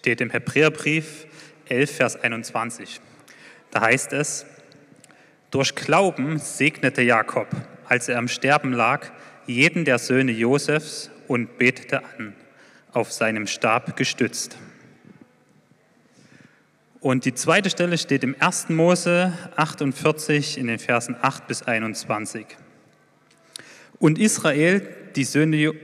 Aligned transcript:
steht 0.00 0.22
im 0.22 0.30
Hebräerbrief 0.30 1.26
11, 1.68 1.94
Vers 1.94 2.16
21. 2.16 3.02
Da 3.70 3.82
heißt 3.82 4.14
es, 4.14 4.46
durch 5.50 5.74
Glauben 5.74 6.38
segnete 6.38 7.02
Jakob, 7.02 7.48
als 7.84 8.08
er 8.08 8.16
am 8.16 8.26
Sterben 8.26 8.72
lag, 8.72 9.10
jeden 9.46 9.84
der 9.84 9.98
Söhne 9.98 10.32
Josefs 10.32 11.10
und 11.28 11.58
betete 11.58 12.02
an, 12.02 12.34
auf 12.92 13.12
seinem 13.12 13.46
Stab 13.46 13.94
gestützt. 13.98 14.56
Und 17.00 17.26
die 17.26 17.34
zweite 17.34 17.68
Stelle 17.68 17.98
steht 17.98 18.24
im 18.24 18.34
1. 18.38 18.70
Mose 18.70 19.34
48 19.56 20.56
in 20.56 20.68
den 20.68 20.78
Versen 20.78 21.14
8 21.20 21.46
bis 21.46 21.62
21. 21.62 22.46
Und 23.98 24.18
Israel, 24.18 24.80
die 25.14 25.24
Söhne, 25.24 25.74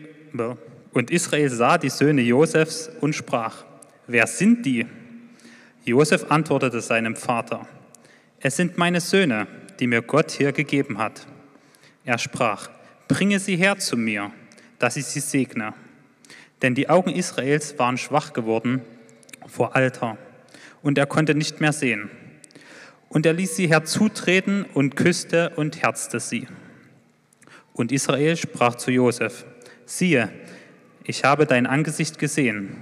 und 0.95 1.10
Israel 1.10 1.51
sah 1.51 1.76
die 1.76 1.90
Söhne 1.90 2.23
Josefs 2.23 2.90
und 3.02 3.14
sprach, 3.14 3.66
wer 4.06 4.27
sind 4.27 4.65
die? 4.65 4.87
Josef 5.84 6.30
antwortete 6.30 6.80
seinem 6.80 7.16
Vater, 7.16 7.69
es 8.41 8.56
sind 8.56 8.77
meine 8.79 9.01
Söhne, 9.01 9.46
die 9.80 9.87
mir 9.87 10.02
Gott 10.02 10.30
hier 10.30 10.52
gegeben 10.52 10.98
hat. 10.98 11.27
Er 12.05 12.19
sprach, 12.19 12.70
bringe 13.09 13.38
sie 13.38 13.56
her 13.56 13.79
zu 13.79 13.96
mir, 13.96 14.30
dass 14.79 14.96
ich 14.96 15.06
sie 15.06 15.20
segne. 15.20 15.74
Denn 16.62 16.74
die 16.74 16.88
Augen 16.88 17.10
Israels 17.10 17.79
waren 17.79 17.98
schwach 17.98 18.32
geworden 18.32 18.82
vor 19.46 19.77
Alter 19.77 20.16
und 20.82 20.98
er 20.98 21.07
konnte 21.07 21.35
nicht 21.35 21.60
mehr 21.60 21.73
sehen. 21.73 22.10
Und 23.09 23.26
er 23.26 23.32
ließ 23.32 23.57
sie 23.57 23.68
herzutreten 23.68 24.65
und 24.74 24.96
küsste 24.96 25.51
und 25.57 25.82
herzte 25.82 26.20
sie. 26.20 26.46
Und 27.73 27.93
Israel 27.93 28.37
sprach 28.37 28.74
zu 28.74 28.91
Josef, 28.91 29.45
siehe, 29.85 30.30
ich 31.04 31.24
habe 31.24 31.46
dein 31.46 31.66
Angesicht 31.66 32.18
gesehen, 32.18 32.76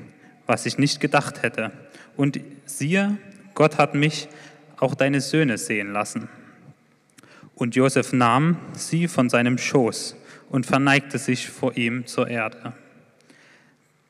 was 0.47 0.67
ich 0.67 0.79
nicht 0.79 1.01
gedacht 1.01 1.43
hätte. 1.43 1.73
Und 2.17 2.41
siehe, 2.65 3.17
Gott 3.55 3.79
hat 3.79 3.95
mich 3.95 4.29
auch 4.79 4.95
deine 4.95 5.21
Söhne 5.21 5.59
sehen 5.59 5.93
lassen. 5.93 6.29
Und 7.55 7.77
Josef 7.77 8.13
nahm 8.13 8.57
sie 8.73 9.09
von 9.09 9.31
seinem 9.31 9.59
Schoß 9.59 10.17
und 10.51 10.67
verneigte 10.67 11.19
sich 11.19 11.49
vor 11.49 11.77
ihm 11.77 12.07
zur 12.07 12.29
Erde. 12.29 12.73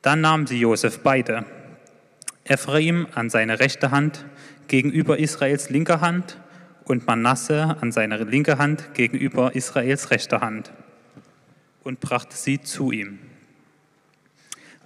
Dann 0.01 0.21
nahm 0.21 0.47
sie 0.47 0.59
Josef 0.59 0.99
beide 0.99 1.45
Ephraim 2.43 3.07
an 3.15 3.29
seine 3.29 3.59
rechte 3.59 3.91
Hand 3.91 4.25
gegenüber 4.67 5.17
Israels 5.17 5.69
linker 5.69 6.01
Hand 6.01 6.39
und 6.83 7.07
Manasse 7.07 7.77
an 7.81 7.91
seine 7.91 8.23
linke 8.23 8.57
Hand 8.57 8.93
gegenüber 8.93 9.55
Israels 9.55 10.11
rechter 10.11 10.41
Hand 10.41 10.71
und 11.83 11.99
brachte 11.99 12.35
sie 12.35 12.61
zu 12.61 12.91
ihm. 12.91 13.19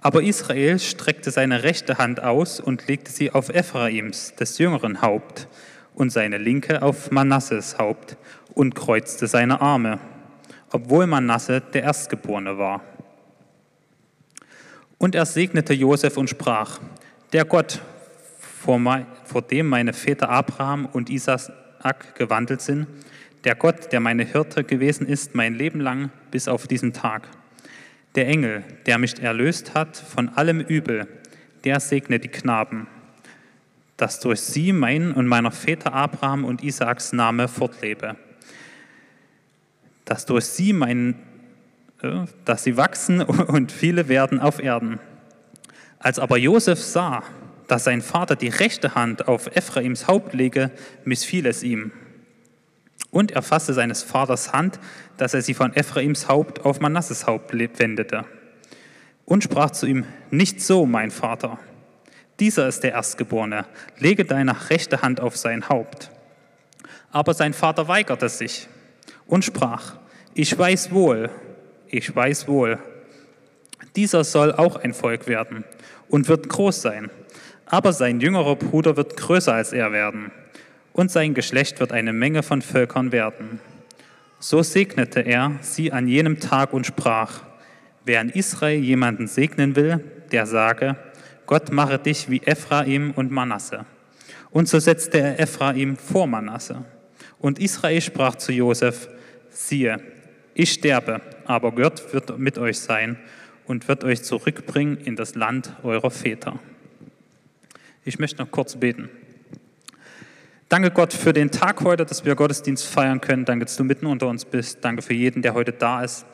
Aber 0.00 0.22
Israel 0.22 0.78
streckte 0.78 1.30
seine 1.30 1.62
rechte 1.62 1.98
Hand 1.98 2.22
aus 2.22 2.58
und 2.58 2.86
legte 2.86 3.10
sie 3.10 3.30
auf 3.30 3.50
Ephraims, 3.50 4.34
des 4.34 4.58
jüngeren 4.58 5.02
Haupt, 5.02 5.48
und 5.94 6.10
seine 6.10 6.38
linke 6.38 6.82
auf 6.82 7.10
Manasses 7.10 7.78
Haupt 7.78 8.16
und 8.54 8.74
kreuzte 8.74 9.26
seine 9.26 9.60
Arme, 9.60 9.98
obwohl 10.72 11.06
Manasse 11.06 11.60
der 11.60 11.82
Erstgeborene 11.82 12.56
war. 12.56 12.82
Und 14.98 15.14
er 15.14 15.26
segnete 15.26 15.74
Josef 15.74 16.16
und 16.16 16.30
sprach, 16.30 16.78
der 17.32 17.44
Gott, 17.44 17.80
vor, 18.62 18.80
dem 19.50 19.66
meine 19.66 19.92
Väter 19.92 20.28
Abraham 20.28 20.86
und 20.86 21.10
Isaak 21.10 22.14
gewandelt 22.14 22.60
sind, 22.60 22.86
der 23.44 23.54
Gott, 23.54 23.92
der 23.92 24.00
meine 24.00 24.24
Hirte 24.24 24.64
gewesen 24.64 25.06
ist 25.06 25.34
mein 25.34 25.54
Leben 25.54 25.80
lang 25.80 26.10
bis 26.30 26.48
auf 26.48 26.66
diesen 26.66 26.92
Tag. 26.92 27.28
Der 28.16 28.26
Engel, 28.26 28.64
der 28.86 28.98
mich 28.98 29.22
erlöst 29.22 29.74
hat 29.74 29.96
von 29.96 30.30
allem 30.30 30.60
Übel, 30.60 31.06
der 31.64 31.78
segne 31.78 32.18
die 32.18 32.28
Knaben, 32.28 32.88
dass 33.96 34.18
durch 34.18 34.40
sie 34.40 34.72
mein 34.72 35.12
und 35.12 35.26
meiner 35.26 35.52
Väter 35.52 35.92
Abraham 35.92 36.44
und 36.44 36.62
Isaaks 36.64 37.12
Name 37.12 37.46
fortlebe, 37.46 38.16
dass 40.04 40.26
durch 40.26 40.46
sie 40.46 40.72
mein, 40.72 41.14
äh, 42.02 42.24
dass 42.44 42.64
sie 42.64 42.76
wachsen 42.76 43.22
und 43.22 43.70
viele 43.70 44.08
werden 44.08 44.40
auf 44.40 44.58
Erden. 44.58 44.98
Als 46.00 46.18
aber 46.18 46.36
Josef 46.36 46.80
sah, 46.80 47.22
dass 47.68 47.84
sein 47.84 48.00
Vater 48.00 48.34
die 48.34 48.48
rechte 48.48 48.96
Hand 48.96 49.28
auf 49.28 49.54
Ephraims 49.54 50.08
Haupt 50.08 50.34
lege, 50.34 50.72
missfiel 51.04 51.46
es 51.46 51.62
ihm. 51.62 51.92
Und 53.10 53.32
er 53.32 53.42
fasste 53.42 53.74
seines 53.74 54.02
Vaters 54.02 54.52
Hand, 54.52 54.78
dass 55.16 55.34
er 55.34 55.42
sie 55.42 55.54
von 55.54 55.74
Ephraims 55.74 56.28
Haupt 56.28 56.64
auf 56.64 56.80
Manasses 56.80 57.26
Haupt 57.26 57.52
wendete. 57.52 58.24
Und 59.24 59.44
sprach 59.44 59.70
zu 59.70 59.86
ihm, 59.86 60.04
nicht 60.30 60.60
so, 60.60 60.86
mein 60.86 61.10
Vater. 61.10 61.58
Dieser 62.38 62.68
ist 62.68 62.84
der 62.84 62.92
Erstgeborene, 62.92 63.66
lege 63.98 64.24
deine 64.24 64.70
rechte 64.70 65.02
Hand 65.02 65.20
auf 65.20 65.36
sein 65.36 65.68
Haupt. 65.68 66.10
Aber 67.10 67.34
sein 67.34 67.52
Vater 67.52 67.88
weigerte 67.88 68.28
sich 68.28 68.68
und 69.26 69.44
sprach, 69.44 69.96
ich 70.34 70.56
weiß 70.56 70.92
wohl, 70.92 71.30
ich 71.88 72.14
weiß 72.14 72.48
wohl, 72.48 72.78
dieser 73.96 74.24
soll 74.24 74.52
auch 74.52 74.76
ein 74.76 74.94
Volk 74.94 75.26
werden 75.26 75.64
und 76.08 76.28
wird 76.28 76.48
groß 76.48 76.82
sein. 76.82 77.10
Aber 77.66 77.92
sein 77.92 78.20
jüngerer 78.20 78.56
Bruder 78.56 78.96
wird 78.96 79.16
größer 79.16 79.54
als 79.54 79.72
er 79.72 79.92
werden. 79.92 80.32
Und 80.92 81.10
sein 81.10 81.34
Geschlecht 81.34 81.80
wird 81.80 81.92
eine 81.92 82.12
Menge 82.12 82.42
von 82.42 82.62
Völkern 82.62 83.12
werden. 83.12 83.60
So 84.38 84.62
segnete 84.62 85.20
er 85.20 85.58
sie 85.60 85.92
an 85.92 86.08
jenem 86.08 86.40
Tag 86.40 86.72
und 86.72 86.86
sprach, 86.86 87.42
wer 88.04 88.20
in 88.20 88.30
Israel 88.30 88.80
jemanden 88.80 89.26
segnen 89.26 89.76
will, 89.76 90.02
der 90.32 90.46
sage, 90.46 90.96
Gott 91.46 91.72
mache 91.72 91.98
dich 91.98 92.30
wie 92.30 92.42
Ephraim 92.44 93.12
und 93.12 93.30
Manasse. 93.30 93.84
Und 94.50 94.68
so 94.68 94.78
setzte 94.78 95.18
er 95.18 95.40
Ephraim 95.40 95.96
vor 95.96 96.26
Manasse. 96.26 96.84
Und 97.38 97.58
Israel 97.58 98.00
sprach 98.00 98.36
zu 98.36 98.52
Josef, 98.52 99.08
siehe, 99.50 100.00
ich 100.54 100.72
sterbe, 100.72 101.20
aber 101.44 101.72
Gott 101.72 102.12
wird 102.12 102.38
mit 102.38 102.58
euch 102.58 102.78
sein 102.78 103.18
und 103.66 103.88
wird 103.88 104.04
euch 104.04 104.22
zurückbringen 104.22 104.96
in 104.96 105.16
das 105.16 105.34
Land 105.34 105.72
eurer 105.82 106.10
Väter. 106.10 106.58
Ich 108.04 108.18
möchte 108.18 108.42
noch 108.42 108.50
kurz 108.50 108.76
beten. 108.76 109.08
Danke 110.70 110.92
Gott 110.92 111.12
für 111.12 111.32
den 111.32 111.50
Tag 111.50 111.80
heute, 111.82 112.06
dass 112.06 112.24
wir 112.24 112.36
Gottesdienst 112.36 112.86
feiern 112.86 113.20
können. 113.20 113.44
Danke, 113.44 113.64
dass 113.64 113.76
du 113.76 113.82
mitten 113.82 114.06
unter 114.06 114.28
uns 114.28 114.44
bist. 114.44 114.84
Danke 114.84 115.02
für 115.02 115.14
jeden, 115.14 115.42
der 115.42 115.52
heute 115.52 115.72
da 115.72 116.04
ist. 116.04 116.24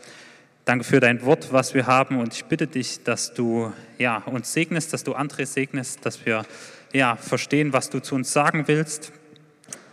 Danke 0.67 0.85
für 0.85 1.01
dein 1.01 1.25
Wort, 1.25 1.55
was 1.55 1.73
wir 1.73 1.87
haben. 1.87 2.21
Und 2.21 2.35
ich 2.35 2.45
bitte 2.45 2.67
dich, 2.67 3.03
dass 3.03 3.33
du 3.33 3.73
ja, 3.97 4.19
uns 4.27 4.53
segnest, 4.53 4.93
dass 4.93 5.05
du 5.05 5.15
andere 5.15 5.47
segnest, 5.47 6.05
dass 6.05 6.27
wir 6.27 6.45
ja, 6.93 7.17
verstehen, 7.17 7.73
was 7.73 7.89
du 7.89 7.99
zu 8.01 8.15
uns 8.15 8.31
sagen 8.31 8.65
willst. 8.69 9.11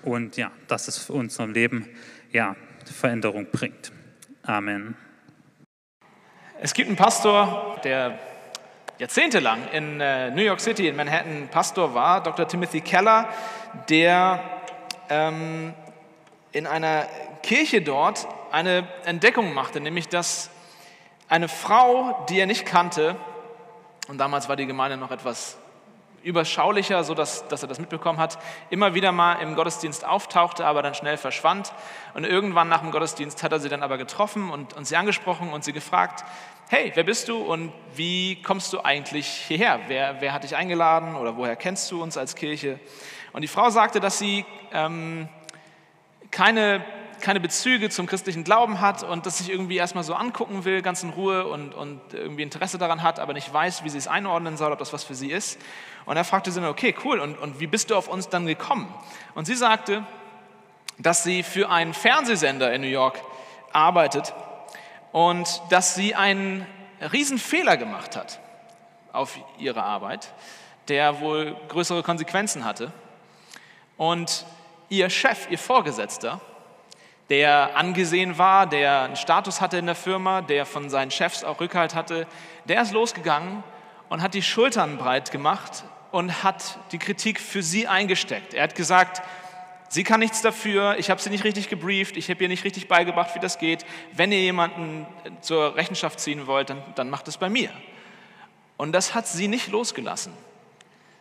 Und 0.01 0.35
ja, 0.35 0.51
dass 0.67 0.89
es 0.89 0.97
für 0.97 1.13
unser 1.13 1.47
Leben 1.47 1.87
ja, 2.33 2.57
Veränderung 2.83 3.47
bringt. 3.49 3.93
Amen. 4.41 4.95
Es 6.59 6.73
gibt 6.73 6.89
einen 6.89 6.97
Pastor, 6.97 7.79
der 7.85 8.19
jahrzehntelang 8.99 9.67
in 9.71 9.99
äh, 9.99 10.29
New 10.31 10.41
York 10.41 10.59
City, 10.59 10.87
in 10.87 10.95
Manhattan, 10.95 11.47
Pastor 11.49 11.93
war, 11.93 12.21
Dr. 12.21 12.47
Timothy 12.47 12.81
Keller, 12.81 13.27
der 13.89 14.39
ähm, 15.09 15.73
in 16.51 16.67
einer 16.67 17.07
Kirche 17.41 17.81
dort 17.81 18.27
eine 18.51 18.87
Entdeckung 19.05 19.53
machte, 19.53 19.79
nämlich 19.79 20.09
dass 20.09 20.49
eine 21.27 21.47
Frau, 21.47 22.25
die 22.29 22.39
er 22.39 22.45
nicht 22.45 22.65
kannte, 22.65 23.15
und 24.07 24.17
damals 24.17 24.50
war 24.50 24.56
die 24.56 24.65
Gemeinde 24.65 24.97
noch 24.97 25.12
etwas 25.12 25.57
überschaulicher, 26.23 27.03
so 27.03 27.13
dass, 27.13 27.47
dass 27.47 27.62
er 27.63 27.68
das 27.68 27.79
mitbekommen 27.79 28.19
hat, 28.19 28.38
immer 28.69 28.94
wieder 28.94 29.12
mal 29.12 29.35
im 29.35 29.56
Gottesdienst 29.56 30.06
auftauchte, 30.06 30.65
aber 30.65 30.81
dann 30.81 30.95
schnell 30.95 31.18
verschwand. 31.18 31.73
Und 32.13 32.25
irgendwann 32.25 32.69
nach 32.69 32.79
dem 32.79 32.91
Gottesdienst 32.91 33.44
hat 33.44 33.51
er 33.51 33.59
sie 33.59 33.69
dann 33.69 33.83
aber 33.83 33.97
getroffen 33.97 34.50
und, 34.50 34.73
und 34.73 34.85
sie 34.85 34.95
angesprochen 34.95 35.51
und 35.51 35.63
sie 35.63 35.73
gefragt, 35.73 36.23
hey, 36.73 36.91
wer 36.95 37.03
bist 37.03 37.29
du 37.29 37.37
und 37.37 37.71
wie 37.95 38.41
kommst 38.41 38.73
du 38.73 38.83
eigentlich 38.83 39.27
hierher? 39.27 39.81
Wer, 39.85 40.21
wer 40.21 40.33
hat 40.33 40.43
dich 40.43 40.55
eingeladen 40.55 41.15
oder 41.15 41.37
woher 41.37 41.55
kennst 41.55 41.91
du 41.91 42.01
uns 42.01 42.17
als 42.17 42.33
Kirche? 42.33 42.79
Und 43.31 43.43
die 43.43 43.47
Frau 43.47 43.69
sagte, 43.69 43.99
dass 43.99 44.17
sie 44.17 44.43
ähm, 44.71 45.29
keine, 46.31 46.83
keine 47.21 47.39
Bezüge 47.39 47.91
zum 47.91 48.07
christlichen 48.07 48.43
Glauben 48.43 48.81
hat 48.81 49.03
und 49.03 49.27
dass 49.27 49.37
sich 49.37 49.51
irgendwie 49.51 49.77
erstmal 49.77 50.03
so 50.03 50.15
angucken 50.15 50.65
will, 50.65 50.81
ganz 50.81 51.03
in 51.03 51.11
Ruhe 51.11 51.45
und, 51.45 51.75
und 51.75 52.01
irgendwie 52.11 52.41
Interesse 52.41 52.79
daran 52.79 53.03
hat, 53.03 53.19
aber 53.19 53.33
nicht 53.33 53.53
weiß, 53.53 53.83
wie 53.83 53.89
sie 53.89 53.99
es 53.99 54.07
einordnen 54.07 54.57
soll, 54.57 54.71
ob 54.71 54.79
das 54.79 54.93
was 54.93 55.03
für 55.03 55.13
sie 55.13 55.29
ist. 55.29 55.61
Und 56.05 56.17
er 56.17 56.23
fragte 56.23 56.51
sie 56.51 56.67
okay, 56.67 56.95
cool, 57.05 57.19
und, 57.19 57.37
und 57.37 57.59
wie 57.59 57.67
bist 57.67 57.91
du 57.91 57.95
auf 57.95 58.07
uns 58.07 58.29
dann 58.29 58.47
gekommen? 58.47 58.91
Und 59.35 59.45
sie 59.45 59.53
sagte, 59.53 60.07
dass 60.97 61.23
sie 61.23 61.43
für 61.43 61.69
einen 61.69 61.93
Fernsehsender 61.93 62.73
in 62.73 62.81
New 62.81 62.87
York 62.87 63.21
arbeitet 63.73 64.33
und 65.13 65.62
dass 65.69 65.95
sie 65.95 66.15
einen 66.15 66.65
Riesenfehler 67.00 67.77
gemacht 67.77 68.18
hat 68.18 68.39
auf 69.13 69.39
ihre 69.60 69.83
Arbeit, 69.83 70.33
der 70.89 71.21
wohl 71.21 71.56
größere 71.69 72.04
Konsequenzen 72.04 72.65
hatte. 72.65 72.92
Und 73.95 74.45
ihr 74.89 75.10
Chef, 75.10 75.48
ihr 75.51 75.60
Vorgesetzter, 75.60 76.42
der 77.30 77.77
angesehen 77.77 78.38
war, 78.38 78.65
der 78.65 79.04
einen 79.04 79.15
Status 79.15 79.62
hatte 79.62 79.77
in 79.77 79.86
der 79.86 79.95
Firma, 79.95 80.42
der 80.42 80.65
von 80.65 80.89
seinen 80.89 81.12
Chefs 81.12 81.44
auch 81.44 81.62
Rückhalt 81.62 81.94
hatte, 81.94 82.27
der 82.66 82.81
ist 82.81 82.92
losgegangen 82.92 83.63
und 84.09 84.21
hat 84.24 84.33
die 84.33 84.42
Schultern 84.42 84.98
breit 84.98 85.31
gemacht 85.31 85.83
und 86.12 86.44
hat 86.44 86.80
die 86.92 86.98
Kritik 86.98 87.39
für 87.39 87.62
sie 87.62 87.88
eingesteckt. 87.88 88.56
Er 88.56 88.63
hat 88.63 88.75
gesagt, 88.75 89.21
sie 89.94 90.04
kann 90.04 90.19
nichts 90.19 90.42
dafür, 90.42 90.98
ich 90.98 91.12
habe 91.12 91.22
sie 91.22 91.30
nicht 91.30 91.44
richtig 91.44 91.69
gebrieft, 91.69 92.18
ich 92.18 92.30
habe 92.30 92.42
ihr 92.42 92.50
nicht 92.50 92.63
richtig 92.63 92.88
beigebracht, 92.88 93.36
wie 93.36 93.40
das 93.40 93.60
geht. 93.60 93.86
Wenn 94.12 94.31
ihr 94.31 94.42
jemanden 94.42 95.06
zur 95.42 95.75
Rechenschaft 95.75 96.19
ziehen 96.19 96.48
wollt, 96.48 96.72
dann, 96.72 96.81
dann 96.95 97.10
macht 97.12 97.28
es 97.28 97.38
bei 97.38 97.50
mir. 97.50 97.69
Und 98.75 98.92
das 98.92 99.13
hat 99.13 99.28
sie 99.28 99.48
nicht 99.48 99.68
losgelassen. 99.68 100.34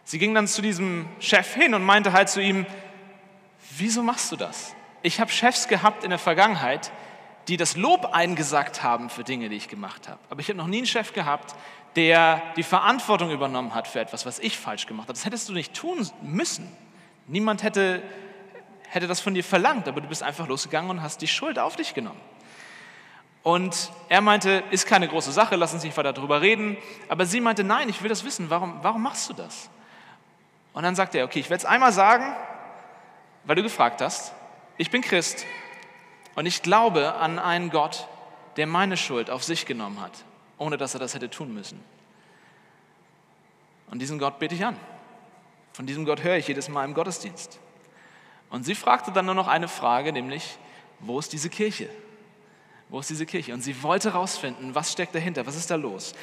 Sie 0.04 0.18
ging 0.18 0.34
dann 0.34 0.48
zu 0.48 0.62
diesem 0.62 1.06
Chef 1.20 1.54
hin 1.54 1.74
und 1.74 1.84
meinte 1.84 2.12
halt 2.12 2.30
zu 2.30 2.40
ihm, 2.40 2.64
wieso 3.76 4.02
machst 4.02 4.32
du 4.32 4.36
das? 4.36 4.74
Ich 5.02 5.20
habe 5.20 5.30
Chefs 5.30 5.68
gehabt 5.68 6.02
in 6.02 6.10
der 6.10 6.18
Vergangenheit, 6.18 6.92
die 7.48 7.58
das 7.58 7.76
Lob 7.76 8.14
eingesagt 8.14 8.82
haben 8.82 9.10
für 9.10 9.22
Dinge, 9.22 9.50
die 9.50 9.56
ich 9.56 9.68
gemacht 9.68 10.08
habe. 10.08 10.18
Aber 10.30 10.40
ich 10.40 10.48
habe 10.48 10.56
noch 10.56 10.66
nie 10.66 10.78
einen 10.78 10.86
Chef 10.86 11.12
gehabt, 11.12 11.54
der 11.94 12.40
die 12.56 12.62
Verantwortung 12.62 13.30
übernommen 13.30 13.74
hat 13.74 13.86
für 13.86 14.00
etwas, 14.00 14.24
was 14.24 14.38
ich 14.38 14.56
falsch 14.56 14.86
gemacht 14.86 15.08
habe. 15.08 15.14
Das 15.14 15.26
hättest 15.26 15.48
du 15.50 15.52
nicht 15.52 15.74
tun 15.74 16.08
müssen. 16.22 16.74
Niemand 17.26 17.62
hätte, 17.62 18.02
hätte 18.92 19.06
das 19.06 19.20
von 19.20 19.32
dir 19.32 19.42
verlangt, 19.42 19.88
aber 19.88 20.02
du 20.02 20.08
bist 20.08 20.22
einfach 20.22 20.46
losgegangen 20.46 20.90
und 20.90 21.02
hast 21.02 21.22
die 21.22 21.26
Schuld 21.26 21.58
auf 21.58 21.76
dich 21.76 21.94
genommen. 21.94 22.20
Und 23.42 23.90
er 24.10 24.20
meinte, 24.20 24.62
ist 24.70 24.86
keine 24.86 25.08
große 25.08 25.32
Sache, 25.32 25.56
lass 25.56 25.72
uns 25.72 25.82
nicht 25.82 25.96
weiter 25.96 26.12
darüber 26.12 26.42
reden. 26.42 26.76
Aber 27.08 27.24
sie 27.24 27.40
meinte, 27.40 27.64
nein, 27.64 27.88
ich 27.88 28.02
will 28.02 28.10
das 28.10 28.22
wissen, 28.22 28.50
warum, 28.50 28.78
warum 28.82 29.02
machst 29.02 29.30
du 29.30 29.32
das? 29.32 29.70
Und 30.74 30.82
dann 30.82 30.94
sagte 30.94 31.18
er, 31.18 31.24
okay, 31.24 31.40
ich 31.40 31.48
werde 31.48 31.62
es 31.62 31.64
einmal 31.64 31.92
sagen, 31.92 32.36
weil 33.44 33.56
du 33.56 33.62
gefragt 33.62 34.02
hast. 34.02 34.34
Ich 34.76 34.90
bin 34.90 35.00
Christ 35.00 35.46
und 36.34 36.44
ich 36.44 36.62
glaube 36.62 37.14
an 37.14 37.38
einen 37.38 37.70
Gott, 37.70 38.08
der 38.56 38.66
meine 38.66 38.98
Schuld 38.98 39.30
auf 39.30 39.42
sich 39.42 39.64
genommen 39.64 40.00
hat, 40.00 40.12
ohne 40.58 40.76
dass 40.76 40.94
er 40.94 41.00
das 41.00 41.14
hätte 41.14 41.30
tun 41.30 41.52
müssen. 41.52 41.82
Und 43.90 44.00
diesen 44.00 44.18
Gott 44.18 44.38
bete 44.38 44.54
ich 44.54 44.64
an. 44.64 44.76
Von 45.72 45.86
diesem 45.86 46.04
Gott 46.04 46.22
höre 46.22 46.36
ich 46.36 46.46
jedes 46.46 46.68
Mal 46.68 46.84
im 46.84 46.94
Gottesdienst. 46.94 47.58
Und 48.52 48.64
sie 48.64 48.76
fragte 48.76 49.10
dann 49.10 49.26
nur 49.26 49.34
noch 49.34 49.48
eine 49.48 49.66
Frage, 49.66 50.12
nämlich, 50.12 50.58
wo 51.00 51.18
ist 51.18 51.32
diese 51.32 51.50
Kirche? 51.50 51.88
Wo 52.88 53.00
ist 53.00 53.10
diese 53.10 53.26
Kirche? 53.26 53.52
Und 53.52 53.62
sie 53.62 53.82
wollte 53.82 54.12
herausfinden, 54.12 54.74
was 54.74 54.92
steckt 54.92 55.14
dahinter, 55.14 55.46
was 55.46 55.56
ist 55.56 55.70
da 55.70 55.74
los? 55.74 56.14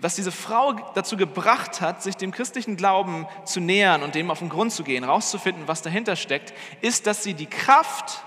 was 0.00 0.14
diese 0.14 0.32
Frau 0.32 0.74
dazu 0.94 1.16
gebracht 1.16 1.80
hat, 1.80 2.02
sich 2.02 2.16
dem 2.16 2.30
christlichen 2.30 2.76
Glauben 2.76 3.26
zu 3.44 3.60
nähern 3.60 4.02
und 4.02 4.14
dem 4.14 4.30
auf 4.30 4.40
den 4.40 4.48
Grund 4.48 4.72
zu 4.72 4.84
gehen, 4.84 5.04
rauszufinden, 5.04 5.68
was 5.68 5.82
dahinter 5.82 6.16
steckt, 6.16 6.52
ist, 6.82 7.06
dass 7.06 7.22
sie 7.22 7.34
die 7.34 7.46
Kraft 7.46 8.22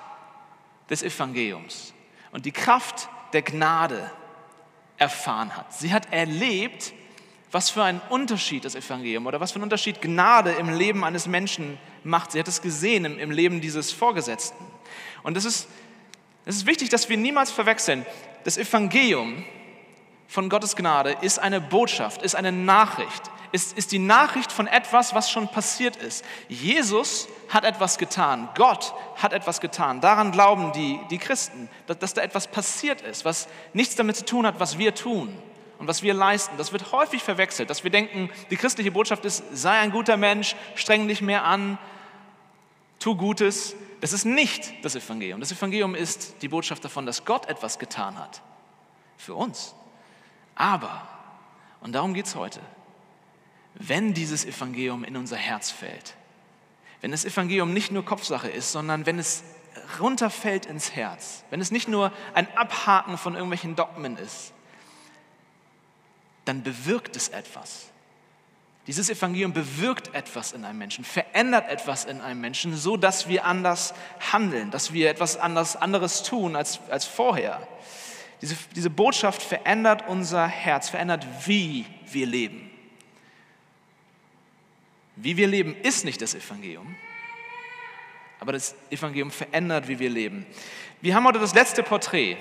des 0.89 1.03
Evangeliums 1.03 1.93
und 2.31 2.45
die 2.45 2.51
Kraft 2.51 3.09
der 3.33 3.43
Gnade 3.43 4.11
erfahren 4.97 5.55
hat. 5.55 5.71
Sie 5.73 5.93
hat 5.93 6.11
erlebt, 6.11 6.93
was 7.51 7.69
für 7.69 7.83
einen 7.83 8.01
Unterschied 8.09 8.65
das 8.65 8.75
Evangelium 8.75 9.25
oder 9.25 9.39
was 9.39 9.51
für 9.51 9.55
einen 9.55 9.63
Unterschied 9.63 10.01
Gnade 10.01 10.51
im 10.51 10.69
Leben 10.69 11.03
eines 11.03 11.27
Menschen 11.27 11.77
macht. 12.03 12.31
Sie 12.31 12.39
hat 12.39 12.47
es 12.47 12.61
gesehen 12.61 13.05
im, 13.05 13.19
im 13.19 13.31
Leben 13.31 13.61
dieses 13.61 13.91
Vorgesetzten. 13.91 14.65
Und 15.23 15.35
es 15.35 15.45
ist, 15.45 15.67
ist 16.45 16.65
wichtig, 16.65 16.89
dass 16.89 17.09
wir 17.09 17.17
niemals 17.17 17.51
verwechseln. 17.51 18.05
Das 18.43 18.57
Evangelium 18.57 19.43
von 20.27 20.49
Gottes 20.49 20.75
Gnade 20.75 21.17
ist 21.21 21.39
eine 21.39 21.59
Botschaft, 21.59 22.21
ist 22.21 22.35
eine 22.35 22.51
Nachricht, 22.51 23.31
ist, 23.51 23.75
ist 23.75 23.91
die 23.91 23.99
Nachricht 23.99 24.51
von 24.51 24.67
etwas, 24.67 25.15
was 25.15 25.31
schon 25.31 25.47
passiert 25.47 25.95
ist. 25.95 26.23
Jesus 26.47 27.27
hat 27.49 27.63
etwas 27.63 27.97
getan, 27.97 28.47
Gott 28.55 28.93
hat 29.15 29.33
etwas 29.33 29.59
getan. 29.59 30.01
Daran 30.01 30.31
glauben 30.31 30.71
die, 30.73 30.99
die 31.09 31.17
Christen, 31.17 31.67
dass, 31.87 31.97
dass 31.97 32.13
da 32.13 32.21
etwas 32.21 32.45
passiert 32.45 33.01
ist, 33.01 33.25
was 33.25 33.47
nichts 33.73 33.95
damit 33.95 34.17
zu 34.17 34.25
tun 34.25 34.45
hat, 34.45 34.59
was 34.59 34.77
wir 34.77 34.93
tun 34.93 35.35
und 35.79 35.87
was 35.87 36.03
wir 36.03 36.13
leisten. 36.13 36.57
Das 36.57 36.71
wird 36.73 36.91
häufig 36.91 37.23
verwechselt, 37.23 37.69
dass 37.69 37.83
wir 37.83 37.89
denken, 37.89 38.29
die 38.51 38.57
christliche 38.57 38.91
Botschaft 38.91 39.25
ist, 39.25 39.43
sei 39.51 39.71
ein 39.79 39.91
guter 39.91 40.17
Mensch, 40.17 40.55
streng 40.75 41.07
dich 41.07 41.21
mehr 41.21 41.45
an, 41.45 41.79
tu 42.99 43.15
Gutes. 43.15 43.75
Das 44.01 44.13
ist 44.13 44.25
nicht 44.25 44.73
das 44.83 44.95
Evangelium. 44.95 45.39
Das 45.39 45.51
Evangelium 45.51 45.95
ist 45.95 46.41
die 46.41 46.49
Botschaft 46.49 46.83
davon, 46.83 47.05
dass 47.05 47.25
Gott 47.25 47.47
etwas 47.47 47.79
getan 47.79 48.19
hat. 48.19 48.41
Für 49.17 49.35
uns. 49.35 49.73
Aber, 50.55 51.07
und 51.81 51.93
darum 51.93 52.13
geht 52.13 52.25
es 52.25 52.35
heute, 52.35 52.59
wenn 53.73 54.13
dieses 54.13 54.45
Evangelium 54.45 55.05
in 55.05 55.15
unser 55.15 55.37
Herz 55.37 55.71
fällt, 55.71 56.15
wenn 56.99 57.11
das 57.11 57.23
Evangelium 57.23 57.73
nicht 57.73 57.91
nur 57.91 58.03
Kopfsache 58.03 58.49
ist, 58.49 58.73
sondern 58.73 59.05
wenn 59.05 59.17
es 59.17 59.43
runterfällt 60.01 60.65
ins 60.65 60.93
Herz, 60.93 61.45
wenn 61.49 61.61
es 61.61 61.71
nicht 61.71 61.87
nur 61.87 62.11
ein 62.33 62.53
Abhaken 62.57 63.17
von 63.17 63.35
irgendwelchen 63.35 63.77
Dogmen 63.77 64.17
ist, 64.17 64.51
dann 66.49 66.63
bewirkt 66.63 67.15
es 67.15 67.29
etwas. 67.29 67.91
Dieses 68.87 69.07
Evangelium 69.11 69.53
bewirkt 69.53 70.15
etwas 70.15 70.51
in 70.51 70.65
einem 70.65 70.79
Menschen, 70.79 71.05
verändert 71.05 71.69
etwas 71.69 72.05
in 72.05 72.21
einem 72.21 72.41
Menschen, 72.41 72.75
so 72.75 72.97
dass 72.97 73.27
wir 73.27 73.45
anders 73.45 73.93
handeln, 74.31 74.71
dass 74.71 74.91
wir 74.91 75.11
etwas 75.11 75.37
anders, 75.37 75.75
anderes 75.75 76.23
tun 76.23 76.55
als, 76.55 76.79
als 76.89 77.05
vorher. 77.05 77.67
Diese, 78.41 78.55
diese 78.75 78.89
Botschaft 78.89 79.43
verändert 79.43 80.05
unser 80.07 80.47
Herz, 80.47 80.89
verändert, 80.89 81.23
wie 81.45 81.85
wir 82.07 82.25
leben. 82.25 82.71
Wie 85.17 85.37
wir 85.37 85.47
leben 85.47 85.75
ist 85.83 86.03
nicht 86.03 86.19
das 86.19 86.33
Evangelium, 86.33 86.95
aber 88.39 88.53
das 88.53 88.73
Evangelium 88.89 89.29
verändert, 89.29 89.87
wie 89.87 89.99
wir 89.99 90.09
leben. 90.09 90.47
Wir 91.01 91.13
haben 91.13 91.27
heute 91.27 91.37
das 91.37 91.53
letzte 91.53 91.83
Porträt 91.83 92.37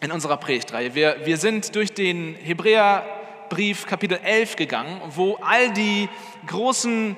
in 0.00 0.12
unserer 0.12 0.36
Predigtreihe. 0.36 0.94
Wir, 0.94 1.16
wir 1.24 1.36
sind 1.36 1.74
durch 1.74 1.92
den 1.92 2.34
Hebräerbrief 2.34 3.86
Kapitel 3.86 4.18
11 4.22 4.56
gegangen, 4.56 5.00
wo 5.08 5.36
all 5.36 5.72
die 5.72 6.08
großen 6.46 7.16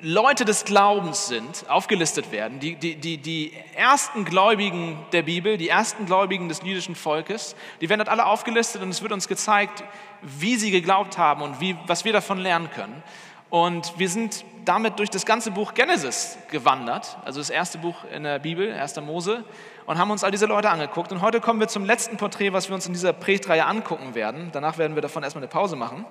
Leute 0.00 0.44
des 0.44 0.64
Glaubens 0.64 1.26
sind, 1.26 1.68
aufgelistet 1.68 2.30
werden, 2.30 2.60
die, 2.60 2.76
die, 2.76 2.94
die, 2.94 3.18
die 3.18 3.52
ersten 3.74 4.24
Gläubigen 4.24 4.96
der 5.10 5.22
Bibel, 5.22 5.56
die 5.56 5.68
ersten 5.68 6.06
Gläubigen 6.06 6.48
des 6.48 6.62
jüdischen 6.62 6.94
Volkes, 6.94 7.56
die 7.80 7.88
werden 7.88 7.98
dort 8.00 8.08
alle 8.08 8.26
aufgelistet 8.26 8.82
und 8.82 8.90
es 8.90 9.02
wird 9.02 9.10
uns 9.10 9.26
gezeigt, 9.26 9.82
wie 10.22 10.56
sie 10.56 10.70
geglaubt 10.70 11.18
haben 11.18 11.42
und 11.42 11.60
wie, 11.60 11.76
was 11.86 12.04
wir 12.04 12.12
davon 12.12 12.38
lernen 12.38 12.70
können. 12.70 13.02
Und 13.50 13.98
wir 13.98 14.08
sind 14.08 14.44
damit 14.64 14.98
durch 14.98 15.10
das 15.10 15.26
ganze 15.26 15.50
Buch 15.50 15.74
Genesis 15.74 16.38
gewandert, 16.50 17.16
also 17.24 17.40
das 17.40 17.50
erste 17.50 17.78
Buch 17.78 18.04
in 18.14 18.22
der 18.22 18.38
Bibel, 18.38 18.72
1. 18.72 19.00
Mose, 19.00 19.44
und 19.88 19.96
haben 19.96 20.10
uns 20.10 20.22
all 20.22 20.30
diese 20.30 20.44
Leute 20.44 20.68
angeguckt. 20.68 21.12
Und 21.12 21.22
heute 21.22 21.40
kommen 21.40 21.60
wir 21.60 21.68
zum 21.68 21.86
letzten 21.86 22.18
Porträt, 22.18 22.52
was 22.52 22.68
wir 22.68 22.74
uns 22.74 22.86
in 22.86 22.92
dieser 22.92 23.14
Predigtreihe 23.14 23.64
angucken 23.64 24.14
werden. 24.14 24.50
Danach 24.52 24.76
werden 24.76 24.94
wir 24.94 25.00
davon 25.00 25.22
erstmal 25.22 25.42
eine 25.42 25.48
Pause 25.48 25.76
machen. 25.76 26.04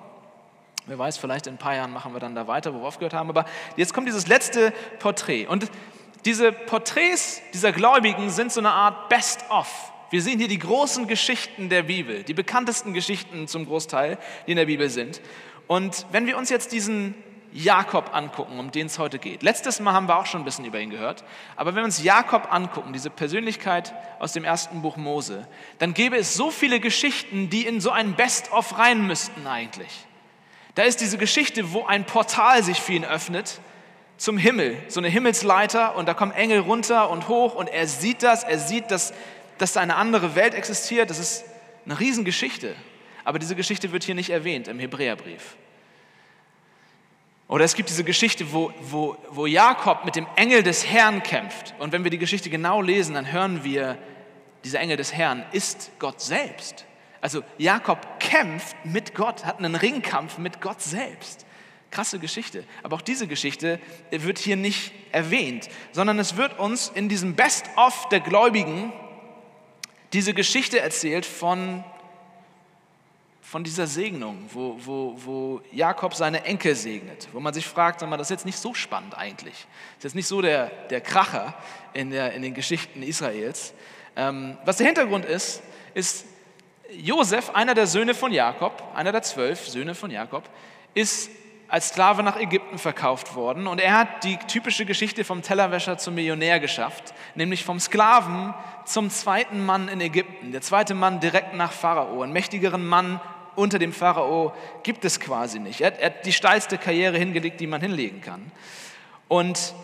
Wer 0.86 0.98
weiß, 0.98 1.16
vielleicht 1.16 1.46
in 1.46 1.54
ein 1.54 1.58
paar 1.58 1.76
Jahren 1.76 1.92
machen 1.92 2.12
wir 2.12 2.18
dann 2.18 2.34
da 2.34 2.48
weiter, 2.48 2.74
wo 2.74 2.80
wir 2.80 2.88
aufgehört 2.88 3.14
haben. 3.14 3.30
Aber 3.30 3.44
jetzt 3.76 3.94
kommt 3.94 4.08
dieses 4.08 4.26
letzte 4.26 4.72
Porträt. 4.98 5.46
Und 5.46 5.70
diese 6.24 6.50
Porträts 6.50 7.40
dieser 7.54 7.70
Gläubigen 7.70 8.30
sind 8.30 8.50
so 8.50 8.58
eine 8.58 8.72
Art 8.72 9.08
Best-of. 9.10 9.92
Wir 10.10 10.22
sehen 10.22 10.40
hier 10.40 10.48
die 10.48 10.58
großen 10.58 11.06
Geschichten 11.06 11.68
der 11.68 11.84
Bibel, 11.84 12.24
die 12.24 12.34
bekanntesten 12.34 12.94
Geschichten 12.94 13.46
zum 13.46 13.64
Großteil, 13.64 14.18
die 14.48 14.50
in 14.50 14.56
der 14.56 14.66
Bibel 14.66 14.90
sind. 14.90 15.20
Und 15.68 16.04
wenn 16.10 16.26
wir 16.26 16.36
uns 16.36 16.50
jetzt 16.50 16.72
diesen 16.72 17.14
Jakob 17.64 18.14
angucken, 18.14 18.60
um 18.60 18.70
den 18.70 18.86
es 18.86 18.98
heute 18.98 19.18
geht. 19.18 19.42
Letztes 19.42 19.80
Mal 19.80 19.92
haben 19.92 20.06
wir 20.06 20.16
auch 20.16 20.26
schon 20.26 20.42
ein 20.42 20.44
bisschen 20.44 20.64
über 20.64 20.78
ihn 20.78 20.90
gehört. 20.90 21.24
Aber 21.56 21.70
wenn 21.70 21.78
wir 21.78 21.84
uns 21.84 22.02
Jakob 22.02 22.52
angucken, 22.52 22.92
diese 22.92 23.10
Persönlichkeit 23.10 23.92
aus 24.20 24.32
dem 24.32 24.44
ersten 24.44 24.80
Buch 24.80 24.96
Mose, 24.96 25.46
dann 25.78 25.92
gäbe 25.92 26.16
es 26.16 26.34
so 26.34 26.50
viele 26.50 26.78
Geschichten, 26.78 27.50
die 27.50 27.66
in 27.66 27.80
so 27.80 27.90
ein 27.90 28.14
Best-of 28.14 28.78
rein 28.78 29.06
müssten 29.06 29.46
eigentlich. 29.46 29.90
Da 30.76 30.84
ist 30.84 31.00
diese 31.00 31.18
Geschichte, 31.18 31.72
wo 31.72 31.84
ein 31.84 32.06
Portal 32.06 32.62
sich 32.62 32.80
für 32.80 32.92
ihn 32.92 33.04
öffnet 33.04 33.60
zum 34.18 34.38
Himmel, 34.38 34.76
so 34.88 35.00
eine 35.00 35.08
Himmelsleiter 35.08 35.96
und 35.96 36.06
da 36.06 36.14
kommen 36.14 36.32
Engel 36.32 36.60
runter 36.60 37.10
und 37.10 37.28
hoch 37.28 37.54
und 37.54 37.68
er 37.68 37.86
sieht 37.88 38.22
das, 38.22 38.44
er 38.44 38.58
sieht, 38.58 38.90
dass, 38.90 39.12
dass 39.58 39.72
da 39.72 39.80
eine 39.80 39.96
andere 39.96 40.36
Welt 40.36 40.54
existiert. 40.54 41.10
Das 41.10 41.18
ist 41.18 41.44
eine 41.84 41.98
Riesengeschichte. 41.98 42.76
Aber 43.24 43.40
diese 43.40 43.56
Geschichte 43.56 43.90
wird 43.90 44.04
hier 44.04 44.14
nicht 44.14 44.30
erwähnt 44.30 44.68
im 44.68 44.78
Hebräerbrief. 44.78 45.56
Oder 47.48 47.64
es 47.64 47.74
gibt 47.74 47.88
diese 47.88 48.04
Geschichte, 48.04 48.52
wo, 48.52 48.72
wo, 48.80 49.16
wo 49.30 49.46
Jakob 49.46 50.04
mit 50.04 50.16
dem 50.16 50.26
Engel 50.36 50.62
des 50.62 50.86
Herrn 50.86 51.22
kämpft. 51.22 51.74
Und 51.78 51.92
wenn 51.92 52.04
wir 52.04 52.10
die 52.10 52.18
Geschichte 52.18 52.50
genau 52.50 52.82
lesen, 52.82 53.14
dann 53.14 53.32
hören 53.32 53.64
wir, 53.64 53.96
dieser 54.64 54.80
Engel 54.80 54.98
des 54.98 55.14
Herrn 55.14 55.44
ist 55.52 55.90
Gott 55.98 56.20
selbst. 56.20 56.84
Also 57.22 57.42
Jakob 57.56 58.20
kämpft 58.20 58.76
mit 58.84 59.14
Gott, 59.14 59.46
hat 59.46 59.58
einen 59.58 59.74
Ringkampf 59.74 60.36
mit 60.36 60.60
Gott 60.60 60.82
selbst. 60.82 61.46
Krasse 61.90 62.18
Geschichte. 62.18 62.64
Aber 62.82 62.96
auch 62.96 63.02
diese 63.02 63.26
Geschichte 63.26 63.80
wird 64.10 64.38
hier 64.38 64.56
nicht 64.56 64.92
erwähnt, 65.10 65.70
sondern 65.92 66.18
es 66.18 66.36
wird 66.36 66.58
uns 66.58 66.92
in 66.94 67.08
diesem 67.08 67.34
Best-of 67.34 68.10
der 68.10 68.20
Gläubigen 68.20 68.92
diese 70.12 70.34
Geschichte 70.34 70.80
erzählt 70.80 71.24
von, 71.24 71.82
von 73.50 73.64
dieser 73.64 73.86
Segnung, 73.86 74.44
wo, 74.52 74.76
wo, 74.78 75.14
wo 75.16 75.60
Jakob 75.72 76.14
seine 76.14 76.44
Enkel 76.44 76.74
segnet. 76.74 77.28
Wo 77.32 77.40
man 77.40 77.54
sich 77.54 77.66
fragt, 77.66 78.00
sag 78.00 78.10
mal, 78.10 78.18
das 78.18 78.26
ist 78.26 78.32
jetzt 78.32 78.44
nicht 78.44 78.58
so 78.58 78.74
spannend 78.74 79.16
eigentlich. 79.16 79.54
Das 79.54 79.98
ist 79.98 80.04
jetzt 80.04 80.14
nicht 80.16 80.26
so 80.26 80.42
der, 80.42 80.66
der 80.90 81.00
Kracher 81.00 81.54
in, 81.94 82.10
der, 82.10 82.34
in 82.34 82.42
den 82.42 82.52
Geschichten 82.52 83.02
Israels. 83.02 83.72
Ähm, 84.16 84.58
was 84.66 84.76
der 84.76 84.86
Hintergrund 84.86 85.24
ist, 85.24 85.62
ist, 85.94 86.26
Josef, 86.90 87.48
einer 87.54 87.72
der 87.72 87.86
Söhne 87.86 88.12
von 88.12 88.32
Jakob, 88.32 88.82
einer 88.94 89.12
der 89.12 89.22
zwölf 89.22 89.66
Söhne 89.66 89.94
von 89.94 90.10
Jakob, 90.10 90.46
ist 90.92 91.30
als 91.68 91.88
Sklave 91.88 92.22
nach 92.22 92.36
Ägypten 92.38 92.76
verkauft 92.78 93.34
worden 93.34 93.66
und 93.66 93.78
er 93.80 93.98
hat 93.98 94.24
die 94.24 94.38
typische 94.38 94.86
Geschichte 94.86 95.22
vom 95.24 95.42
Tellerwäscher 95.42 95.98
zum 95.98 96.14
Millionär 96.14 96.60
geschafft, 96.60 97.14
nämlich 97.34 97.64
vom 97.64 97.78
Sklaven 97.78 98.54
zum 98.86 99.10
zweiten 99.10 99.64
Mann 99.64 99.88
in 99.88 100.00
Ägypten, 100.00 100.52
der 100.52 100.62
zweite 100.62 100.94
Mann 100.94 101.20
direkt 101.20 101.54
nach 101.54 101.72
Pharao, 101.72 102.22
einen 102.22 102.32
mächtigeren 102.32 102.86
Mann 102.86 103.20
unter 103.58 103.78
dem 103.78 103.92
Pharao 103.92 104.54
gibt 104.82 105.04
es 105.04 105.20
quasi 105.20 105.58
nicht. 105.58 105.80
Er, 105.80 105.98
er 105.98 106.06
hat 106.06 106.24
die 106.24 106.32
steilste 106.32 106.78
Karriere 106.78 107.18
hingelegt, 107.18 107.60
die 107.60 107.66
man 107.66 107.80
hinlegen 107.80 108.20
kann. 108.20 108.50
Und 109.26 109.74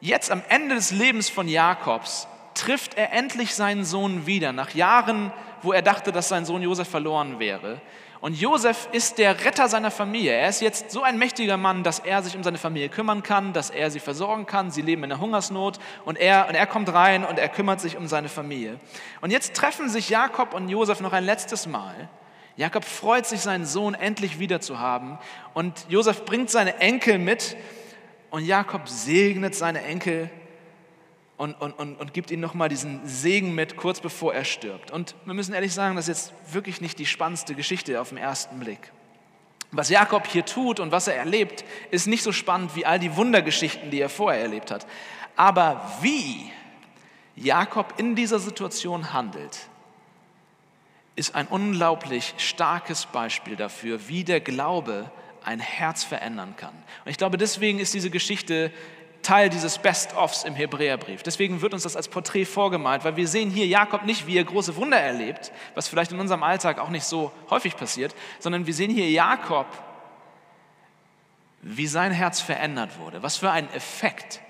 jetzt 0.00 0.30
am 0.30 0.42
Ende 0.48 0.74
des 0.76 0.92
Lebens 0.92 1.28
von 1.28 1.48
Jakobs 1.48 2.28
trifft 2.54 2.94
er 2.94 3.12
endlich 3.12 3.54
seinen 3.54 3.84
Sohn 3.84 4.26
wieder, 4.26 4.52
nach 4.52 4.74
Jahren, 4.74 5.32
wo 5.62 5.72
er 5.72 5.82
dachte, 5.82 6.12
dass 6.12 6.28
sein 6.28 6.44
Sohn 6.44 6.62
Josef 6.62 6.88
verloren 6.88 7.38
wäre. 7.38 7.80
Und 8.20 8.38
Josef 8.38 8.88
ist 8.92 9.16
der 9.16 9.46
Retter 9.46 9.66
seiner 9.68 9.90
Familie. 9.90 10.32
Er 10.32 10.50
ist 10.50 10.60
jetzt 10.60 10.90
so 10.90 11.02
ein 11.02 11.16
mächtiger 11.16 11.56
Mann, 11.56 11.82
dass 11.82 12.00
er 12.00 12.22
sich 12.22 12.36
um 12.36 12.42
seine 12.42 12.58
Familie 12.58 12.90
kümmern 12.90 13.22
kann, 13.22 13.54
dass 13.54 13.70
er 13.70 13.90
sie 13.90 13.98
versorgen 13.98 14.44
kann. 14.44 14.70
Sie 14.70 14.82
leben 14.82 15.04
in 15.04 15.08
der 15.08 15.20
Hungersnot 15.20 15.78
und 16.04 16.18
er, 16.18 16.46
und 16.48 16.54
er 16.54 16.66
kommt 16.66 16.92
rein 16.92 17.24
und 17.24 17.38
er 17.38 17.48
kümmert 17.48 17.80
sich 17.80 17.96
um 17.96 18.08
seine 18.08 18.28
Familie. 18.28 18.78
Und 19.22 19.30
jetzt 19.30 19.54
treffen 19.54 19.88
sich 19.88 20.10
Jakob 20.10 20.52
und 20.52 20.68
Josef 20.68 21.00
noch 21.00 21.14
ein 21.14 21.24
letztes 21.24 21.66
Mal. 21.66 22.10
Jakob 22.60 22.84
freut 22.84 23.24
sich, 23.24 23.40
seinen 23.40 23.64
Sohn 23.64 23.94
endlich 23.94 24.38
wieder 24.38 24.60
zu 24.60 24.78
haben. 24.78 25.18
Und 25.54 25.86
Josef 25.88 26.26
bringt 26.26 26.50
seine 26.50 26.76
Enkel 26.76 27.18
mit 27.18 27.56
und 28.28 28.44
Jakob 28.44 28.86
segnet 28.86 29.54
seine 29.54 29.82
Enkel 29.82 30.28
und, 31.38 31.54
und, 31.54 31.72
und, 31.72 31.98
und 31.98 32.12
gibt 32.12 32.30
ihnen 32.30 32.42
nochmal 32.42 32.68
diesen 32.68 33.00
Segen 33.06 33.54
mit, 33.54 33.78
kurz 33.78 34.00
bevor 34.00 34.34
er 34.34 34.44
stirbt. 34.44 34.90
Und 34.90 35.14
wir 35.24 35.32
müssen 35.32 35.54
ehrlich 35.54 35.72
sagen, 35.72 35.96
das 35.96 36.06
ist 36.06 36.32
jetzt 36.34 36.52
wirklich 36.52 36.82
nicht 36.82 36.98
die 36.98 37.06
spannendste 37.06 37.54
Geschichte 37.54 37.98
auf 37.98 38.10
den 38.10 38.18
ersten 38.18 38.60
Blick. 38.60 38.92
Was 39.72 39.88
Jakob 39.88 40.26
hier 40.26 40.44
tut 40.44 40.80
und 40.80 40.92
was 40.92 41.08
er 41.08 41.16
erlebt, 41.16 41.64
ist 41.90 42.08
nicht 42.08 42.22
so 42.22 42.30
spannend 42.30 42.76
wie 42.76 42.84
all 42.84 42.98
die 42.98 43.16
Wundergeschichten, 43.16 43.90
die 43.90 44.02
er 44.02 44.10
vorher 44.10 44.42
erlebt 44.42 44.70
hat. 44.70 44.86
Aber 45.34 45.90
wie 46.02 46.52
Jakob 47.36 47.94
in 47.96 48.14
dieser 48.16 48.38
Situation 48.38 49.14
handelt, 49.14 49.69
ist 51.16 51.34
ein 51.34 51.46
unglaublich 51.46 52.34
starkes 52.38 53.06
Beispiel 53.06 53.56
dafür, 53.56 54.08
wie 54.08 54.24
der 54.24 54.40
Glaube 54.40 55.10
ein 55.44 55.60
Herz 55.60 56.04
verändern 56.04 56.54
kann. 56.56 56.74
Und 57.04 57.10
ich 57.10 57.18
glaube, 57.18 57.38
deswegen 57.38 57.78
ist 57.78 57.94
diese 57.94 58.10
Geschichte 58.10 58.72
Teil 59.22 59.50
dieses 59.50 59.78
Best-ofs 59.78 60.44
im 60.44 60.54
Hebräerbrief. 60.54 61.22
Deswegen 61.22 61.60
wird 61.60 61.74
uns 61.74 61.82
das 61.82 61.96
als 61.96 62.08
Porträt 62.08 62.46
vorgemalt, 62.46 63.04
weil 63.04 63.16
wir 63.16 63.28
sehen 63.28 63.50
hier 63.50 63.66
Jakob 63.66 64.04
nicht, 64.04 64.26
wie 64.26 64.36
er 64.38 64.44
große 64.44 64.76
Wunder 64.76 64.98
erlebt, 64.98 65.52
was 65.74 65.88
vielleicht 65.88 66.12
in 66.12 66.20
unserem 66.20 66.42
Alltag 66.42 66.78
auch 66.78 66.88
nicht 66.88 67.04
so 67.04 67.30
häufig 67.50 67.76
passiert, 67.76 68.14
sondern 68.38 68.66
wir 68.66 68.74
sehen 68.74 68.90
hier 68.90 69.10
Jakob, 69.10 69.66
wie 71.62 71.86
sein 71.86 72.12
Herz 72.12 72.40
verändert 72.40 72.98
wurde, 72.98 73.22
was 73.22 73.36
für 73.36 73.50
einen 73.50 73.70
Effekt 73.74 74.40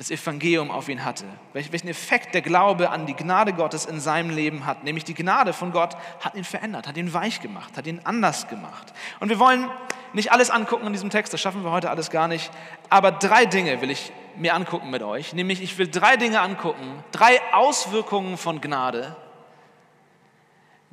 das 0.00 0.10
Evangelium 0.10 0.70
auf 0.70 0.88
ihn 0.88 1.04
hatte, 1.04 1.26
welchen 1.52 1.88
Effekt 1.88 2.32
der 2.32 2.40
Glaube 2.40 2.88
an 2.88 3.04
die 3.04 3.12
Gnade 3.12 3.52
Gottes 3.52 3.84
in 3.84 4.00
seinem 4.00 4.30
Leben 4.30 4.64
hat. 4.64 4.82
Nämlich 4.82 5.04
die 5.04 5.12
Gnade 5.12 5.52
von 5.52 5.72
Gott 5.72 5.94
hat 6.20 6.34
ihn 6.36 6.44
verändert, 6.44 6.88
hat 6.88 6.96
ihn 6.96 7.12
weich 7.12 7.42
gemacht, 7.42 7.76
hat 7.76 7.86
ihn 7.86 8.00
anders 8.04 8.48
gemacht. 8.48 8.94
Und 9.20 9.28
wir 9.28 9.38
wollen 9.38 9.68
nicht 10.14 10.32
alles 10.32 10.48
angucken 10.48 10.86
in 10.86 10.94
diesem 10.94 11.10
Text, 11.10 11.34
das 11.34 11.42
schaffen 11.42 11.64
wir 11.64 11.70
heute 11.70 11.90
alles 11.90 12.08
gar 12.08 12.28
nicht, 12.28 12.50
aber 12.88 13.12
drei 13.12 13.44
Dinge 13.44 13.82
will 13.82 13.90
ich 13.90 14.10
mir 14.38 14.54
angucken 14.54 14.88
mit 14.88 15.02
euch. 15.02 15.34
Nämlich 15.34 15.60
ich 15.60 15.76
will 15.76 15.88
drei 15.88 16.16
Dinge 16.16 16.40
angucken, 16.40 17.04
drei 17.12 17.38
Auswirkungen 17.52 18.38
von 18.38 18.62
Gnade, 18.62 19.14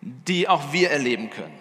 die 0.01 0.49
auch 0.49 0.73
wir 0.73 0.91
erleben 0.91 1.29
können 1.29 1.57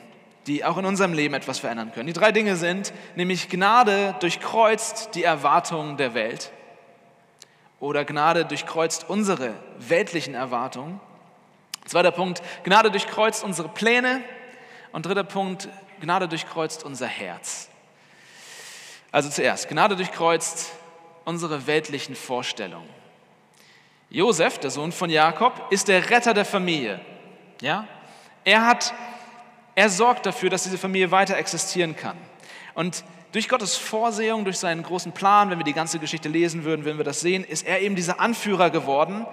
die 0.49 0.65
auch 0.65 0.79
in 0.79 0.85
unserem 0.85 1.13
Leben 1.13 1.35
etwas 1.35 1.59
verändern 1.59 1.91
können. 1.93 2.07
Die 2.07 2.13
drei 2.13 2.31
Dinge 2.31 2.55
sind, 2.55 2.93
nämlich 3.17 3.49
Gnade 3.49 4.15
durchkreuzt 4.21 5.17
die 5.17 5.25
Erwartungen 5.25 5.97
der 5.97 6.15
Welt. 6.15 6.53
Oder 7.81 8.05
Gnade 8.05 8.45
durchkreuzt 8.45 9.09
unsere 9.09 9.55
weltlichen 9.79 10.35
Erwartungen. 10.35 11.01
Zweiter 11.85 12.11
Punkt, 12.11 12.43
Gnade 12.65 12.91
durchkreuzt 12.91 13.45
unsere 13.45 13.69
Pläne. 13.69 14.23
Und 14.93 15.07
dritter 15.07 15.25
Punkt, 15.25 15.69
Gnade 16.01 16.29
durchkreuzt 16.29 16.85
unser 16.85 17.07
Herz. 17.07 17.69
Also 19.13 19.29
zuerst, 19.31 19.69
Gnade 19.69 19.97
durchkreuzt 19.97 20.71
unsere 21.25 21.67
weltlichen 21.67 22.15
Vorstellungen. 22.15 22.89
Josef, 24.11 24.59
der 24.59 24.71
Sohn 24.71 24.93
von 24.93 25.11
Jakob, 25.11 25.53
ist 25.71 25.89
der 25.89 26.11
Retter 26.11 26.33
der 26.33 26.45
Familie. 26.45 27.01
Ja? 27.61 27.87
Er, 28.45 28.65
hat, 28.65 28.95
er 29.75 29.91
sorgt 29.91 30.27
dafür, 30.27 30.51
dass 30.51 30.63
diese 30.63 30.79
Familie 30.79 31.11
weiter 31.11 31.37
existieren 31.37 31.97
kann. 31.97 32.17
Und 32.75 33.05
durch 33.37 33.51
Gottes 33.51 33.77
Vorsehung, 33.77 34.45
durch 34.45 34.57
seinen 34.57 34.83
großen 34.83 35.13
Plan, 35.13 35.51
wenn 35.51 35.59
wir 35.59 35.65
die 35.65 35.75
ganze 35.75 35.99
Geschichte 35.99 36.27
lesen 36.27 36.65
würden, 36.65 36.87
würden 36.87 36.97
wir 36.97 37.05
das 37.05 37.21
sehen, 37.21 37.45
ist 37.45 37.67
er 37.67 37.83
eben 37.83 37.95
dieser 37.95 38.19
Anführer 38.19 38.71
geworden, 38.71 39.27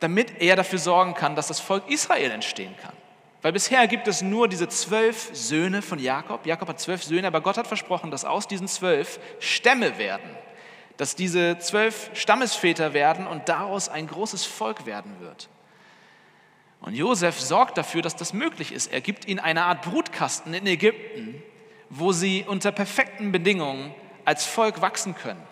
damit 0.00 0.40
er 0.40 0.56
dafür 0.56 0.78
sorgen 0.78 1.12
kann, 1.12 1.36
dass 1.36 1.48
das 1.48 1.60
Volk 1.60 1.90
Israel 1.90 2.30
entstehen 2.30 2.74
kann. 2.80 2.94
Weil 3.42 3.52
bisher 3.52 3.86
gibt 3.86 4.08
es 4.08 4.22
nur 4.22 4.48
diese 4.48 4.66
zwölf 4.66 5.28
Söhne 5.34 5.82
von 5.82 5.98
Jakob. 5.98 6.46
Jakob 6.46 6.70
hat 6.70 6.80
zwölf 6.80 7.02
Söhne, 7.04 7.26
aber 7.26 7.42
Gott 7.42 7.58
hat 7.58 7.66
versprochen, 7.66 8.10
dass 8.10 8.24
aus 8.24 8.48
diesen 8.48 8.66
zwölf 8.66 9.20
Stämme 9.40 9.98
werden, 9.98 10.30
dass 10.96 11.14
diese 11.14 11.58
zwölf 11.58 12.08
Stammesväter 12.14 12.94
werden 12.94 13.26
und 13.26 13.46
daraus 13.46 13.90
ein 13.90 14.06
großes 14.06 14.46
Volk 14.46 14.86
werden 14.86 15.20
wird. 15.20 15.50
Und 16.80 16.94
Josef 16.94 17.38
sorgt 17.38 17.76
dafür, 17.76 18.00
dass 18.00 18.16
das 18.16 18.32
möglich 18.32 18.72
ist. 18.72 18.90
Er 18.90 19.02
gibt 19.02 19.28
ihnen 19.28 19.38
eine 19.38 19.64
Art 19.64 19.82
Brutkasten 19.82 20.54
in 20.54 20.66
Ägypten, 20.66 21.42
wo 21.94 22.12
sie 22.12 22.44
unter 22.48 22.72
perfekten 22.72 23.32
Bedingungen 23.32 23.94
als 24.24 24.46
Volk 24.46 24.80
wachsen 24.80 25.14
können. 25.14 25.42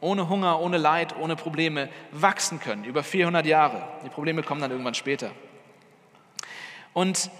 Ohne 0.00 0.28
Hunger, 0.28 0.60
ohne 0.60 0.78
Leid, 0.78 1.16
ohne 1.18 1.34
Probleme 1.34 1.88
wachsen 2.12 2.60
können. 2.60 2.84
Über 2.84 3.02
400 3.02 3.44
Jahre. 3.44 3.82
Die 4.04 4.08
Probleme 4.08 4.44
kommen 4.44 4.60
dann 4.60 4.70
irgendwann 4.70 4.94
später. 4.94 5.32
Und 6.92 7.30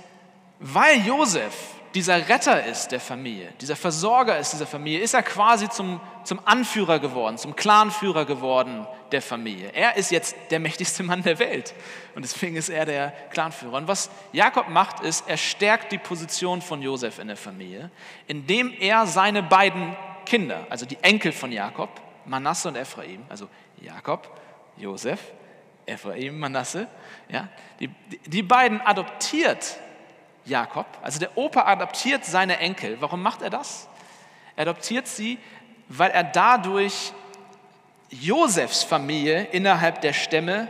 weil 0.59 0.99
Josef 1.07 1.75
dieser 1.95 2.29
Retter 2.29 2.65
ist 2.67 2.89
der 2.93 3.01
Familie, 3.01 3.53
dieser 3.61 3.75
Versorger 3.75 4.39
ist 4.39 4.53
dieser 4.53 4.67
Familie, 4.67 5.01
ist 5.01 5.15
er 5.15 5.23
quasi 5.23 5.69
zum, 5.69 6.01
zum 6.25 6.41
Anführer 6.45 7.01
geworden, 7.01 7.37
zum 7.37 7.57
Clanführer 7.57 8.25
geworden 8.25 8.87
der 9.11 9.21
Familie. 9.21 9.71
Er 9.75 9.97
ist 9.97 10.11
jetzt 10.13 10.37
der 10.51 10.61
mächtigste 10.61 11.03
Mann 11.03 11.23
der 11.23 11.39
Welt 11.41 11.75
und 12.15 12.23
deswegen 12.23 12.57
ist 12.57 12.69
er 12.69 12.87
der 12.87 13.11
Clanführer. 13.31 13.77
Und 13.77 13.89
was 13.89 14.09
Jakob 14.33 14.69
macht, 14.69 15.01
ist, 15.01 15.29
er 15.29 15.37
stärkt 15.37 15.91
die 15.91 15.99
Position 15.99 16.63
von 16.63 16.81
Josef 16.81 17.19
in 17.19 17.27
der 17.27 17.37
Familie, 17.37 17.91
indem 18.29 18.73
er 18.79 19.07
seine 19.07 19.43
beiden 19.43 19.97
Kinder, 20.27 20.67
also 20.71 20.87
die 20.87 20.99
Enkel 21.03 21.33
von 21.33 21.51
Jakob, 21.51 21.89
Manasse 22.25 22.69
und 22.69 22.77
Ephraim, 22.77 23.25
also 23.29 23.49
Jakob, 23.81 24.39
Josef, 24.77 25.21
Ephraim, 25.87 26.39
Manasse, 26.39 26.87
ja, 27.29 27.49
die, 27.81 27.91
die 28.27 28.43
beiden 28.43 28.81
adoptiert 28.81 29.77
Jakob. 30.45 30.87
Also 31.03 31.19
der 31.19 31.37
Opa 31.37 31.67
adoptiert 31.67 32.25
seine 32.25 32.59
Enkel. 32.59 33.01
Warum 33.01 33.23
macht 33.23 33.43
er 33.43 33.51
das? 33.51 33.89
Er 34.57 34.63
adoptiert 34.63 35.07
sie, 35.07 35.39
weil 35.89 36.11
er 36.11 36.25
dadurch 36.25 37.13
Josefs 38.11 38.83
Familie 38.83 39.45
innerhalb 39.45 40.01
der 40.01 40.13
Stämme 40.13 40.69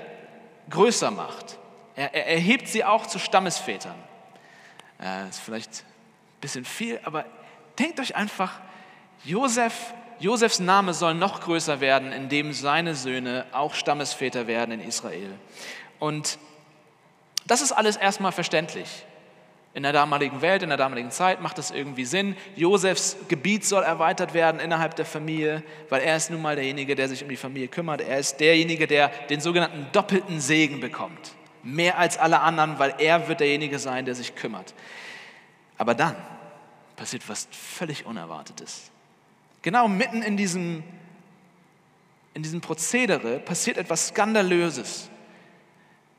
größer 0.68 1.10
macht. 1.10 1.58
Er, 1.96 2.14
er 2.14 2.26
erhebt 2.26 2.68
sie 2.68 2.84
auch 2.84 3.06
zu 3.06 3.18
Stammesvätern. 3.18 3.96
Das 4.98 5.36
ist 5.36 5.40
vielleicht 5.40 5.70
ein 5.70 6.40
bisschen 6.40 6.64
viel, 6.64 7.00
aber 7.04 7.24
denkt 7.78 7.98
euch 8.00 8.14
einfach, 8.14 8.60
Josef, 9.24 9.94
Josefs 10.18 10.60
Name 10.60 10.92
soll 10.92 11.14
noch 11.14 11.40
größer 11.40 11.80
werden, 11.80 12.12
indem 12.12 12.52
seine 12.52 12.94
Söhne 12.94 13.46
auch 13.52 13.74
Stammesväter 13.74 14.46
werden 14.46 14.72
in 14.72 14.80
Israel. 14.80 15.34
Und 15.98 16.38
das 17.46 17.62
ist 17.62 17.72
alles 17.72 17.96
erstmal 17.96 18.32
verständlich. 18.32 19.04
In 19.72 19.84
der 19.84 19.92
damaligen 19.92 20.42
Welt, 20.42 20.64
in 20.64 20.68
der 20.68 20.78
damaligen 20.78 21.12
Zeit 21.12 21.40
macht 21.40 21.56
das 21.56 21.70
irgendwie 21.70 22.04
Sinn. 22.04 22.36
Josefs 22.56 23.16
Gebiet 23.28 23.64
soll 23.64 23.84
erweitert 23.84 24.34
werden 24.34 24.60
innerhalb 24.60 24.96
der 24.96 25.04
Familie, 25.04 25.62
weil 25.88 26.02
er 26.02 26.16
ist 26.16 26.30
nun 26.30 26.42
mal 26.42 26.56
derjenige, 26.56 26.96
der 26.96 27.08
sich 27.08 27.22
um 27.22 27.28
die 27.28 27.36
Familie 27.36 27.68
kümmert. 27.68 28.00
Er 28.00 28.18
ist 28.18 28.40
derjenige, 28.40 28.88
der 28.88 29.08
den 29.28 29.40
sogenannten 29.40 29.86
doppelten 29.92 30.40
Segen 30.40 30.80
bekommt. 30.80 31.34
Mehr 31.62 31.98
als 31.98 32.18
alle 32.18 32.40
anderen, 32.40 32.80
weil 32.80 32.94
er 32.98 33.28
wird 33.28 33.40
derjenige 33.40 33.78
sein, 33.78 34.06
der 34.06 34.16
sich 34.16 34.34
kümmert. 34.34 34.74
Aber 35.78 35.94
dann 35.94 36.16
passiert 36.96 37.28
was 37.28 37.46
völlig 37.52 38.06
Unerwartetes. 38.06 38.90
Genau 39.62 39.86
mitten 39.86 40.22
in 40.22 40.36
diesem, 40.36 40.82
in 42.34 42.42
diesem 42.42 42.60
Prozedere 42.60 43.38
passiert 43.38 43.76
etwas 43.76 44.08
Skandalöses. 44.08 45.10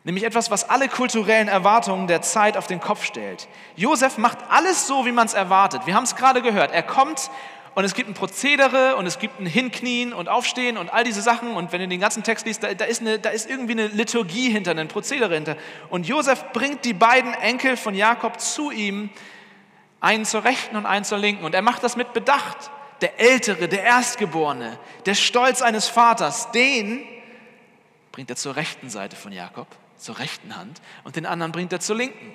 Nämlich 0.04 0.24
etwas, 0.24 0.50
was 0.50 0.70
alle 0.70 0.88
kulturellen 0.88 1.48
Erwartungen 1.48 2.08
der 2.08 2.22
Zeit 2.22 2.58
auf 2.58 2.66
den 2.66 2.80
Kopf 2.80 3.06
stellt. 3.06 3.48
Josef 3.76 4.18
macht 4.18 4.40
alles 4.50 4.88
so, 4.88 5.06
wie 5.06 5.12
man 5.12 5.28
es 5.28 5.34
erwartet. 5.34 5.86
Wir 5.86 5.94
haben 5.94 6.06
es 6.06 6.16
gerade 6.16 6.42
gehört. 6.42 6.72
Er 6.72 6.84
kommt 6.84 7.30
Und 7.74 7.86
es 7.86 7.94
gibt 7.94 8.10
ein 8.10 8.14
Prozedere 8.14 8.98
und 8.98 9.06
es 9.06 9.18
gibt 9.18 9.40
ein 9.40 9.46
Hinknien 9.46 10.12
und 10.12 10.28
Aufstehen 10.28 10.78
und 10.78 10.90
all 10.92 11.06
diese 11.06 11.22
Sachen. 11.22 11.56
Und 11.56 11.72
wenn 11.72 11.80
du 11.80 11.88
den 11.88 12.02
ganzen 12.02 12.22
Text 12.22 12.46
liest, 12.46 12.64
da, 12.64 12.74
da, 12.74 12.86
ist, 12.86 13.02
eine, 13.02 13.18
da 13.18 13.30
ist 13.30 13.50
irgendwie 13.50 13.74
eine 13.74 13.88
Liturgie 13.88 14.50
hinter, 14.50 14.72
ein 14.72 14.88
Prozedere 14.90 15.34
hinter. 15.36 15.56
Und 15.90 16.06
Josef 16.06 16.52
bringt 16.52 16.84
die 16.84 16.94
beiden 16.94 17.34
Enkel 17.34 17.78
von 17.78 17.96
Jakob 17.96 18.42
zu 18.42 18.72
ihm, 18.72 19.10
einen 20.02 20.26
zur 20.26 20.44
Rechten 20.44 20.76
und 20.76 20.86
einen 20.86 21.06
zur 21.06 21.18
Linken. 21.18 21.46
Und 21.46 21.56
er 21.56 21.62
macht 21.62 21.84
das 21.84 21.96
mit 21.96 22.12
Bedacht. 22.12 22.72
Der 23.00 23.20
Ältere, 23.20 23.68
der 23.68 23.84
Erstgeborene, 23.84 24.78
der 25.06 25.16
Stolz 25.16 25.62
eines 25.62 25.88
Vaters, 25.88 26.52
den 26.52 27.04
bringt 28.12 28.30
er 28.30 28.36
zur 28.36 28.56
rechten 28.56 28.90
Seite 28.90 29.16
von 29.16 29.32
Jakob, 29.32 29.68
zur 30.02 30.20
rechten 30.20 30.56
Hand. 30.56 30.82
Und 31.04 31.16
den 31.16 31.26
anderen 31.26 31.52
bringt 31.52 31.72
er 31.72 31.80
zur 31.80 31.96
linken. 31.96 32.34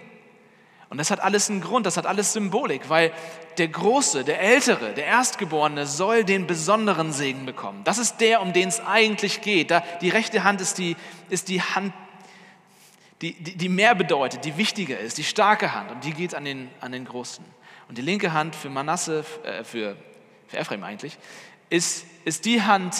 Und 0.88 0.98
das 0.98 1.10
hat 1.10 1.20
alles 1.20 1.50
einen 1.50 1.60
Grund, 1.60 1.84
das 1.84 1.96
hat 1.96 2.06
alles 2.06 2.32
Symbolik, 2.32 2.88
weil 2.88 3.12
der 3.58 3.68
Große, 3.68 4.22
der 4.24 4.40
Ältere, 4.40 4.94
der 4.94 5.06
Erstgeborene 5.06 5.84
soll 5.86 6.24
den 6.24 6.46
besonderen 6.46 7.12
Segen 7.12 7.44
bekommen. 7.44 7.82
Das 7.82 7.98
ist 7.98 8.18
der, 8.20 8.40
um 8.40 8.52
den 8.52 8.68
es 8.68 8.80
eigentlich 8.80 9.40
geht. 9.40 9.72
die 10.00 10.08
rechte 10.08 10.44
Hand 10.44 10.60
ist 10.60 10.78
die, 10.78 10.96
ist 11.28 11.48
die 11.48 11.60
Hand, 11.60 11.92
die, 13.20 13.32
die, 13.32 13.56
die 13.56 13.68
mehr 13.68 13.94
bedeutet, 13.94 14.44
die 14.44 14.56
wichtiger 14.56 14.98
ist, 14.98 15.18
die 15.18 15.24
starke 15.24 15.74
Hand. 15.74 15.90
Und 15.90 16.04
die 16.04 16.12
geht 16.12 16.34
an 16.34 16.44
den, 16.44 16.70
an 16.80 16.92
den 16.92 17.04
Großen. 17.04 17.44
Und 17.88 17.98
die 17.98 18.02
linke 18.02 18.32
Hand 18.32 18.54
für 18.54 18.68
Manasse, 18.68 19.24
äh, 19.42 19.64
für, 19.64 19.96
für 20.46 20.56
Ephraim 20.56 20.84
eigentlich, 20.84 21.18
ist, 21.68 22.06
ist 22.24 22.44
die 22.44 22.62
Hand, 22.62 22.94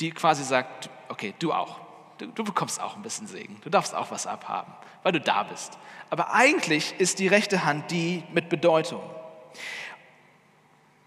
die 0.00 0.12
quasi 0.12 0.44
sagt, 0.44 0.88
okay, 1.08 1.34
du 1.38 1.52
auch. 1.52 1.85
Du, 2.18 2.26
du 2.26 2.44
bekommst 2.44 2.80
auch 2.80 2.96
ein 2.96 3.02
bisschen 3.02 3.26
Segen. 3.26 3.60
Du 3.62 3.70
darfst 3.70 3.94
auch 3.94 4.10
was 4.10 4.26
abhaben, 4.26 4.72
weil 5.02 5.12
du 5.12 5.20
da 5.20 5.42
bist. 5.42 5.78
Aber 6.10 6.32
eigentlich 6.32 6.94
ist 6.98 7.18
die 7.18 7.28
rechte 7.28 7.64
Hand 7.64 7.90
die 7.90 8.22
mit 8.32 8.48
Bedeutung. 8.48 9.02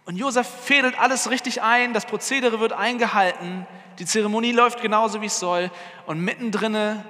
Und 0.05 0.15
Josef 0.15 0.47
fädelt 0.47 0.99
alles 0.99 1.29
richtig 1.29 1.61
ein, 1.61 1.93
das 1.93 2.05
Prozedere 2.05 2.59
wird 2.59 2.73
eingehalten, 2.73 3.67
die 3.99 4.05
Zeremonie 4.05 4.53
läuft 4.53 4.81
genauso, 4.81 5.21
wie 5.21 5.27
es 5.27 5.39
soll. 5.39 5.69
Und 6.07 6.21
mittendrin 6.21 7.03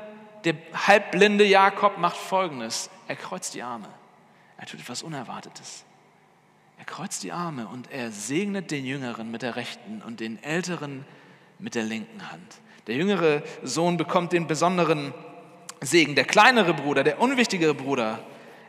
der 0.44 0.56
halbblinde 0.74 1.46
Jakob 1.46 1.98
macht 1.98 2.18
Folgendes. 2.18 2.90
Er 3.08 3.16
kreuzt 3.16 3.54
die 3.54 3.64
Arme. 3.64 3.88
Er 4.58 4.66
tut 4.66 4.80
etwas 4.80 5.04
Unerwartetes. 5.04 5.86
Er 6.78 6.86
kreuzt 6.86 7.24
die 7.24 7.32
Arme 7.32 7.68
und 7.68 7.92
er 7.92 8.12
segnet 8.12 8.72
den 8.72 8.86
Jüngeren 8.86 9.32
mit 9.32 9.42
der 9.42 9.56
rechten 9.56 10.02
und 10.02 10.20
den 10.20 10.42
Älteren 10.44 11.06
mit 11.60 11.76
der 11.76 11.84
linken 11.84 12.32
Hand. 12.32 12.60
Der 12.90 12.98
jüngere 12.98 13.44
Sohn 13.62 13.98
bekommt 13.98 14.34
den 14.34 14.48
besonderen 14.48 15.14
Segen. 15.80 16.16
Der 16.16 16.26
kleinere 16.26 16.74
Bruder, 16.74 17.04
der 17.04 17.22
unwichtigere 17.22 17.76
Bruder, 17.76 18.18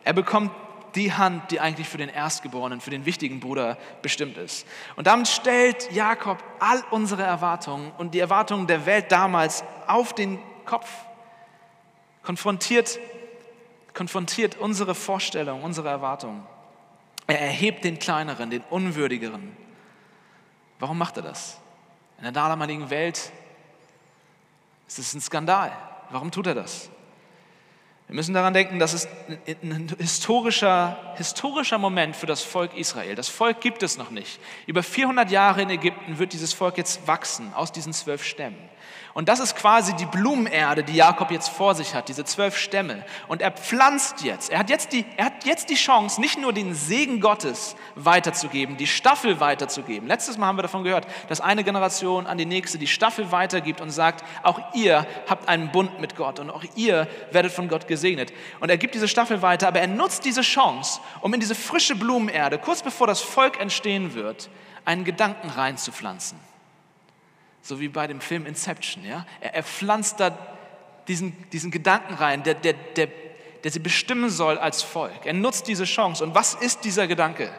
er 0.04 0.12
bekommt 0.12 0.50
die 0.94 1.14
Hand, 1.14 1.50
die 1.50 1.58
eigentlich 1.58 1.88
für 1.88 1.96
den 1.96 2.10
Erstgeborenen, 2.10 2.82
für 2.82 2.90
den 2.90 3.06
wichtigen 3.06 3.40
Bruder 3.40 3.78
bestimmt 4.02 4.36
ist. 4.36 4.66
Und 4.96 5.06
damit 5.06 5.26
stellt 5.26 5.90
Jakob 5.92 6.36
all 6.58 6.84
unsere 6.90 7.22
Erwartungen 7.22 7.92
und 7.96 8.12
die 8.12 8.18
Erwartungen 8.18 8.66
der 8.66 8.84
Welt 8.84 9.10
damals 9.10 9.64
auf 9.86 10.12
den 10.12 10.38
Kopf, 10.66 10.90
konfrontiert, 12.22 12.98
konfrontiert 13.94 14.58
unsere 14.58 14.94
Vorstellungen, 14.94 15.62
unsere 15.62 15.88
Erwartungen. 15.88 16.42
Er 17.26 17.40
erhebt 17.40 17.84
den 17.84 17.98
kleineren, 17.98 18.50
den 18.50 18.64
unwürdigeren. 18.68 19.56
Warum 20.78 20.98
macht 20.98 21.16
er 21.16 21.22
das? 21.22 21.58
In 22.18 22.24
der 22.24 22.32
damaligen 22.32 22.90
Welt 22.90 23.32
ist 24.98 25.08
es 25.08 25.14
ein 25.14 25.20
Skandal. 25.20 25.72
Warum 26.10 26.30
tut 26.30 26.46
er 26.46 26.54
das? 26.54 26.90
Wir 28.08 28.16
müssen 28.16 28.34
daran 28.34 28.54
denken, 28.54 28.80
dass 28.80 28.92
es 28.92 29.06
ein 29.62 29.94
historischer, 29.98 31.14
historischer 31.16 31.78
Moment 31.78 32.16
für 32.16 32.26
das 32.26 32.42
Volk 32.42 32.76
Israel. 32.76 33.14
Das 33.14 33.28
Volk 33.28 33.60
gibt 33.60 33.84
es 33.84 33.98
noch 33.98 34.10
nicht. 34.10 34.40
Über 34.66 34.82
400 34.82 35.30
Jahre 35.30 35.62
in 35.62 35.70
Ägypten 35.70 36.18
wird 36.18 36.32
dieses 36.32 36.52
Volk 36.52 36.76
jetzt 36.76 37.06
wachsen 37.06 37.54
aus 37.54 37.70
diesen 37.70 37.92
zwölf 37.92 38.24
Stämmen. 38.24 38.58
Und 39.20 39.28
das 39.28 39.38
ist 39.38 39.54
quasi 39.54 39.94
die 39.96 40.06
Blumenerde, 40.06 40.82
die 40.82 40.94
Jakob 40.94 41.30
jetzt 41.30 41.50
vor 41.50 41.74
sich 41.74 41.94
hat, 41.94 42.08
diese 42.08 42.24
zwölf 42.24 42.56
Stämme. 42.56 43.04
Und 43.28 43.42
er 43.42 43.50
pflanzt 43.50 44.22
jetzt, 44.22 44.48
er 44.48 44.60
hat 44.60 44.70
jetzt, 44.70 44.94
die, 44.94 45.04
er 45.18 45.26
hat 45.26 45.44
jetzt 45.44 45.68
die 45.68 45.74
Chance, 45.74 46.22
nicht 46.22 46.38
nur 46.38 46.54
den 46.54 46.72
Segen 46.72 47.20
Gottes 47.20 47.76
weiterzugeben, 47.96 48.78
die 48.78 48.86
Staffel 48.86 49.38
weiterzugeben. 49.38 50.08
Letztes 50.08 50.38
Mal 50.38 50.46
haben 50.46 50.56
wir 50.56 50.62
davon 50.62 50.84
gehört, 50.84 51.06
dass 51.28 51.42
eine 51.42 51.64
Generation 51.64 52.26
an 52.26 52.38
die 52.38 52.46
nächste 52.46 52.78
die 52.78 52.86
Staffel 52.86 53.30
weitergibt 53.30 53.82
und 53.82 53.90
sagt, 53.90 54.24
auch 54.42 54.58
ihr 54.72 55.06
habt 55.28 55.50
einen 55.50 55.70
Bund 55.70 56.00
mit 56.00 56.16
Gott 56.16 56.38
und 56.38 56.48
auch 56.48 56.64
ihr 56.74 57.06
werdet 57.30 57.52
von 57.52 57.68
Gott 57.68 57.86
gesegnet. 57.86 58.32
Und 58.60 58.70
er 58.70 58.78
gibt 58.78 58.94
diese 58.94 59.06
Staffel 59.06 59.42
weiter, 59.42 59.68
aber 59.68 59.80
er 59.80 59.86
nutzt 59.86 60.24
diese 60.24 60.40
Chance, 60.40 60.98
um 61.20 61.34
in 61.34 61.40
diese 61.40 61.54
frische 61.54 61.94
Blumenerde, 61.94 62.56
kurz 62.56 62.82
bevor 62.82 63.06
das 63.06 63.20
Volk 63.20 63.60
entstehen 63.60 64.14
wird, 64.14 64.48
einen 64.86 65.04
Gedanken 65.04 65.50
reinzupflanzen. 65.50 66.38
So 67.62 67.80
wie 67.80 67.88
bei 67.88 68.06
dem 68.06 68.20
Film 68.20 68.46
Inception. 68.46 69.04
Ja? 69.04 69.26
Er, 69.40 69.54
er 69.54 69.62
pflanzt 69.62 70.20
da 70.20 70.36
diesen, 71.08 71.48
diesen 71.50 71.70
Gedanken 71.70 72.14
rein, 72.14 72.42
der, 72.42 72.54
der, 72.54 72.72
der, 72.72 73.08
der 73.64 73.70
sie 73.70 73.80
bestimmen 73.80 74.30
soll 74.30 74.58
als 74.58 74.82
Volk. 74.82 75.26
Er 75.26 75.34
nutzt 75.34 75.66
diese 75.68 75.84
Chance. 75.84 76.24
Und 76.24 76.34
was 76.34 76.54
ist 76.54 76.84
dieser 76.84 77.06
Gedanke? 77.06 77.52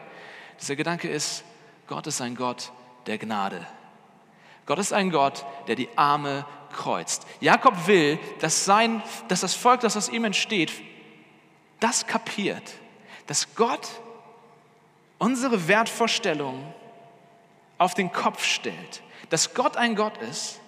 Dieser 0.59 0.75
Gedanke 0.75 1.09
ist, 1.09 1.43
Gott 1.87 2.07
ist 2.07 2.21
ein 2.21 2.35
Gott 2.35 2.71
der 3.07 3.17
Gnade. 3.17 3.65
Gott 4.65 4.79
ist 4.79 4.93
ein 4.93 5.09
Gott, 5.09 5.45
der 5.67 5.75
die 5.75 5.89
Arme 5.97 6.45
kreuzt. 6.71 7.27
Jakob 7.39 7.87
will, 7.87 8.19
dass, 8.39 8.65
sein, 8.65 9.03
dass 9.27 9.41
das 9.41 9.53
Volk, 9.53 9.81
das 9.81 9.97
aus 9.97 10.09
ihm 10.09 10.23
entsteht, 10.23 10.71
das 11.79 12.07
kapiert, 12.07 12.63
dass 13.27 13.55
Gott 13.55 13.87
unsere 15.17 15.67
Wertvorstellungen 15.67 16.73
auf 17.77 17.93
den 17.95 18.11
Kopf 18.11 18.45
stellt, 18.45 19.01
dass 19.31 19.53
Gott 19.55 19.77
ein 19.77 19.95
Gott 19.95 20.17
ist, 20.17 20.59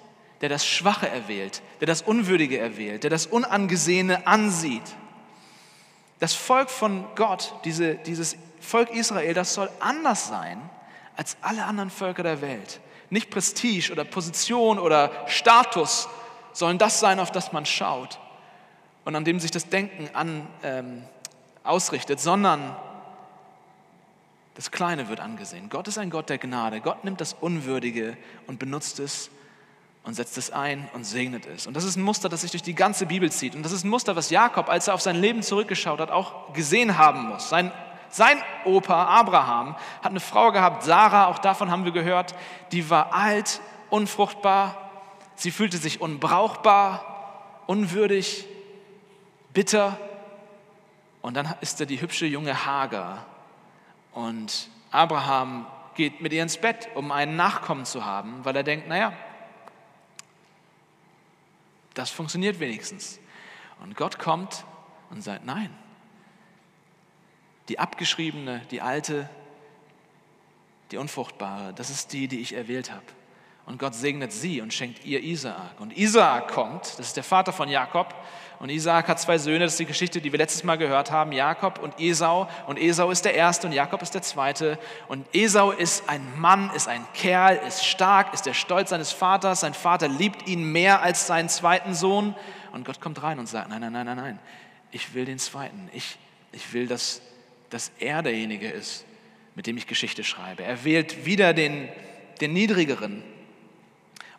der 0.41 0.49
das 0.49 0.65
Schwache 0.65 1.08
erwählt, 1.08 1.62
der 1.80 1.88
das 1.88 2.02
Unwürdige 2.02 2.58
erwählt, 2.58 3.04
der 3.04 3.10
das 3.10 3.28
Unangesehene 3.28 4.26
ansieht. 4.26 4.84
Das 6.19 6.34
Volk 6.34 6.69
von 6.69 7.06
Gott, 7.15 7.54
diese, 7.65 7.95
dieses 7.95 8.38
Volk 8.60 8.89
Israel, 8.91 9.34
das 9.34 9.54
soll 9.54 9.69
anders 9.80 10.28
sein 10.28 10.58
als 11.15 11.38
alle 11.41 11.65
anderen 11.65 11.89
Völker 11.89 12.23
der 12.23 12.41
Welt. 12.41 12.80
Nicht 13.10 13.30
Prestige 13.30 13.91
oder 13.91 14.06
Position 14.06 14.80
oder 14.80 15.12
Status 15.28 16.08
sollen 16.54 16.78
das 16.78 16.99
sein, 16.99 17.19
auf 17.19 17.32
das 17.32 17.52
man 17.52 17.65
schaut 17.65 18.19
und 19.04 19.15
an 19.15 19.26
dem 19.26 19.39
sich 19.39 19.52
das 19.52 19.67
Denken 19.67 20.10
an, 20.13 20.47
ähm, 20.63 21.04
ausrichtet, 21.63 22.19
sondern 22.19 22.76
das 24.55 24.71
Kleine 24.71 25.09
wird 25.09 25.19
angesehen. 25.19 25.69
Gott 25.69 25.87
ist 25.87 25.97
ein 25.97 26.09
Gott 26.09 26.29
der 26.29 26.37
Gnade. 26.37 26.79
Gott 26.79 27.03
nimmt 27.03 27.21
das 27.21 27.33
Unwürdige 27.33 28.17
und 28.45 28.59
benutzt 28.59 28.99
es 28.99 29.31
und 30.03 30.13
setzt 30.13 30.37
es 30.37 30.51
ein 30.51 30.89
und 30.93 31.05
segnet 31.05 31.45
es. 31.45 31.65
Und 31.65 31.75
das 31.75 31.85
ist 31.85 31.95
ein 31.95 32.03
Muster, 32.03 32.29
das 32.29 32.41
sich 32.41 32.51
durch 32.51 32.61
die 32.61 32.75
ganze 32.75 33.05
Bibel 33.05 33.31
zieht. 33.31 33.55
Und 33.55 33.63
das 33.63 33.71
ist 33.71 33.83
ein 33.83 33.89
Muster, 33.89 34.15
was 34.15 34.29
Jakob, 34.29 34.69
als 34.69 34.87
er 34.87 34.93
auf 34.93 35.01
sein 35.01 35.15
Leben 35.15 35.41
zurückgeschaut 35.41 35.99
hat, 35.99 36.11
auch 36.11 36.53
gesehen 36.53 36.97
haben 36.97 37.29
muss. 37.29 37.49
Sein, 37.49 37.71
sein 38.09 38.37
Opa 38.65 39.05
Abraham 39.05 39.75
hat 40.01 40.11
eine 40.11 40.19
Frau 40.19 40.51
gehabt, 40.51 40.83
Sarah, 40.83 41.27
auch 41.27 41.39
davon 41.39 41.71
haben 41.71 41.85
wir 41.85 41.93
gehört, 41.93 42.35
die 42.71 42.89
war 42.89 43.13
alt, 43.13 43.61
unfruchtbar, 43.89 44.91
sie 45.35 45.51
fühlte 45.51 45.77
sich 45.77 46.01
unbrauchbar, 46.01 47.63
unwürdig, 47.65 48.45
bitter. 49.53 49.97
Und 51.21 51.35
dann 51.35 51.55
ist 51.61 51.79
da 51.79 51.85
die 51.85 52.01
hübsche 52.01 52.25
junge 52.25 52.65
Hagar, 52.65 53.25
und 54.13 54.69
Abraham 54.91 55.65
geht 55.95 56.21
mit 56.21 56.34
ihr 56.34 56.43
ins 56.43 56.58
Bett, 56.58 56.89
um 56.95 57.12
einen 57.12 57.36
Nachkommen 57.36 57.86
zu 57.86 58.06
haben, 58.06 58.43
weil 58.45 58.56
er 58.56 58.63
denkt, 58.63 58.88
naja, 58.88 59.13
das 61.93 62.10
funktioniert 62.10 62.60
wenigstens. 62.60 63.19
Und 63.82 63.95
Gott 63.95 64.19
kommt 64.19 64.65
und 65.10 65.21
sagt, 65.21 65.45
nein, 65.45 65.69
die 67.69 67.80
abgeschriebene, 67.80 68.62
die 68.71 68.82
alte, 68.82 69.30
die 70.91 70.97
unfruchtbare, 70.97 71.73
das 71.73 71.89
ist 71.89 72.13
die, 72.13 72.28
die 72.28 72.39
ich 72.39 72.54
erwählt 72.54 72.91
habe. 72.91 73.06
Und 73.65 73.80
Gott 73.80 73.95
segnet 73.95 74.34
sie 74.34 74.62
und 74.62 74.73
schenkt 74.73 75.06
ihr 75.06 75.23
Isaak. 75.23 75.80
Und 75.80 75.97
Isaak 75.97 76.49
kommt, 76.49 76.82
das 76.99 77.08
ist 77.08 77.17
der 77.17 77.23
Vater 77.23 77.54
von 77.54 77.69
Jakob, 77.69 78.13
und 78.63 78.69
Isaak 78.69 79.10
hat 79.10 79.19
zwei 79.19 79.38
Söhne, 79.38 79.65
das 79.65 79.73
ist 79.73 79.80
die 79.82 79.86
Geschichte, 79.86 80.21
die 80.21 80.32
wir 80.32 80.39
letztes 80.39 80.63
Mal 80.63 80.78
gehört 80.78 81.12
haben, 81.12 81.34
Jakob 81.34 81.80
und 81.80 81.99
Esau. 81.99 82.47
Und 82.65 82.80
Esau 82.80 83.12
ist 83.12 83.26
der 83.26 83.34
Erste 83.36 83.67
und 83.67 83.73
Jakob 83.73 84.02
ist 84.02 84.13
der 84.13 84.21
Zweite. 84.21 84.80
Und 85.10 85.28
Esau 85.36 85.71
ist 85.71 86.08
ein 86.08 86.21
Mann, 86.39 86.71
ist 86.73 86.88
ein 86.88 87.06
Kerl, 87.13 87.60
ist 87.67 87.86
stark, 87.86 88.34
ist 88.34 88.45
der 88.45 88.54
Stolz 88.54 88.91
seines 88.91 89.12
Vaters. 89.12 89.60
Sein 89.60 89.73
Vater 89.73 90.08
liebt 90.08 90.47
ihn 90.47 90.63
mehr 90.63 91.02
als 91.02 91.28
seinen 91.28 91.49
zweiten 91.49 91.93
Sohn. 91.93 92.36
Und 92.71 92.86
Gott 92.86 93.02
kommt 93.02 93.21
rein 93.21 93.38
und 93.38 93.49
sagt, 93.49 93.67
nein, 93.67 93.82
nein, 93.82 93.91
nein, 93.91 94.06
nein, 94.06 94.15
nein, 94.15 94.39
ich 94.91 95.13
will 95.13 95.26
den 95.26 95.39
Zweiten. 95.39 95.89
Ich, 95.91 96.17
ich 96.54 96.71
will, 96.71 96.88
dass, 96.88 97.21
dass 97.69 97.91
er 97.99 98.21
derjenige 98.21 98.69
ist, 98.69 99.04
mit 99.56 99.67
dem 99.67 99.76
ich 99.76 99.88
Geschichte 99.88 100.23
schreibe. 100.23 100.63
Er 100.63 100.86
wählt 100.86 101.26
wieder 101.26 101.54
den, 101.54 101.89
den 102.39 102.54
Niedrigeren, 102.54 103.23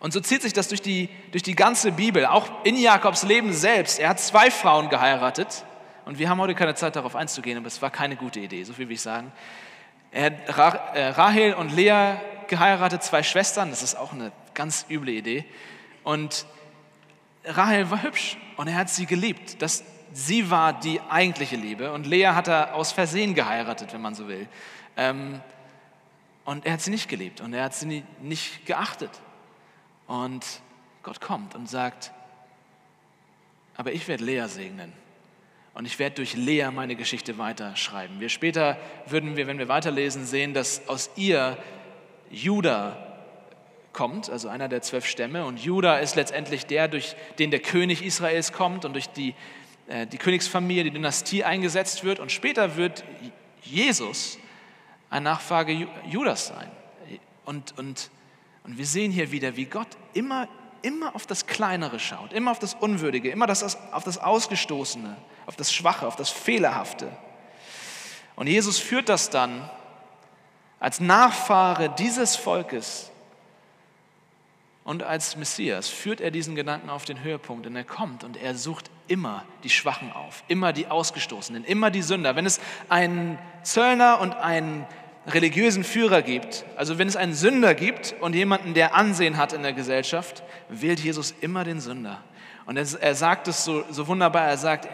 und 0.04 0.12
so 0.12 0.20
zieht 0.20 0.42
sich 0.42 0.52
das 0.52 0.68
durch 0.68 0.82
die, 0.82 1.08
durch 1.30 1.42
die 1.42 1.54
ganze 1.54 1.90
Bibel, 1.90 2.26
auch 2.26 2.46
in 2.64 2.76
Jakobs 2.76 3.22
Leben 3.22 3.54
selbst. 3.54 3.98
Er 3.98 4.10
hat 4.10 4.20
zwei 4.20 4.50
Frauen 4.50 4.90
geheiratet 4.90 5.64
und 6.04 6.18
wir 6.18 6.28
haben 6.28 6.38
heute 6.42 6.54
keine 6.54 6.74
Zeit 6.74 6.94
darauf 6.94 7.16
einzugehen, 7.16 7.56
aber 7.56 7.68
es 7.68 7.80
war 7.80 7.88
keine 7.88 8.14
gute 8.14 8.38
Idee, 8.38 8.64
so 8.64 8.74
viel 8.74 8.86
will 8.86 8.96
ich 8.96 9.00
sagen. 9.00 9.32
Er 10.10 10.36
hat 10.54 10.94
äh, 10.94 11.06
Rahel 11.06 11.54
und 11.54 11.74
Lea 11.74 12.16
geheiratet, 12.48 13.02
zwei 13.02 13.22
Schwestern, 13.22 13.70
das 13.70 13.82
ist 13.82 13.94
auch 13.94 14.12
eine 14.12 14.30
ganz 14.52 14.84
üble 14.90 15.08
Idee. 15.08 15.46
Und 16.02 16.44
Rahel 17.46 17.90
war 17.90 18.02
hübsch 18.02 18.36
und 18.58 18.68
er 18.68 18.74
hat 18.74 18.90
sie 18.90 19.06
geliebt. 19.06 19.62
Das, 19.62 19.84
sie 20.12 20.50
war 20.50 20.78
die 20.78 21.00
eigentliche 21.08 21.56
Liebe 21.56 21.92
und 21.92 22.06
Lea 22.06 22.26
hat 22.26 22.46
er 22.46 22.74
aus 22.74 22.92
Versehen 22.92 23.34
geheiratet, 23.34 23.94
wenn 23.94 24.02
man 24.02 24.14
so 24.14 24.28
will. 24.28 24.48
Ähm, 24.98 25.40
und 26.44 26.66
er 26.66 26.74
hat 26.74 26.82
sie 26.82 26.90
nicht 26.90 27.08
geliebt 27.08 27.40
und 27.40 27.54
er 27.54 27.64
hat 27.64 27.74
sie 27.74 28.04
nicht 28.20 28.66
geachtet. 28.66 29.08
Und 30.06 30.44
Gott 31.02 31.20
kommt 31.20 31.54
und 31.54 31.68
sagt, 31.68 32.12
aber 33.76 33.92
ich 33.92 34.06
werde 34.08 34.24
Lea 34.24 34.46
segnen. 34.46 34.92
Und 35.74 35.86
ich 35.86 35.98
werde 35.98 36.16
durch 36.16 36.34
Lea 36.34 36.70
meine 36.72 36.94
Geschichte 36.94 37.36
weiterschreiben. 37.36 38.20
Wir 38.20 38.28
später 38.28 38.78
würden 39.06 39.36
wir, 39.36 39.48
wenn 39.48 39.58
wir 39.58 39.68
weiterlesen, 39.68 40.24
sehen, 40.24 40.54
dass 40.54 40.88
aus 40.88 41.10
ihr 41.16 41.58
Judah 42.30 42.96
kommt, 43.92 44.30
also 44.30 44.48
einer 44.48 44.68
der 44.68 44.82
zwölf 44.82 45.06
Stämme. 45.06 45.44
Und 45.46 45.58
Judah 45.58 45.98
ist 45.98 46.14
letztendlich 46.14 46.66
der, 46.66 46.86
durch 46.88 47.16
den 47.38 47.50
der 47.50 47.60
König 47.60 48.02
Israels 48.04 48.52
kommt 48.52 48.84
und 48.84 48.92
durch 48.92 49.08
die, 49.08 49.34
äh, 49.88 50.06
die 50.06 50.18
Königsfamilie, 50.18 50.84
die 50.84 50.90
Dynastie 50.90 51.42
eingesetzt 51.42 52.04
wird. 52.04 52.20
Und 52.20 52.30
später 52.30 52.76
wird 52.76 53.04
Jesus 53.62 54.38
ein 55.10 55.24
Nachfrage 55.24 55.88
Judas 56.08 56.48
sein. 56.48 56.70
Und, 57.44 57.76
und, 57.78 58.10
und 58.64 58.76
wir 58.78 58.86
sehen 58.86 59.12
hier 59.12 59.30
wieder, 59.30 59.56
wie 59.56 59.66
Gott 59.66 59.88
immer, 60.12 60.48
immer 60.82 61.14
auf 61.14 61.26
das 61.26 61.46
Kleinere 61.46 62.00
schaut, 62.00 62.32
immer 62.32 62.50
auf 62.50 62.58
das 62.58 62.74
Unwürdige, 62.74 63.30
immer 63.30 63.46
das, 63.46 63.78
auf 63.92 64.04
das 64.04 64.18
Ausgestoßene 64.18 65.16
auf 65.46 65.56
das 65.56 65.72
Schwache, 65.72 66.06
auf 66.06 66.16
das 66.16 66.30
Fehlerhafte. 66.30 67.10
Und 68.36 68.46
Jesus 68.46 68.78
führt 68.78 69.08
das 69.08 69.30
dann 69.30 69.68
als 70.80 71.00
Nachfahre 71.00 71.88
dieses 71.90 72.36
Volkes 72.36 73.10
und 74.82 75.02
als 75.02 75.36
Messias 75.36 75.88
führt 75.88 76.20
er 76.20 76.30
diesen 76.30 76.56
Gedanken 76.56 76.90
auf 76.90 77.04
den 77.04 77.22
Höhepunkt 77.22 77.66
und 77.66 77.74
er 77.74 77.84
kommt 77.84 78.22
und 78.22 78.36
er 78.36 78.54
sucht 78.54 78.90
immer 79.08 79.44
die 79.62 79.70
Schwachen 79.70 80.12
auf, 80.12 80.42
immer 80.48 80.72
die 80.74 80.88
Ausgestoßenen, 80.88 81.64
immer 81.64 81.90
die 81.90 82.02
Sünder. 82.02 82.36
Wenn 82.36 82.44
es 82.44 82.60
einen 82.90 83.38
Zöllner 83.62 84.20
und 84.20 84.34
einen 84.34 84.86
religiösen 85.26 85.84
Führer 85.84 86.22
gibt, 86.22 86.64
also 86.76 86.98
wenn 86.98 87.08
es 87.08 87.16
einen 87.16 87.34
Sünder 87.34 87.74
gibt 87.74 88.14
und 88.20 88.34
jemanden, 88.34 88.74
der 88.74 88.94
Ansehen 88.94 89.36
hat 89.36 89.52
in 89.52 89.62
der 89.62 89.72
Gesellschaft, 89.72 90.42
wählt 90.68 91.00
Jesus 91.00 91.34
immer 91.40 91.64
den 91.64 91.80
Sünder. 91.80 92.22
Und 92.66 92.76
er, 92.76 93.14
sagt 93.14 93.48
es 93.48 93.64
so, 93.64 93.84
so 93.90 94.06
wunderbar, 94.06 94.46
er 94.46 94.56
sagt, 94.56 94.88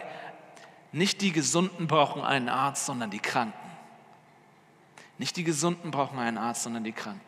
nicht 0.91 1.21
die 1.21 1.31
Gesunden 1.31 1.87
brauchen 1.87 2.21
einen 2.21 2.49
Arzt, 2.49 2.85
sondern 2.85 3.09
die 3.09 3.19
Kranken. 3.19 3.57
Nicht 5.17 5.37
die 5.37 5.43
Gesunden 5.43 5.91
brauchen 5.91 6.19
einen 6.19 6.37
Arzt, 6.37 6.63
sondern 6.63 6.83
die 6.83 6.91
Kranken. 6.91 7.21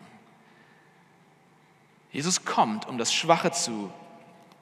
Jesus 2.12 2.46
kommt, 2.46 2.88
um 2.88 2.98
das 2.98 3.14
Schwache 3.14 3.52
zu 3.52 3.92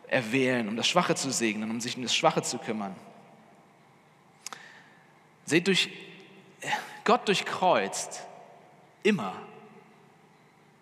erwählen, 0.08 0.68
um 0.68 0.76
das 0.76 0.88
Schwache 0.88 1.16
zu 1.16 1.32
segnen, 1.32 1.70
um 1.72 1.82
sich 1.82 1.98
um 1.98 2.04
das 2.04 2.16
Schwache 2.16 2.44
zu 2.44 2.58
kümmern. 2.58 2.96
Seht, 5.46 5.68
durch, 5.68 5.90
Gott 7.04 7.28
durchkreuzt 7.28 8.26
immer 9.04 9.34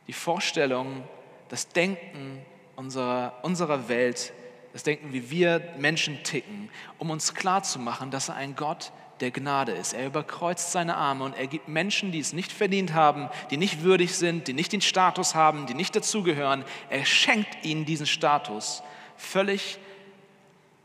die 0.08 0.13
Vorstellung, 0.13 1.03
das 1.49 1.69
Denken 1.69 2.43
unserer, 2.75 3.34
unserer 3.43 3.89
Welt 3.89 4.34
das 4.73 4.84
Denken, 4.84 5.13
wie 5.13 5.32
wir 5.32 5.62
Menschen 5.77 6.23
ticken, 6.23 6.69
um 6.97 7.10
uns 7.10 7.34
klarzumachen, 7.34 8.12
dass 8.12 8.29
er 8.29 8.36
ein 8.36 8.55
Gott 8.55 8.91
der 9.19 9.32
Gnade 9.32 9.71
ist. 9.71 9.93
Er 9.93 10.05
überkreuzt 10.05 10.71
seine 10.71 10.95
Arme 10.95 11.25
und 11.25 11.36
er 11.36 11.47
gibt 11.47 11.67
Menschen, 11.67 12.12
die 12.12 12.19
es 12.19 12.34
nicht 12.34 12.51
verdient 12.51 12.93
haben, 12.93 13.29
die 13.49 13.58
nicht 13.58 13.84
würdig 13.84 14.15
sind, 14.15 14.47
die 14.47 14.53
nicht 14.53 14.71
den 14.71 14.82
Status 14.82 15.36
haben, 15.36 15.65
die 15.65 15.73
nicht 15.73 15.95
dazugehören, 15.95 16.63
er 16.89 17.05
schenkt 17.05 17.65
ihnen 17.65 17.86
diesen 17.86 18.05
Status 18.05 18.84
völlig 19.17 19.79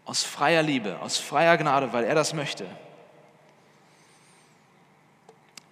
aus 0.05 0.25
freier 0.25 0.63
Liebe, 0.63 0.99
aus 1.01 1.19
freier 1.19 1.57
Gnade, 1.57 1.93
weil 1.93 2.05
er 2.05 2.15
das 2.15 2.35
möchte. 2.35 2.67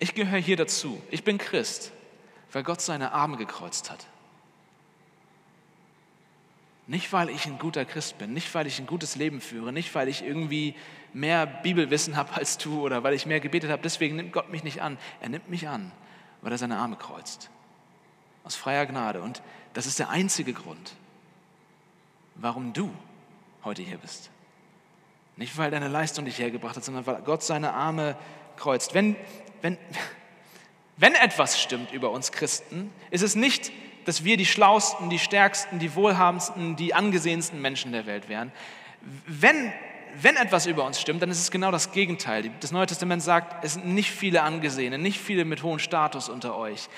Ich 0.02 0.14
gehöre 0.14 0.40
hier 0.40 0.56
dazu. 0.56 1.00
Ich 1.12 1.22
bin 1.22 1.38
Christ, 1.38 1.92
weil 2.50 2.64
Gott 2.64 2.80
seine 2.80 3.12
Arme 3.12 3.36
gekreuzt 3.36 3.88
hat. 3.88 4.04
Nicht, 6.88 7.12
weil 7.12 7.28
ich 7.28 7.46
ein 7.46 7.56
guter 7.60 7.84
Christ 7.84 8.18
bin, 8.18 8.32
nicht, 8.32 8.52
weil 8.52 8.66
ich 8.66 8.80
ein 8.80 8.88
gutes 8.88 9.14
Leben 9.14 9.40
führe, 9.40 9.72
nicht, 9.72 9.94
weil 9.94 10.08
ich 10.08 10.24
irgendwie 10.24 10.74
mehr 11.12 11.46
Bibelwissen 11.46 12.16
habe 12.16 12.34
als 12.34 12.58
du 12.58 12.80
oder 12.80 13.04
weil 13.04 13.14
ich 13.14 13.26
mehr 13.26 13.38
gebetet 13.38 13.70
habe. 13.70 13.80
Deswegen 13.80 14.16
nimmt 14.16 14.32
Gott 14.32 14.50
mich 14.50 14.64
nicht 14.64 14.82
an. 14.82 14.98
Er 15.20 15.28
nimmt 15.28 15.48
mich 15.48 15.68
an, 15.68 15.92
weil 16.40 16.50
er 16.50 16.58
seine 16.58 16.78
Arme 16.78 16.96
kreuzt. 16.96 17.48
Aus 18.42 18.56
freier 18.56 18.86
Gnade. 18.86 19.22
Und 19.22 19.40
das 19.72 19.86
ist 19.86 20.00
der 20.00 20.10
einzige 20.10 20.52
Grund, 20.52 20.96
warum 22.34 22.72
du 22.72 22.92
heute 23.62 23.82
hier 23.82 23.98
bist. 23.98 24.30
Nicht, 25.36 25.56
weil 25.58 25.70
deine 25.70 25.86
Leistung 25.86 26.24
dich 26.24 26.40
hergebracht 26.40 26.74
hat, 26.74 26.82
sondern 26.82 27.06
weil 27.06 27.22
Gott 27.22 27.44
seine 27.44 27.72
Arme 27.72 28.16
kreuzt. 28.56 28.94
Wenn, 28.94 29.14
wenn, 29.62 29.78
wenn 30.96 31.14
etwas 31.14 31.60
stimmt 31.60 31.92
über 31.92 32.10
uns 32.10 32.32
Christen, 32.32 32.92
ist 33.10 33.22
es 33.22 33.34
nicht, 33.34 33.72
dass 34.04 34.24
wir 34.24 34.36
die 34.36 34.46
schlausten, 34.46 35.10
die 35.10 35.18
stärksten, 35.18 35.78
die 35.78 35.94
wohlhabendsten, 35.94 36.76
die 36.76 36.94
angesehensten 36.94 37.60
Menschen 37.60 37.92
der 37.92 38.06
Welt 38.06 38.28
wären. 38.28 38.52
Wenn, 39.26 39.72
wenn 40.20 40.36
etwas 40.36 40.66
über 40.66 40.84
uns 40.84 41.00
stimmt, 41.00 41.22
dann 41.22 41.30
ist 41.30 41.40
es 41.40 41.50
genau 41.50 41.70
das 41.70 41.92
Gegenteil. 41.92 42.50
Das 42.60 42.72
Neue 42.72 42.86
Testament 42.86 43.22
sagt, 43.22 43.64
es 43.64 43.74
sind 43.74 43.86
nicht 43.86 44.10
viele 44.10 44.42
Angesehene, 44.42 44.98
nicht 44.98 45.20
viele 45.20 45.44
mit 45.44 45.62
hohem 45.62 45.78
Status 45.78 46.28
unter 46.28 46.56
euch. 46.56 46.88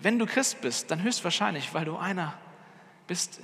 Wenn 0.00 0.18
du 0.18 0.26
Christ 0.26 0.60
bist, 0.60 0.90
dann 0.90 1.02
höchstwahrscheinlich, 1.02 1.72
weil 1.74 1.84
du 1.84 1.96
einer 1.96 2.34
bist, 3.06 3.40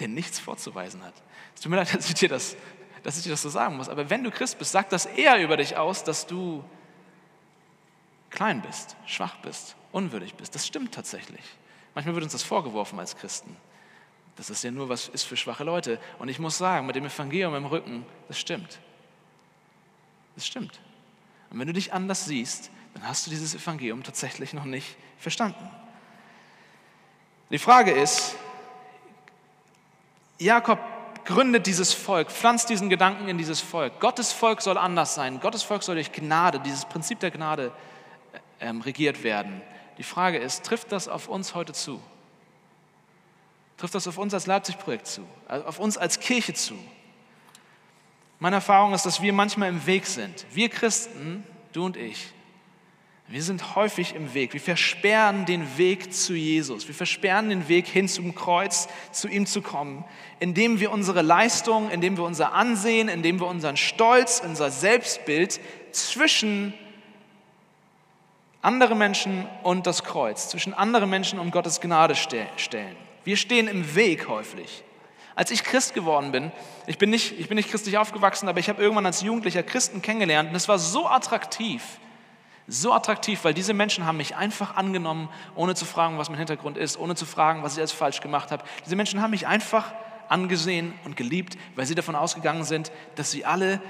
der 0.00 0.08
nichts 0.08 0.38
vorzuweisen 0.38 1.02
hat. 1.02 1.14
Es 1.54 1.60
tut 1.60 1.70
mir 1.70 1.76
leid, 1.76 1.94
dass 1.94 2.08
ich 2.08 2.14
dir 2.14 2.28
das, 2.28 2.56
dass 3.02 3.16
ich 3.16 3.24
dir 3.24 3.30
das 3.30 3.42
so 3.42 3.48
sagen 3.48 3.76
muss, 3.76 3.88
aber 3.88 4.10
wenn 4.10 4.24
du 4.24 4.30
Christ 4.30 4.58
bist, 4.58 4.72
sagt 4.72 4.92
das 4.92 5.06
eher 5.06 5.40
über 5.40 5.56
dich 5.56 5.76
aus, 5.76 6.04
dass 6.04 6.26
du 6.26 6.64
klein 8.34 8.60
bist, 8.60 8.96
schwach 9.06 9.36
bist, 9.36 9.76
unwürdig 9.92 10.34
bist. 10.34 10.54
Das 10.54 10.66
stimmt 10.66 10.92
tatsächlich. 10.92 11.42
Manchmal 11.94 12.14
wird 12.14 12.24
uns 12.24 12.32
das 12.32 12.42
vorgeworfen 12.42 12.98
als 12.98 13.16
Christen. 13.16 13.56
Das 14.36 14.50
ist 14.50 14.64
ja 14.64 14.72
nur 14.72 14.88
was 14.88 15.08
ist 15.08 15.22
für 15.22 15.36
schwache 15.36 15.62
Leute. 15.62 16.00
Und 16.18 16.28
ich 16.28 16.40
muss 16.40 16.58
sagen, 16.58 16.86
mit 16.86 16.96
dem 16.96 17.06
Evangelium 17.06 17.54
im 17.54 17.66
Rücken, 17.66 18.04
das 18.26 18.38
stimmt. 18.38 18.80
Das 20.34 20.44
stimmt. 20.44 20.80
Und 21.50 21.60
wenn 21.60 21.68
du 21.68 21.72
dich 21.72 21.92
anders 21.92 22.24
siehst, 22.24 22.70
dann 22.94 23.06
hast 23.06 23.26
du 23.26 23.30
dieses 23.30 23.54
Evangelium 23.54 24.02
tatsächlich 24.02 24.52
noch 24.52 24.64
nicht 24.64 24.96
verstanden. 25.18 25.70
Die 27.50 27.58
Frage 27.58 27.92
ist, 27.92 28.34
Jakob 30.38 30.80
gründet 31.24 31.66
dieses 31.66 31.92
Volk, 31.92 32.32
pflanzt 32.32 32.68
diesen 32.68 32.90
Gedanken 32.90 33.28
in 33.28 33.38
dieses 33.38 33.60
Volk. 33.60 34.00
Gottes 34.00 34.32
Volk 34.32 34.60
soll 34.60 34.76
anders 34.76 35.14
sein. 35.14 35.38
Gottes 35.38 35.62
Volk 35.62 35.84
soll 35.84 35.94
durch 35.94 36.10
Gnade, 36.10 36.58
dieses 36.58 36.84
Prinzip 36.84 37.20
der 37.20 37.30
Gnade 37.30 37.70
ähm, 38.60 38.80
regiert 38.80 39.22
werden. 39.22 39.62
Die 39.98 40.02
Frage 40.02 40.38
ist, 40.38 40.64
trifft 40.64 40.92
das 40.92 41.08
auf 41.08 41.28
uns 41.28 41.54
heute 41.54 41.72
zu? 41.72 42.00
Trifft 43.76 43.94
das 43.94 44.06
auf 44.06 44.18
uns 44.18 44.34
als 44.34 44.46
Leipzig-Projekt 44.46 45.06
zu? 45.06 45.22
Also 45.46 45.66
auf 45.66 45.78
uns 45.78 45.96
als 45.96 46.20
Kirche 46.20 46.54
zu? 46.54 46.74
Meine 48.38 48.56
Erfahrung 48.56 48.94
ist, 48.94 49.06
dass 49.06 49.22
wir 49.22 49.32
manchmal 49.32 49.68
im 49.68 49.86
Weg 49.86 50.06
sind. 50.06 50.46
Wir 50.52 50.68
Christen, 50.68 51.44
du 51.72 51.84
und 51.84 51.96
ich, 51.96 52.32
wir 53.26 53.42
sind 53.42 53.74
häufig 53.74 54.14
im 54.14 54.34
Weg. 54.34 54.52
Wir 54.52 54.60
versperren 54.60 55.46
den 55.46 55.78
Weg 55.78 56.12
zu 56.12 56.34
Jesus. 56.34 56.86
Wir 56.86 56.94
versperren 56.94 57.48
den 57.48 57.68
Weg 57.68 57.86
hin 57.86 58.06
zum 58.06 58.34
Kreuz, 58.34 58.86
zu 59.12 59.28
ihm 59.28 59.46
zu 59.46 59.62
kommen, 59.62 60.04
indem 60.40 60.78
wir 60.78 60.92
unsere 60.92 61.22
Leistung, 61.22 61.90
indem 61.90 62.18
wir 62.18 62.24
unser 62.24 62.52
Ansehen, 62.52 63.08
indem 63.08 63.40
wir 63.40 63.46
unseren 63.46 63.78
Stolz, 63.78 64.42
unser 64.44 64.70
Selbstbild 64.70 65.58
zwischen 65.92 66.74
andere 68.64 68.94
Menschen 68.94 69.46
und 69.62 69.86
das 69.86 70.04
Kreuz, 70.04 70.48
zwischen 70.48 70.72
andere 70.72 71.06
Menschen 71.06 71.38
und 71.38 71.50
Gottes 71.50 71.80
Gnade 71.80 72.14
stellen. 72.14 72.96
Wir 73.22 73.36
stehen 73.36 73.68
im 73.68 73.94
Weg 73.94 74.28
häufig. 74.28 74.82
Als 75.36 75.50
ich 75.50 75.64
Christ 75.64 75.94
geworden 75.94 76.32
bin, 76.32 76.50
ich 76.86 76.96
bin 76.96 77.10
nicht, 77.10 77.38
ich 77.38 77.48
bin 77.48 77.56
nicht 77.56 77.70
christlich 77.70 77.98
aufgewachsen, 77.98 78.48
aber 78.48 78.60
ich 78.60 78.68
habe 78.68 78.80
irgendwann 78.80 79.04
als 79.04 79.20
Jugendlicher 79.20 79.62
Christen 79.62 80.00
kennengelernt 80.00 80.48
und 80.50 80.56
es 80.56 80.68
war 80.68 80.78
so 80.78 81.06
attraktiv, 81.06 81.82
so 82.66 82.92
attraktiv, 82.92 83.44
weil 83.44 83.52
diese 83.52 83.74
Menschen 83.74 84.06
haben 84.06 84.16
mich 84.16 84.36
einfach 84.36 84.76
angenommen, 84.76 85.28
ohne 85.56 85.74
zu 85.74 85.84
fragen, 85.84 86.16
was 86.16 86.30
mein 86.30 86.38
Hintergrund 86.38 86.78
ist, 86.78 86.98
ohne 86.98 87.16
zu 87.16 87.26
fragen, 87.26 87.62
was 87.62 87.74
ich 87.74 87.80
alles 87.80 87.92
falsch 87.92 88.20
gemacht 88.20 88.50
habe. 88.50 88.64
Diese 88.86 88.96
Menschen 88.96 89.20
haben 89.20 89.32
mich 89.32 89.46
einfach 89.46 89.92
angesehen 90.28 90.94
und 91.04 91.16
geliebt, 91.16 91.58
weil 91.74 91.84
sie 91.84 91.94
davon 91.94 92.14
ausgegangen 92.14 92.64
sind, 92.64 92.92
dass 93.16 93.30
sie 93.30 93.44
alle 93.44 93.82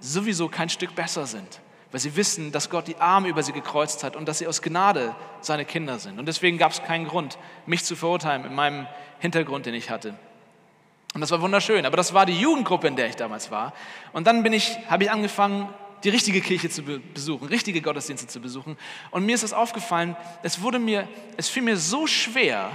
sowieso 0.00 0.48
kein 0.48 0.68
Stück 0.68 0.94
besser 0.94 1.26
sind 1.26 1.60
weil 1.90 2.00
sie 2.00 2.16
wissen, 2.16 2.52
dass 2.52 2.70
Gott 2.70 2.86
die 2.86 2.96
Arme 2.96 3.28
über 3.28 3.42
sie 3.42 3.52
gekreuzt 3.52 4.04
hat 4.04 4.16
und 4.16 4.26
dass 4.26 4.38
sie 4.38 4.46
aus 4.46 4.62
Gnade 4.62 5.14
seine 5.40 5.64
Kinder 5.64 5.98
sind. 5.98 6.18
Und 6.18 6.26
deswegen 6.26 6.58
gab 6.58 6.72
es 6.72 6.82
keinen 6.82 7.06
Grund, 7.06 7.38
mich 7.66 7.84
zu 7.84 7.96
verurteilen 7.96 8.44
in 8.44 8.54
meinem 8.54 8.86
Hintergrund, 9.20 9.66
den 9.66 9.74
ich 9.74 9.90
hatte. 9.90 10.14
Und 11.14 11.20
das 11.22 11.30
war 11.30 11.40
wunderschön. 11.40 11.86
Aber 11.86 11.96
das 11.96 12.12
war 12.12 12.26
die 12.26 12.38
Jugendgruppe, 12.38 12.88
in 12.88 12.96
der 12.96 13.08
ich 13.08 13.16
damals 13.16 13.50
war. 13.50 13.72
Und 14.12 14.26
dann 14.26 14.42
bin 14.42 14.52
ich, 14.52 14.78
habe 14.88 15.04
ich 15.04 15.10
angefangen, 15.10 15.68
die 16.04 16.10
richtige 16.10 16.40
Kirche 16.40 16.70
zu 16.70 16.82
besuchen, 16.82 17.48
richtige 17.48 17.80
Gottesdienste 17.80 18.28
zu 18.28 18.40
besuchen. 18.40 18.76
Und 19.10 19.24
mir 19.26 19.34
ist 19.34 19.42
es 19.42 19.52
aufgefallen, 19.52 20.16
es 20.42 20.62
wurde 20.62 20.78
mir, 20.78 21.08
es 21.36 21.48
fiel 21.48 21.62
mir 21.62 21.76
so 21.76 22.06
schwer, 22.06 22.70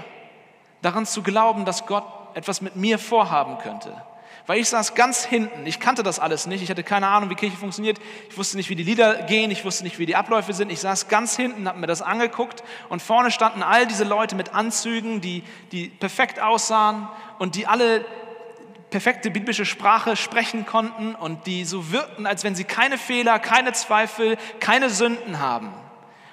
daran 0.81 1.05
zu 1.05 1.21
glauben, 1.23 1.63
dass 1.63 1.85
Gott 1.85 2.03
etwas 2.33 2.61
mit 2.61 2.75
mir 2.75 2.99
vorhaben 2.99 3.59
könnte. 3.59 3.95
Weil 4.45 4.59
ich 4.59 4.67
saß 4.67 4.93
ganz 4.93 5.23
hinten, 5.23 5.65
ich 5.65 5.79
kannte 5.79 6.03
das 6.03 6.19
alles 6.19 6.47
nicht, 6.47 6.61
ich 6.61 6.69
hatte 6.69 6.83
keine 6.83 7.07
Ahnung, 7.07 7.29
wie 7.29 7.35
Kirche 7.35 7.55
funktioniert, 7.55 7.99
ich 8.29 8.37
wusste 8.37 8.57
nicht, 8.57 8.69
wie 8.69 8.75
die 8.75 8.83
Lieder 8.83 9.23
gehen, 9.23 9.51
ich 9.51 9.63
wusste 9.63 9.85
nicht, 9.85 9.99
wie 9.99 10.05
die 10.05 10.17
Abläufe 10.17 10.53
sind. 10.53 10.69
Ich 10.69 10.81
saß 10.81 11.07
ganz 11.07 11.37
hinten, 11.37 11.67
habe 11.67 11.79
mir 11.79 11.87
das 11.87 12.01
angeguckt 12.01 12.61
und 12.89 13.01
vorne 13.01 13.31
standen 13.31 13.63
all 13.63 13.87
diese 13.87 14.03
Leute 14.03 14.35
mit 14.35 14.53
Anzügen, 14.53 15.21
die, 15.21 15.43
die 15.71 15.87
perfekt 15.87 16.41
aussahen 16.41 17.07
und 17.39 17.55
die 17.55 17.67
alle 17.67 18.03
perfekte 18.89 19.31
biblische 19.31 19.65
Sprache 19.65 20.17
sprechen 20.17 20.65
konnten 20.65 21.15
und 21.15 21.47
die 21.47 21.63
so 21.63 21.91
wirkten, 21.91 22.27
als 22.27 22.43
wenn 22.43 22.53
sie 22.53 22.65
keine 22.65 22.97
Fehler, 22.97 23.39
keine 23.39 23.71
Zweifel, 23.71 24.37
keine 24.59 24.89
Sünden 24.89 25.39
haben. 25.39 25.69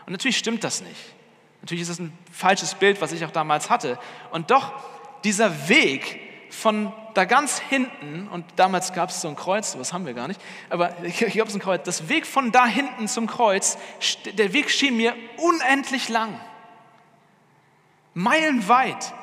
Und 0.05 0.13
natürlich 0.13 0.37
stimmt 0.37 0.65
das 0.65 0.83
nicht. 0.83 1.01
Natürlich 1.63 1.83
ist 1.83 1.91
das 1.91 2.01
ein 2.01 2.13
falsches 2.33 2.75
Bild, 2.75 3.01
was 3.01 3.13
ich 3.13 3.25
auch 3.25 3.31
damals 3.31 3.71
hatte. 3.71 3.99
Und 4.33 4.51
doch, 4.51 4.73
dieser 5.23 5.69
Weg 5.69 6.30
von 6.51 6.93
da 7.15 7.25
ganz 7.25 7.59
hinten, 7.59 8.29
und 8.29 8.45
damals 8.57 8.93
gab 8.93 9.11
es 9.11 9.21
so 9.21 9.29
ein 9.29 9.37
Kreuz, 9.37 9.77
was 9.79 9.93
haben 9.93 10.07
wir 10.07 10.15
gar 10.15 10.29
nicht, 10.29 10.41
aber 10.69 10.95
hier 11.03 11.31
gab 11.31 11.49
es 11.49 11.55
ein 11.55 11.61
Kreuz, 11.61 11.83
das 11.85 12.09
Weg 12.09 12.27
von 12.27 12.53
da 12.53 12.67
hinten 12.67 13.09
zum 13.09 13.27
Kreuz, 13.27 13.79
der 14.25 14.53
Weg 14.53 14.71
schien 14.71 14.97
mir 14.97 15.15
unendlich 15.39 16.09
lang. 16.09 16.39
Meilenweit. 18.15 19.15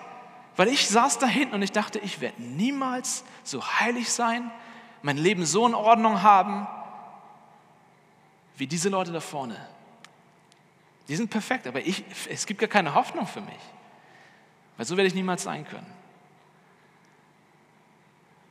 Weil 0.56 0.70
ich 0.70 0.88
saß 0.88 1.20
da 1.20 1.28
hinten 1.28 1.56
und 1.56 1.62
ich 1.62 1.72
dachte, 1.72 2.00
ich 2.00 2.20
werde 2.20 2.42
niemals 2.42 3.24
so 3.44 3.64
heilig 3.64 4.12
sein, 4.12 4.50
mein 5.04 5.18
Leben 5.18 5.46
so 5.46 5.68
in 5.68 5.76
Ordnung 5.76 6.24
haben, 6.24 6.68
wie 8.58 8.66
diese 8.66 8.90
Leute 8.90 9.12
da 9.12 9.20
vorne. 9.20 9.56
Die 11.08 11.16
sind 11.16 11.30
perfekt, 11.30 11.68
aber 11.68 11.82
ich, 11.82 12.04
es 12.30 12.46
gibt 12.46 12.60
gar 12.60 12.68
keine 12.68 12.96
Hoffnung 12.96 13.28
für 13.28 13.42
mich. 13.42 13.60
Weil 14.78 14.86
so 14.86 14.98
werde 14.98 15.08
ich 15.08 15.14
niemals 15.14 15.44
sein 15.44 15.66
können. 15.66 15.97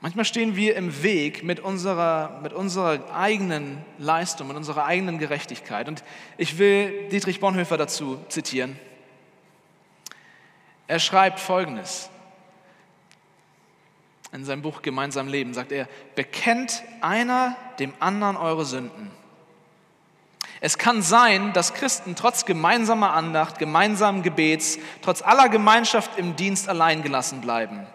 Manchmal 0.01 0.25
stehen 0.25 0.57
wir 0.57 0.77
im 0.77 1.03
Weg 1.03 1.43
mit 1.43 1.59
unserer, 1.59 2.41
mit 2.43 2.53
unserer 2.53 3.15
eigenen 3.15 3.85
Leistung, 3.99 4.49
mit 4.49 4.57
unserer 4.57 4.85
eigenen 4.85 5.19
Gerechtigkeit. 5.19 5.89
Und 5.89 6.05
ich 6.37 6.59
will 6.59 7.09
Dietrich 7.09 7.41
Bonhoeffer 7.41 7.77
dazu 7.77 8.19
zitieren. 8.29 8.79
Er 10.87 10.99
schreibt 10.99 11.41
Folgendes. 11.41 12.11
In 14.33 14.45
seinem 14.45 14.63
Buch 14.63 14.83
Gemeinsam 14.83 15.29
Leben 15.29 15.55
sagt 15.55 15.73
er, 15.73 15.89
bekennt 16.15 16.83
einer 17.01 17.57
dem 17.79 17.95
anderen 17.99 18.37
eure 18.37 18.67
Sünden. 18.67 19.11
Es 20.61 20.79
kann 20.79 21.03
sein, 21.03 21.53
dass 21.53 21.75
Christen 21.75 22.17
trotz 22.17 22.45
gemeinsamer 22.45 23.13
Andacht, 23.13 23.59
gemeinsamen 23.59 24.23
Gebets, 24.23 24.79
trotz 25.03 25.23
aller 25.23 25.49
Gemeinschaft 25.49 26.19
im 26.19 26.37
Dienst 26.37 26.69
allein 26.69 27.03
gelassen 27.03 27.41
bleiben. 27.41 27.87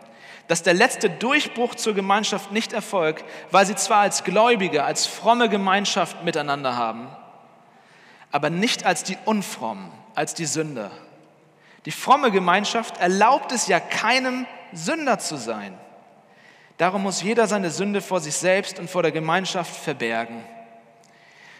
Dass 0.51 0.63
der 0.63 0.73
letzte 0.73 1.09
Durchbruch 1.09 1.75
zur 1.75 1.93
Gemeinschaft 1.93 2.51
nicht 2.51 2.73
erfolgt, 2.73 3.23
weil 3.51 3.65
sie 3.65 3.75
zwar 3.75 3.99
als 3.99 4.25
Gläubige, 4.25 4.83
als 4.83 5.05
fromme 5.05 5.47
Gemeinschaft 5.47 6.25
miteinander 6.25 6.75
haben, 6.75 7.07
aber 8.33 8.49
nicht 8.49 8.85
als 8.85 9.05
die 9.05 9.17
Unfrommen, 9.23 9.89
als 10.13 10.33
die 10.33 10.45
Sünder. 10.45 10.91
Die 11.85 11.91
fromme 11.91 12.31
Gemeinschaft 12.31 12.97
erlaubt 12.97 13.53
es 13.53 13.67
ja 13.67 13.79
keinem 13.79 14.45
Sünder 14.73 15.19
zu 15.19 15.37
sein. 15.37 15.73
Darum 16.75 17.03
muss 17.03 17.21
jeder 17.21 17.47
seine 17.47 17.71
Sünde 17.71 18.01
vor 18.01 18.19
sich 18.19 18.35
selbst 18.35 18.77
und 18.77 18.89
vor 18.89 19.03
der 19.03 19.13
Gemeinschaft 19.13 19.73
verbergen. 19.73 20.43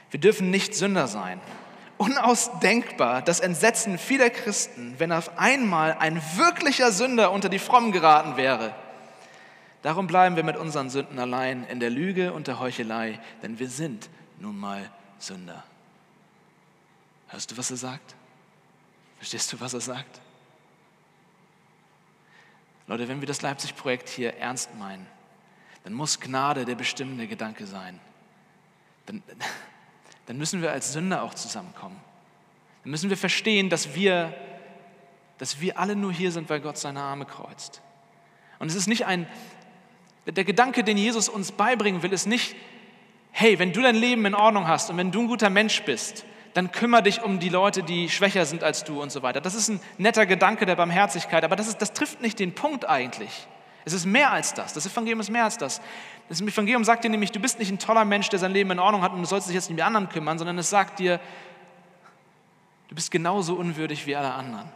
Wir 0.09 0.19
dürfen 0.19 0.51
nicht 0.51 0.75
Sünder 0.75 1.07
sein. 1.07 1.39
Unausdenkbar 2.01 3.21
das 3.21 3.39
Entsetzen 3.39 3.99
vieler 3.99 4.31
Christen, 4.31 4.95
wenn 4.97 5.11
auf 5.11 5.37
einmal 5.37 5.93
ein 5.99 6.19
wirklicher 6.35 6.91
Sünder 6.91 7.31
unter 7.31 7.47
die 7.47 7.59
Frommen 7.59 7.91
geraten 7.91 8.37
wäre. 8.37 8.73
Darum 9.83 10.07
bleiben 10.07 10.35
wir 10.35 10.43
mit 10.43 10.57
unseren 10.57 10.89
Sünden 10.89 11.19
allein 11.19 11.63
in 11.67 11.79
der 11.79 11.91
Lüge 11.91 12.33
und 12.33 12.47
der 12.47 12.59
Heuchelei, 12.59 13.19
denn 13.43 13.59
wir 13.59 13.69
sind 13.69 14.09
nun 14.39 14.57
mal 14.57 14.89
Sünder. 15.19 15.63
Hörst 17.27 17.51
du, 17.51 17.57
was 17.57 17.69
er 17.69 17.77
sagt? 17.77 18.15
Verstehst 19.17 19.53
du, 19.53 19.59
was 19.59 19.75
er 19.75 19.81
sagt? 19.81 20.21
Leute, 22.87 23.07
wenn 23.09 23.21
wir 23.21 23.27
das 23.27 23.43
Leipzig-Projekt 23.43 24.09
hier 24.09 24.37
ernst 24.37 24.73
meinen, 24.79 25.05
dann 25.83 25.93
muss 25.93 26.19
Gnade 26.19 26.65
der 26.65 26.73
bestimmende 26.73 27.27
Gedanke 27.27 27.67
sein. 27.67 27.99
Dann, 29.05 29.21
dann 30.31 30.37
müssen 30.37 30.61
wir 30.61 30.71
als 30.71 30.93
Sünder 30.93 31.23
auch 31.23 31.33
zusammenkommen. 31.33 31.99
Dann 32.85 32.91
müssen 32.91 33.09
wir 33.09 33.17
verstehen, 33.17 33.69
dass 33.69 33.95
wir, 33.95 34.33
dass 35.39 35.59
wir 35.59 35.77
alle 35.77 35.97
nur 35.97 36.13
hier 36.13 36.31
sind, 36.31 36.49
weil 36.49 36.61
Gott 36.61 36.77
seine 36.77 37.01
Arme 37.01 37.25
kreuzt. 37.25 37.81
Und 38.57 38.69
es 38.69 38.75
ist 38.75 38.87
nicht 38.87 39.05
ein, 39.05 39.27
der 40.25 40.45
Gedanke, 40.45 40.85
den 40.85 40.95
Jesus 40.95 41.27
uns 41.27 41.51
beibringen 41.51 42.01
will, 42.01 42.13
ist 42.13 42.27
nicht, 42.27 42.55
hey, 43.31 43.59
wenn 43.59 43.73
du 43.73 43.81
dein 43.81 43.97
Leben 43.97 44.25
in 44.25 44.33
Ordnung 44.33 44.69
hast 44.69 44.89
und 44.89 44.95
wenn 44.95 45.11
du 45.11 45.19
ein 45.19 45.27
guter 45.27 45.49
Mensch 45.49 45.83
bist, 45.83 46.23
dann 46.53 46.71
kümmere 46.71 47.03
dich 47.03 47.21
um 47.21 47.39
die 47.39 47.49
Leute, 47.49 47.83
die 47.83 48.07
schwächer 48.07 48.45
sind 48.45 48.63
als 48.63 48.85
du 48.85 49.01
und 49.01 49.11
so 49.11 49.23
weiter. 49.23 49.41
Das 49.41 49.53
ist 49.53 49.67
ein 49.67 49.81
netter 49.97 50.25
Gedanke 50.25 50.65
der 50.65 50.77
Barmherzigkeit, 50.77 51.43
aber 51.43 51.57
das, 51.57 51.67
ist, 51.67 51.81
das 51.81 51.91
trifft 51.91 52.21
nicht 52.21 52.39
den 52.39 52.55
Punkt 52.55 52.87
eigentlich. 52.87 53.49
Es 53.83 53.91
ist 53.91 54.05
mehr 54.05 54.31
als 54.31 54.53
das. 54.53 54.71
Das 54.71 54.85
Evangelium 54.85 55.19
ist 55.19 55.29
mehr 55.29 55.43
als 55.43 55.57
das. 55.57 55.81
Das 56.31 56.39
Evangelium 56.39 56.85
sagt 56.85 57.03
dir 57.03 57.09
nämlich, 57.09 57.33
du 57.33 57.41
bist 57.41 57.59
nicht 57.59 57.69
ein 57.69 57.77
toller 57.77 58.05
Mensch, 58.05 58.29
der 58.29 58.39
sein 58.39 58.53
Leben 58.53 58.71
in 58.71 58.79
Ordnung 58.79 59.01
hat 59.01 59.11
und 59.11 59.19
du 59.19 59.25
sollst 59.25 59.49
dich 59.49 59.53
jetzt 59.53 59.65
nicht 59.65 59.71
um 59.71 59.75
die 59.75 59.83
anderen 59.83 60.07
kümmern, 60.07 60.37
sondern 60.37 60.57
es 60.59 60.69
sagt 60.69 60.99
dir, 60.99 61.19
du 62.87 62.95
bist 62.95 63.11
genauso 63.11 63.55
unwürdig 63.55 64.07
wie 64.07 64.15
alle 64.15 64.31
anderen. 64.31 64.69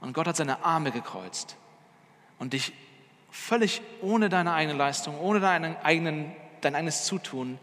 Und 0.00 0.12
Gott 0.12 0.26
hat 0.26 0.34
seine 0.34 0.64
Arme 0.64 0.90
gekreuzt 0.90 1.56
und 2.40 2.54
dich 2.54 2.72
völlig 3.30 3.82
ohne 4.00 4.28
deine 4.28 4.52
eigene 4.52 4.76
Leistung, 4.76 5.16
ohne 5.20 5.38
deinen 5.38 5.76
eigenen, 5.76 6.32
dein 6.60 6.74
eigenes 6.74 7.04
Zutun 7.04 7.60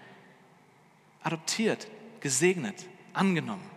adoptiert 1.24 1.90
gesegnet, 2.22 2.86
angenommen. 3.12 3.70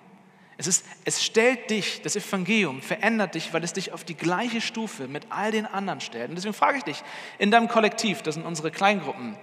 Es, 0.61 0.67
ist, 0.67 0.85
es 1.07 1.25
stellt 1.25 1.71
dich, 1.71 2.03
das 2.03 2.17
Evangelium 2.17 2.83
verändert 2.83 3.35
dich, 3.35 3.55
weil 3.55 3.65
es 3.65 3.73
dich 3.73 3.93
auf 3.93 4.05
die 4.05 4.15
gleiche 4.15 4.61
Stufe 4.61 5.09
mit 5.09 5.25
all 5.31 5.53
den 5.53 5.65
anderen 5.65 6.03
stellt. 6.03 6.29
Und 6.29 6.35
deswegen 6.35 6.53
frage 6.53 6.77
ich 6.77 6.85
dich, 6.85 7.03
in 7.39 7.51
deinem 7.51 7.67
Kollektiv, 7.67 8.21
das 8.21 8.35
sind 8.35 8.45
unsere 8.45 8.71
Kleingruppen, 8.71 9.39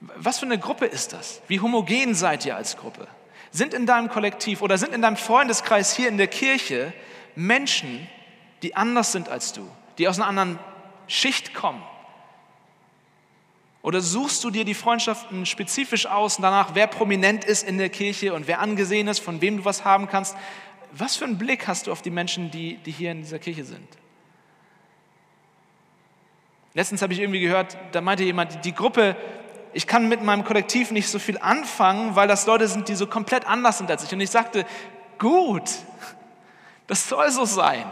was 0.00 0.40
für 0.40 0.46
eine 0.46 0.58
Gruppe 0.58 0.86
ist 0.86 1.12
das? 1.12 1.40
Wie 1.46 1.60
homogen 1.60 2.16
seid 2.16 2.44
ihr 2.44 2.56
als 2.56 2.76
Gruppe? 2.76 3.06
Sind 3.52 3.74
in 3.74 3.86
deinem 3.86 4.08
Kollektiv 4.08 4.60
oder 4.60 4.76
sind 4.76 4.92
in 4.92 5.02
deinem 5.02 5.16
Freundeskreis 5.16 5.94
hier 5.94 6.08
in 6.08 6.16
der 6.18 6.26
Kirche 6.26 6.92
Menschen, 7.36 8.08
die 8.62 8.74
anders 8.74 9.12
sind 9.12 9.28
als 9.28 9.52
du, 9.52 9.70
die 9.98 10.08
aus 10.08 10.18
einer 10.18 10.26
anderen 10.26 10.58
Schicht 11.06 11.54
kommen, 11.54 11.80
oder 13.82 14.00
suchst 14.00 14.42
du 14.44 14.50
dir 14.50 14.64
die 14.64 14.74
Freundschaften 14.74 15.46
spezifisch 15.46 16.06
aus 16.06 16.38
danach, 16.38 16.74
wer 16.74 16.86
prominent 16.86 17.44
ist 17.44 17.66
in 17.66 17.78
der 17.78 17.88
Kirche 17.88 18.34
und 18.34 18.46
wer 18.46 18.60
angesehen 18.60 19.08
ist, 19.08 19.20
von 19.20 19.40
wem 19.40 19.58
du 19.58 19.64
was 19.64 19.84
haben 19.84 20.08
kannst? 20.08 20.36
Was 20.92 21.16
für 21.16 21.24
einen 21.24 21.38
Blick 21.38 21.68
hast 21.68 21.86
du 21.86 21.92
auf 21.92 22.02
die 22.02 22.10
Menschen, 22.10 22.50
die, 22.50 22.76
die 22.78 22.90
hier 22.90 23.12
in 23.12 23.22
dieser 23.22 23.38
Kirche 23.38 23.64
sind? 23.64 23.86
Letztens 26.74 27.02
habe 27.02 27.12
ich 27.12 27.20
irgendwie 27.20 27.40
gehört, 27.40 27.76
da 27.92 28.00
meinte 28.00 28.24
jemand, 28.24 28.64
die 28.64 28.74
Gruppe, 28.74 29.16
ich 29.72 29.86
kann 29.86 30.08
mit 30.08 30.22
meinem 30.22 30.44
Kollektiv 30.44 30.90
nicht 30.90 31.08
so 31.08 31.18
viel 31.18 31.38
anfangen, 31.38 32.16
weil 32.16 32.28
das 32.28 32.46
Leute 32.46 32.68
sind, 32.68 32.88
die 32.88 32.94
so 32.94 33.06
komplett 33.06 33.46
anders 33.46 33.78
sind 33.78 33.90
als 33.90 34.04
ich. 34.04 34.12
Und 34.12 34.20
ich 34.20 34.30
sagte, 34.30 34.66
gut, 35.18 35.70
das 36.86 37.08
soll 37.08 37.30
so 37.30 37.44
sein. 37.44 37.84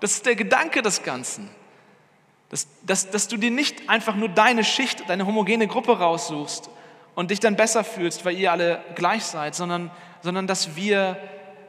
Das 0.00 0.12
ist 0.12 0.26
der 0.26 0.36
Gedanke 0.36 0.82
des 0.82 1.02
Ganzen. 1.02 1.48
Dass, 2.48 2.68
dass, 2.82 3.10
dass 3.10 3.28
du 3.28 3.36
dir 3.36 3.50
nicht 3.50 3.88
einfach 3.88 4.14
nur 4.14 4.28
deine 4.28 4.64
Schicht, 4.64 5.08
deine 5.08 5.26
homogene 5.26 5.66
Gruppe 5.66 5.98
raussuchst 5.98 6.70
und 7.14 7.30
dich 7.30 7.40
dann 7.40 7.56
besser 7.56 7.82
fühlst, 7.82 8.24
weil 8.24 8.36
ihr 8.36 8.52
alle 8.52 8.82
gleich 8.94 9.24
seid, 9.24 9.54
sondern, 9.54 9.90
sondern 10.22 10.46
dass 10.46 10.76
wir 10.76 11.16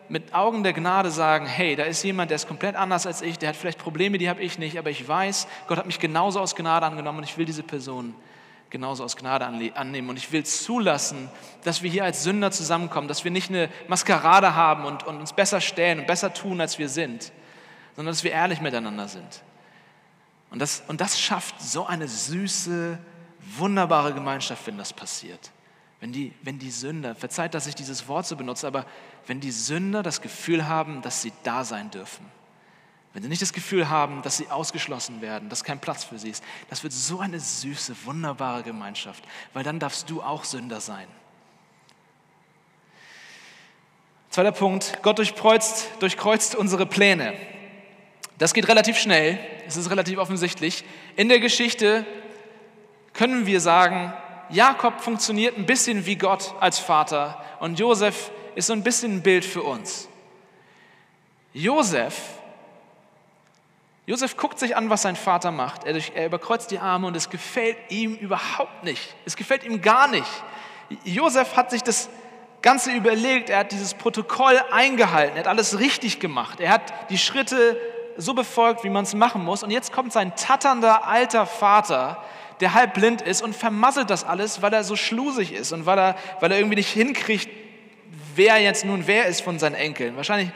mit 0.09 0.33
Augen 0.33 0.63
der 0.63 0.73
Gnade 0.73 1.11
sagen, 1.11 1.45
hey, 1.45 1.75
da 1.75 1.83
ist 1.83 2.03
jemand, 2.03 2.31
der 2.31 2.35
ist 2.35 2.47
komplett 2.47 2.75
anders 2.75 3.05
als 3.05 3.21
ich, 3.21 3.39
der 3.39 3.49
hat 3.49 3.55
vielleicht 3.55 3.79
Probleme, 3.79 4.17
die 4.17 4.29
habe 4.29 4.41
ich 4.41 4.59
nicht, 4.59 4.77
aber 4.77 4.89
ich 4.89 5.05
weiß, 5.07 5.47
Gott 5.67 5.79
hat 5.79 5.85
mich 5.85 5.99
genauso 5.99 6.39
aus 6.39 6.55
Gnade 6.55 6.85
angenommen 6.85 7.19
und 7.19 7.23
ich 7.23 7.37
will 7.37 7.45
diese 7.45 7.63
Person 7.63 8.15
genauso 8.69 9.03
aus 9.03 9.15
Gnade 9.15 9.45
annehmen. 9.45 10.09
Und 10.09 10.17
ich 10.17 10.31
will 10.31 10.43
zulassen, 10.45 11.29
dass 11.63 11.83
wir 11.83 11.89
hier 11.89 12.03
als 12.03 12.23
Sünder 12.23 12.51
zusammenkommen, 12.51 13.07
dass 13.07 13.23
wir 13.23 13.31
nicht 13.31 13.49
eine 13.49 13.69
Maskerade 13.87 14.55
haben 14.55 14.85
und, 14.85 15.05
und 15.05 15.19
uns 15.19 15.33
besser 15.33 15.61
stellen 15.61 15.99
und 15.99 16.07
besser 16.07 16.33
tun, 16.33 16.59
als 16.61 16.77
wir 16.77 16.89
sind, 16.89 17.31
sondern 17.95 18.13
dass 18.13 18.23
wir 18.23 18.31
ehrlich 18.31 18.61
miteinander 18.61 19.07
sind. 19.07 19.43
Und 20.49 20.59
das, 20.59 20.83
und 20.87 21.01
das 21.01 21.19
schafft 21.19 21.61
so 21.61 21.85
eine 21.85 22.07
süße, 22.07 22.97
wunderbare 23.57 24.13
Gemeinschaft, 24.13 24.65
wenn 24.67 24.77
das 24.77 24.93
passiert. 24.93 25.51
Wenn 25.99 26.11
die, 26.11 26.33
wenn 26.43 26.59
die 26.59 26.71
Sünder, 26.71 27.15
verzeiht, 27.15 27.53
dass 27.53 27.67
ich 27.67 27.75
dieses 27.75 28.07
Wort 28.07 28.25
so 28.27 28.35
benutze, 28.35 28.67
aber 28.67 28.85
wenn 29.25 29.39
die 29.39 29.51
Sünder 29.51 30.03
das 30.03 30.21
Gefühl 30.21 30.67
haben, 30.67 31.01
dass 31.01 31.21
sie 31.21 31.33
da 31.43 31.63
sein 31.63 31.89
dürfen. 31.89 32.25
Wenn 33.13 33.23
sie 33.23 33.29
nicht 33.29 33.41
das 33.41 33.53
Gefühl 33.53 33.89
haben, 33.89 34.21
dass 34.21 34.37
sie 34.37 34.47
ausgeschlossen 34.49 35.21
werden, 35.21 35.49
dass 35.49 35.63
kein 35.63 35.79
Platz 35.79 36.03
für 36.03 36.19
sie 36.19 36.29
ist, 36.29 36.43
das 36.69 36.83
wird 36.83 36.93
so 36.93 37.19
eine 37.19 37.39
süße, 37.39 37.95
wunderbare 38.05 38.61
Gemeinschaft, 38.61 39.23
weil 39.53 39.63
dann 39.63 39.79
darfst 39.79 40.09
du 40.09 40.21
auch 40.21 40.43
Sünder 40.43 40.79
sein. 40.81 41.07
Zweiter 44.29 44.51
Punkt, 44.51 44.99
Gott 45.01 45.17
durchkreuzt, 45.17 45.89
durchkreuzt 45.99 46.53
unsere 46.53 46.85
Pläne. 46.85 47.33
Das 48.37 48.53
geht 48.53 48.67
relativ 48.67 48.97
schnell, 48.97 49.39
es 49.67 49.77
ist 49.77 49.89
relativ 49.89 50.19
offensichtlich. 50.19 50.83
In 51.15 51.27
der 51.27 51.39
Geschichte 51.39 52.05
können 53.13 53.47
wir 53.47 53.59
sagen, 53.59 54.13
Jakob 54.49 55.01
funktioniert 55.01 55.57
ein 55.57 55.65
bisschen 55.65 56.05
wie 56.05 56.15
Gott 56.15 56.53
als 56.59 56.77
Vater 56.77 57.43
und 57.59 57.79
Josef 57.79 58.31
ist 58.55 58.67
so 58.67 58.73
ein 58.73 58.83
bisschen 58.83 59.17
ein 59.17 59.23
Bild 59.23 59.43
für 59.43 59.63
uns. 59.63 60.07
Josef, 61.53 62.13
Josef 64.05 64.37
guckt 64.37 64.59
sich 64.59 64.77
an, 64.77 64.89
was 64.89 65.01
sein 65.01 65.15
Vater 65.15 65.51
macht. 65.51 65.83
Er, 65.83 65.95
er 66.15 66.27
überkreuzt 66.27 66.71
die 66.71 66.79
Arme 66.79 67.07
und 67.07 67.17
es 67.17 67.29
gefällt 67.29 67.77
ihm 67.89 68.15
überhaupt 68.15 68.83
nicht. 68.83 69.15
Es 69.25 69.35
gefällt 69.35 69.63
ihm 69.63 69.81
gar 69.81 70.07
nicht. 70.07 70.43
Josef 71.03 71.57
hat 71.57 71.71
sich 71.71 71.83
das 71.83 72.09
Ganze 72.61 72.91
überlegt, 72.91 73.49
er 73.49 73.59
hat 73.59 73.71
dieses 73.71 73.95
Protokoll 73.95 74.61
eingehalten, 74.71 75.35
er 75.35 75.41
hat 75.41 75.47
alles 75.47 75.79
richtig 75.79 76.19
gemacht, 76.19 76.59
er 76.59 76.71
hat 76.71 77.09
die 77.09 77.17
Schritte 77.17 77.79
so 78.17 78.33
befolgt, 78.33 78.83
wie 78.83 78.89
man 78.89 79.03
es 79.03 79.13
machen 79.13 79.43
muss. 79.43 79.63
Und 79.63 79.71
jetzt 79.71 79.91
kommt 79.93 80.11
sein 80.11 80.35
tatternder 80.35 81.07
alter 81.07 81.45
Vater, 81.45 82.23
der 82.59 82.73
halb 82.73 82.95
blind 82.95 83.21
ist 83.21 83.41
und 83.41 83.55
vermasselt 83.55 84.09
das 84.09 84.23
alles, 84.23 84.61
weil 84.61 84.73
er 84.73 84.83
so 84.83 84.95
schlusig 84.95 85.53
ist 85.53 85.71
und 85.71 85.85
weil 85.85 85.99
er, 85.99 86.15
weil 86.39 86.51
er 86.51 86.57
irgendwie 86.57 86.77
nicht 86.77 86.91
hinkriegt, 86.91 87.49
wer 88.35 88.57
jetzt 88.59 88.85
nun 88.85 89.07
wer 89.07 89.25
ist 89.25 89.41
von 89.41 89.59
seinen 89.59 89.75
Enkeln. 89.75 90.15
Wahrscheinlich 90.15 90.49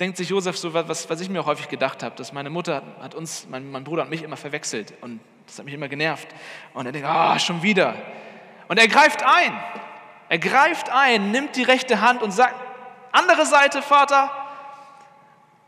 denkt 0.00 0.16
sich 0.16 0.28
Josef 0.30 0.56
so, 0.56 0.72
was, 0.74 1.08
was 1.08 1.20
ich 1.20 1.28
mir 1.28 1.40
auch 1.40 1.46
häufig 1.46 1.68
gedacht 1.68 2.02
habe, 2.02 2.16
dass 2.16 2.32
meine 2.32 2.50
Mutter 2.50 2.82
hat 3.00 3.14
uns, 3.14 3.46
mein, 3.50 3.70
mein 3.70 3.84
Bruder 3.84 4.02
und 4.02 4.10
mich 4.10 4.22
immer 4.22 4.36
verwechselt 4.36 4.94
und 5.00 5.20
das 5.46 5.58
hat 5.58 5.66
mich 5.66 5.74
immer 5.74 5.88
genervt. 5.88 6.28
Und 6.72 6.86
er 6.86 6.92
denkt, 6.92 7.06
ah, 7.06 7.34
oh, 7.34 7.38
schon 7.38 7.62
wieder. 7.62 7.94
Und 8.68 8.78
er 8.78 8.88
greift 8.88 9.22
ein. 9.22 9.52
Er 10.30 10.38
greift 10.38 10.90
ein, 10.90 11.30
nimmt 11.30 11.54
die 11.56 11.62
rechte 11.62 12.00
Hand 12.00 12.22
und 12.22 12.30
sagt, 12.30 12.54
andere 13.12 13.46
Seite, 13.46 13.82
Vater. 13.82 14.30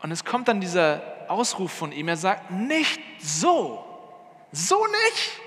Und 0.07 0.13
es 0.13 0.23
kommt 0.23 0.47
dann 0.47 0.61
dieser 0.61 1.03
Ausruf 1.27 1.69
von 1.73 1.91
ihm, 1.91 2.07
er 2.07 2.15
sagt, 2.15 2.49
nicht 2.49 3.01
so, 3.19 3.85
so 4.53 4.85
nicht. 4.85 5.41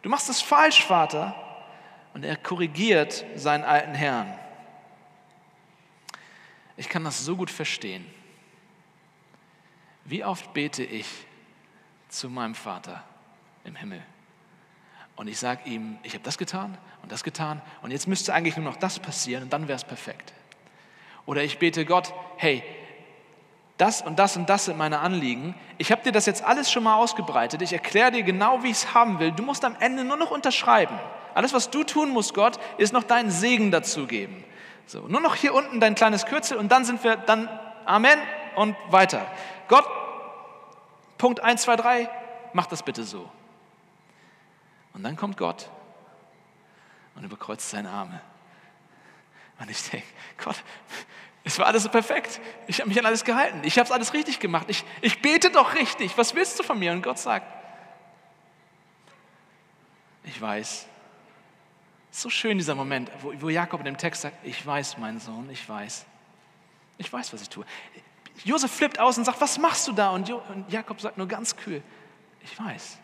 Du 0.00 0.08
machst 0.08 0.30
es 0.30 0.40
falsch, 0.40 0.82
Vater. 0.82 1.34
Und 2.14 2.24
er 2.24 2.38
korrigiert 2.38 3.26
seinen 3.34 3.64
alten 3.64 3.94
Herrn. 3.94 4.32
Ich 6.78 6.88
kann 6.88 7.04
das 7.04 7.22
so 7.22 7.36
gut 7.36 7.50
verstehen. 7.50 8.06
Wie 10.06 10.24
oft 10.24 10.54
bete 10.54 10.82
ich 10.82 11.06
zu 12.08 12.30
meinem 12.30 12.54
Vater 12.54 13.04
im 13.64 13.76
Himmel? 13.76 14.02
Und 15.16 15.28
ich 15.28 15.38
sage 15.38 15.68
ihm, 15.68 15.98
ich 16.02 16.14
habe 16.14 16.24
das 16.24 16.38
getan 16.38 16.78
und 17.02 17.12
das 17.12 17.22
getan 17.22 17.60
und 17.82 17.90
jetzt 17.90 18.08
müsste 18.08 18.32
eigentlich 18.32 18.56
nur 18.56 18.64
noch 18.64 18.76
das 18.78 18.98
passieren 19.00 19.42
und 19.42 19.52
dann 19.52 19.68
wäre 19.68 19.76
es 19.76 19.84
perfekt. 19.84 20.32
Oder 21.26 21.44
ich 21.44 21.58
bete 21.58 21.84
Gott, 21.84 22.14
hey, 22.38 22.64
das 23.78 24.00
und 24.02 24.18
das 24.18 24.36
und 24.36 24.48
das 24.48 24.66
sind 24.66 24.78
meine 24.78 25.00
Anliegen. 25.00 25.54
Ich 25.78 25.92
habe 25.92 26.02
dir 26.02 26.12
das 26.12 26.26
jetzt 26.26 26.42
alles 26.42 26.70
schon 26.70 26.82
mal 26.82 26.96
ausgebreitet. 26.96 27.60
Ich 27.62 27.72
erkläre 27.72 28.10
dir 28.10 28.22
genau, 28.22 28.62
wie 28.62 28.70
ich 28.70 28.78
es 28.78 28.94
haben 28.94 29.18
will. 29.18 29.32
Du 29.32 29.42
musst 29.42 29.64
am 29.64 29.76
Ende 29.80 30.04
nur 30.04 30.16
noch 30.16 30.30
unterschreiben. 30.30 30.98
Alles, 31.34 31.52
was 31.52 31.68
du 31.68 31.84
tun 31.84 32.10
musst, 32.10 32.32
Gott, 32.32 32.58
ist 32.78 32.94
noch 32.94 33.02
deinen 33.02 33.30
Segen 33.30 33.70
dazugeben. 33.70 34.42
So, 34.86 35.00
nur 35.08 35.20
noch 35.20 35.34
hier 35.34 35.52
unten 35.52 35.80
dein 35.80 35.94
kleines 35.94 36.24
Kürzel 36.24 36.56
und 36.56 36.72
dann 36.72 36.84
sind 36.84 37.04
wir 37.04 37.16
dann 37.16 37.48
Amen 37.84 38.18
und 38.54 38.76
weiter. 38.88 39.26
Gott, 39.68 39.86
Punkt 41.18 41.40
1, 41.40 41.62
2, 41.62 41.76
3, 41.76 42.10
mach 42.52 42.66
das 42.66 42.82
bitte 42.82 43.04
so. 43.04 43.30
Und 44.94 45.02
dann 45.02 45.16
kommt 45.16 45.36
Gott 45.36 45.68
und 47.14 47.24
überkreuzt 47.24 47.68
seine 47.68 47.90
Arme. 47.90 48.20
Und 49.58 49.70
ich 49.70 49.90
denke, 49.90 50.06
Gott, 50.42 50.56
es 51.46 51.60
war 51.60 51.66
alles 51.66 51.84
so 51.84 51.88
perfekt. 51.88 52.40
Ich 52.66 52.80
habe 52.80 52.88
mich 52.88 52.98
an 52.98 53.06
alles 53.06 53.22
gehalten. 53.22 53.60
Ich 53.62 53.78
habe 53.78 53.86
es 53.86 53.92
alles 53.92 54.12
richtig 54.12 54.40
gemacht. 54.40 54.66
Ich, 54.68 54.84
ich 55.00 55.22
bete 55.22 55.48
doch 55.48 55.76
richtig. 55.76 56.18
Was 56.18 56.34
willst 56.34 56.58
du 56.58 56.64
von 56.64 56.76
mir? 56.76 56.90
Und 56.90 57.02
Gott 57.02 57.20
sagt, 57.20 57.46
ich 60.24 60.40
weiß. 60.40 60.86
So 62.10 62.30
schön 62.30 62.58
dieser 62.58 62.74
Moment, 62.74 63.12
wo, 63.20 63.32
wo 63.40 63.48
Jakob 63.48 63.78
in 63.78 63.84
dem 63.84 63.96
Text 63.96 64.22
sagt, 64.22 64.44
ich 64.44 64.66
weiß, 64.66 64.98
mein 64.98 65.20
Sohn, 65.20 65.48
ich 65.48 65.68
weiß. 65.68 66.04
Ich 66.98 67.12
weiß, 67.12 67.32
was 67.32 67.42
ich 67.42 67.48
tue. 67.48 67.64
Josef 68.42 68.72
flippt 68.72 68.98
aus 68.98 69.16
und 69.16 69.24
sagt, 69.24 69.40
was 69.40 69.56
machst 69.56 69.86
du 69.86 69.92
da? 69.92 70.10
Und, 70.10 70.28
jo 70.28 70.42
und 70.48 70.72
Jakob 70.72 71.00
sagt 71.00 71.16
nur 71.16 71.28
ganz 71.28 71.54
kühl, 71.54 71.80
ich 72.42 72.58
weiß. 72.58 72.98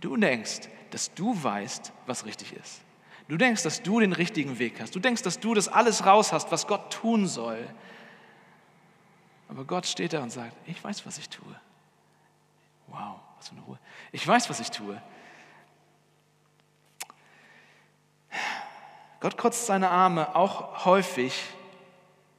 Du 0.00 0.16
denkst, 0.16 0.62
dass 0.90 1.14
du 1.14 1.40
weißt, 1.40 1.92
was 2.06 2.24
richtig 2.24 2.54
ist. 2.54 2.80
Du 3.28 3.36
denkst, 3.36 3.62
dass 3.62 3.82
du 3.82 4.00
den 4.00 4.14
richtigen 4.14 4.58
Weg 4.58 4.80
hast. 4.80 4.94
Du 4.94 5.00
denkst, 5.00 5.22
dass 5.22 5.38
du 5.38 5.52
das 5.52 5.68
alles 5.68 6.06
raus 6.06 6.32
hast, 6.32 6.50
was 6.50 6.66
Gott 6.66 6.92
tun 6.92 7.26
soll. 7.26 7.68
Aber 9.48 9.64
Gott 9.64 9.86
steht 9.86 10.14
da 10.14 10.22
und 10.22 10.30
sagt, 10.30 10.56
ich 10.66 10.82
weiß, 10.82 11.04
was 11.06 11.18
ich 11.18 11.28
tue. 11.28 11.60
Wow, 12.86 13.16
was 13.36 13.48
für 13.48 13.54
eine 13.54 13.64
Ruhe. 13.64 13.78
Ich 14.12 14.26
weiß, 14.26 14.48
was 14.48 14.60
ich 14.60 14.70
tue. 14.70 15.00
Gott 19.20 19.36
kreuzt 19.36 19.66
seine 19.66 19.90
Arme 19.90 20.34
auch 20.36 20.84
häufig 20.84 21.34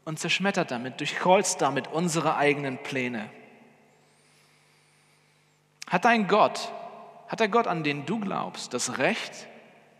und 0.06 0.18
zerschmettert 0.18 0.72
damit, 0.72 1.00
durchkreuzt 1.00 1.62
damit 1.62 1.88
unsere 1.88 2.36
eigenen 2.36 2.82
Pläne. 2.82 3.30
Hat 5.88 6.06
ein 6.06 6.28
Gott, 6.28 6.72
hat 7.28 7.42
der 7.42 7.50
Gott, 7.50 7.68
an 7.68 7.84
den 7.84 8.06
du 8.06 8.20
glaubst, 8.20 8.74
das 8.74 8.98
Recht, 8.98 9.49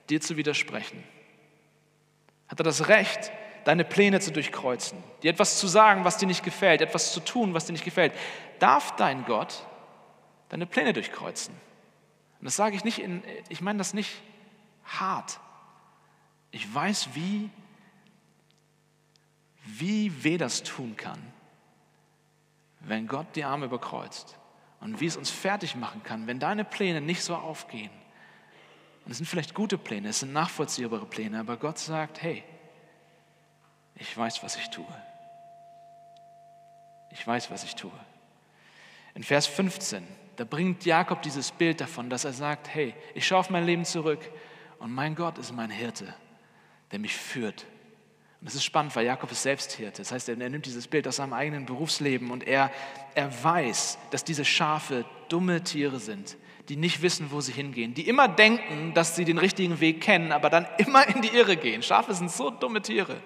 dir 0.10 0.22
zu 0.22 0.38
widersprechen? 0.38 1.04
Hat 2.48 2.60
er 2.60 2.64
das 2.64 2.88
Recht, 2.88 3.32
deine 3.66 3.86
Pläne 3.86 4.20
zu 4.20 4.32
durchkreuzen, 4.32 4.98
dir 5.22 5.32
etwas 5.32 5.60
zu 5.60 5.68
sagen, 5.68 6.04
was 6.04 6.18
dir 6.18 6.26
nicht 6.26 6.44
gefällt, 6.44 6.82
etwas 6.82 7.14
zu 7.14 7.20
tun, 7.20 7.54
was 7.54 7.66
dir 7.66 7.74
nicht 7.74 7.86
gefällt? 7.86 8.14
Darf 8.60 8.96
dein 8.96 9.26
Gott 9.26 9.66
deine 10.50 10.66
Pläne 10.66 10.94
durchkreuzen? 10.94 11.54
Und 12.40 12.46
das 12.46 12.56
sage 12.56 12.76
ich 12.76 12.84
nicht 12.84 13.00
in, 13.00 13.24
ich 13.50 13.62
meine 13.62 13.78
das 13.78 13.94
nicht 13.94 14.22
hart. 14.86 15.40
Ich 16.52 16.74
weiß, 16.74 17.10
wie, 17.14 17.50
wie 19.64 20.24
weh 20.24 20.38
das 20.38 20.64
tun 20.64 20.96
kann, 20.96 21.20
wenn 22.80 23.08
Gott 23.08 23.28
die 23.36 23.44
Arme 23.44 23.66
überkreuzt 23.66 24.38
und 24.80 25.00
wie 25.02 25.06
es 25.06 25.18
uns 25.18 25.30
fertig 25.30 25.76
machen 25.76 26.02
kann, 26.04 26.28
wenn 26.28 26.40
deine 26.40 26.64
Pläne 26.64 27.02
nicht 27.02 27.24
so 27.24 27.36
aufgehen. 27.36 27.92
Und 29.10 29.14
es 29.14 29.18
sind 29.18 29.26
vielleicht 29.26 29.56
gute 29.56 29.80
Pläne, 29.80 30.10
es 30.10 30.20
sind 30.20 30.34
nachvollziehbare 30.34 31.08
Pläne, 31.08 31.40
aber 31.40 31.58
Gott 31.58 31.80
sagt, 31.80 32.22
hey, 32.22 32.44
ich 33.96 34.16
weiß, 34.16 34.44
was 34.44 34.56
ich 34.56 34.70
tue. 34.70 34.86
Ich 37.10 37.26
weiß, 37.26 37.50
was 37.50 37.64
ich 37.64 37.74
tue. 37.74 37.90
In 39.16 39.24
Vers 39.24 39.48
15, 39.48 40.06
da 40.36 40.44
bringt 40.44 40.86
Jakob 40.86 41.24
dieses 41.24 41.50
Bild 41.50 41.82
davon, 41.82 42.12
dass 42.12 42.24
er 42.24 42.34
sagt, 42.34 42.68
hey, 42.68 42.94
ich 43.16 43.26
schaue 43.26 43.40
auf 43.40 43.50
mein 43.50 43.66
Leben 43.66 43.84
zurück 43.84 44.22
und 44.78 44.94
mein 44.94 45.16
Gott 45.16 45.40
ist 45.40 45.54
mein 45.54 45.72
Hirte, 45.72 46.14
der 46.92 47.00
mich 47.00 47.18
führt 47.18 47.66
und 48.40 48.46
das 48.46 48.56
ist 48.56 48.64
spannend, 48.64 48.96
weil 48.96 49.06
Jakob 49.06 49.32
ist 49.32 49.44
selbst 49.44 49.74
Hirte. 49.74 50.02
Das 50.02 50.14
heißt, 50.14 50.30
er, 50.30 50.36
nimmt 50.38 50.66
dieses 50.66 50.88
Bild 50.88 51.08
aus 51.08 51.18
seinem 51.18 51.34
eigenen 51.34 51.66
Berufsleben 51.66 52.32
und 52.32 52.48
er, 52.48 52.72
er 53.14 53.44
weiß, 53.44 53.98
dass 54.12 54.24
diese 54.24 54.46
Schafe 54.46 55.04
dumme 55.28 55.62
Tiere 55.64 56.00
sind, 56.00 56.38
die 56.70 56.76
nicht 56.76 57.02
wissen, 57.02 57.32
wo 57.32 57.42
sie 57.42 57.52
hingehen, 57.52 57.96
die 57.96 58.08
immer 58.08 58.28
denken, 58.28 58.94
dass 58.94 59.16
sie 59.16 59.26
den 59.26 59.40
richtigen 59.40 59.80
Weg 59.80 60.02
kennen, 60.02 60.32
aber 60.32 60.50
dann 60.50 60.68
immer 60.78 61.08
in 61.08 61.22
die 61.22 61.30
Irre 61.30 61.58
gehen. 61.58 61.82
Schafe 61.82 62.14
sind 62.14 62.32
so 62.32 62.52
dumme 62.52 62.82
Tiere. 62.82 63.18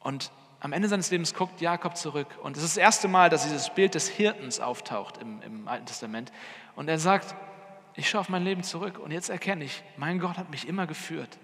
Und 0.00 0.30
am 0.60 0.72
Ende 0.72 0.88
seines 0.88 1.10
Lebens 1.10 1.34
guckt 1.34 1.60
Jakob 1.60 1.96
zurück 1.96 2.28
und 2.42 2.56
es 2.56 2.62
ist 2.62 2.76
das 2.76 2.82
erste 2.82 3.08
Mal, 3.08 3.30
dass 3.30 3.44
dieses 3.44 3.70
Bild 3.70 3.94
des 3.94 4.08
Hirtens 4.08 4.60
auftaucht 4.60 5.18
im, 5.18 5.40
im 5.42 5.68
Alten 5.68 5.86
Testament. 5.86 6.32
Und 6.76 6.88
er 6.88 6.98
sagt, 6.98 7.34
ich 7.94 8.10
schaue 8.10 8.20
auf 8.20 8.28
mein 8.28 8.44
Leben 8.44 8.62
zurück 8.62 8.98
und 8.98 9.10
jetzt 9.10 9.30
erkenne 9.30 9.64
ich, 9.64 9.82
mein 9.96 10.18
Gott 10.18 10.36
hat 10.36 10.50
mich 10.50 10.68
immer 10.68 10.86
geführt. 10.86 11.38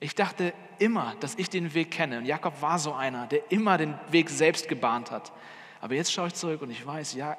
Ich 0.00 0.14
dachte 0.14 0.54
immer, 0.78 1.16
dass 1.18 1.34
ich 1.34 1.50
den 1.50 1.74
Weg 1.74 1.90
kenne. 1.90 2.18
Und 2.18 2.24
Jakob 2.24 2.62
war 2.62 2.78
so 2.78 2.92
einer, 2.92 3.26
der 3.26 3.50
immer 3.50 3.78
den 3.78 3.94
Weg 4.10 4.30
selbst 4.30 4.68
gebahnt 4.68 5.10
hat. 5.10 5.32
Aber 5.80 5.94
jetzt 5.94 6.12
schaue 6.12 6.28
ich 6.28 6.34
zurück 6.34 6.62
und 6.62 6.70
ich 6.70 6.86
weiß, 6.86 7.14
ja, 7.14 7.36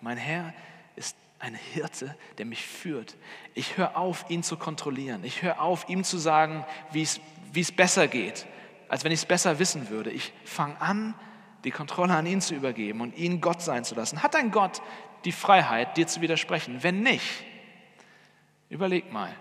mein 0.00 0.16
Herr 0.16 0.54
ist 1.00 1.16
ein 1.40 1.54
Hirte, 1.54 2.14
der 2.38 2.46
mich 2.46 2.64
führt. 2.64 3.16
Ich 3.54 3.76
höre 3.76 3.96
auf, 3.96 4.26
ihn 4.28 4.42
zu 4.42 4.56
kontrollieren. 4.56 5.24
Ich 5.24 5.42
höre 5.42 5.60
auf, 5.60 5.88
ihm 5.88 6.04
zu 6.04 6.18
sagen, 6.18 6.64
wie 6.92 7.02
es 7.02 7.72
besser 7.72 8.06
geht, 8.06 8.46
als 8.88 9.02
wenn 9.02 9.10
ich 9.10 9.20
es 9.20 9.26
besser 9.26 9.58
wissen 9.58 9.88
würde. 9.88 10.10
Ich 10.10 10.32
fange 10.44 10.80
an, 10.80 11.14
die 11.64 11.70
Kontrolle 11.70 12.14
an 12.14 12.26
ihn 12.26 12.40
zu 12.40 12.54
übergeben 12.54 13.00
und 13.00 13.16
ihn 13.16 13.40
Gott 13.40 13.62
sein 13.62 13.84
zu 13.84 13.94
lassen. 13.94 14.22
Hat 14.22 14.36
ein 14.36 14.50
Gott 14.50 14.82
die 15.24 15.32
Freiheit, 15.32 15.96
dir 15.96 16.06
zu 16.06 16.20
widersprechen? 16.20 16.82
Wenn 16.82 17.00
nicht, 17.00 17.44
überleg 18.68 19.10
mal. 19.12 19.34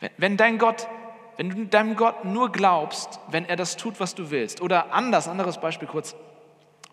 Wenn, 0.00 0.10
wenn 0.18 0.36
dein 0.36 0.58
Gott 0.58 0.88
wenn 1.36 1.50
du 1.50 1.66
deinem 1.66 1.96
Gott 1.96 2.24
nur 2.24 2.52
glaubst, 2.52 3.20
wenn 3.28 3.46
er 3.46 3.56
das 3.56 3.76
tut, 3.76 4.00
was 4.00 4.14
du 4.14 4.30
willst. 4.30 4.60
Oder 4.60 4.92
anders, 4.92 5.28
anderes 5.28 5.58
Beispiel 5.58 5.88
kurz. 5.88 6.14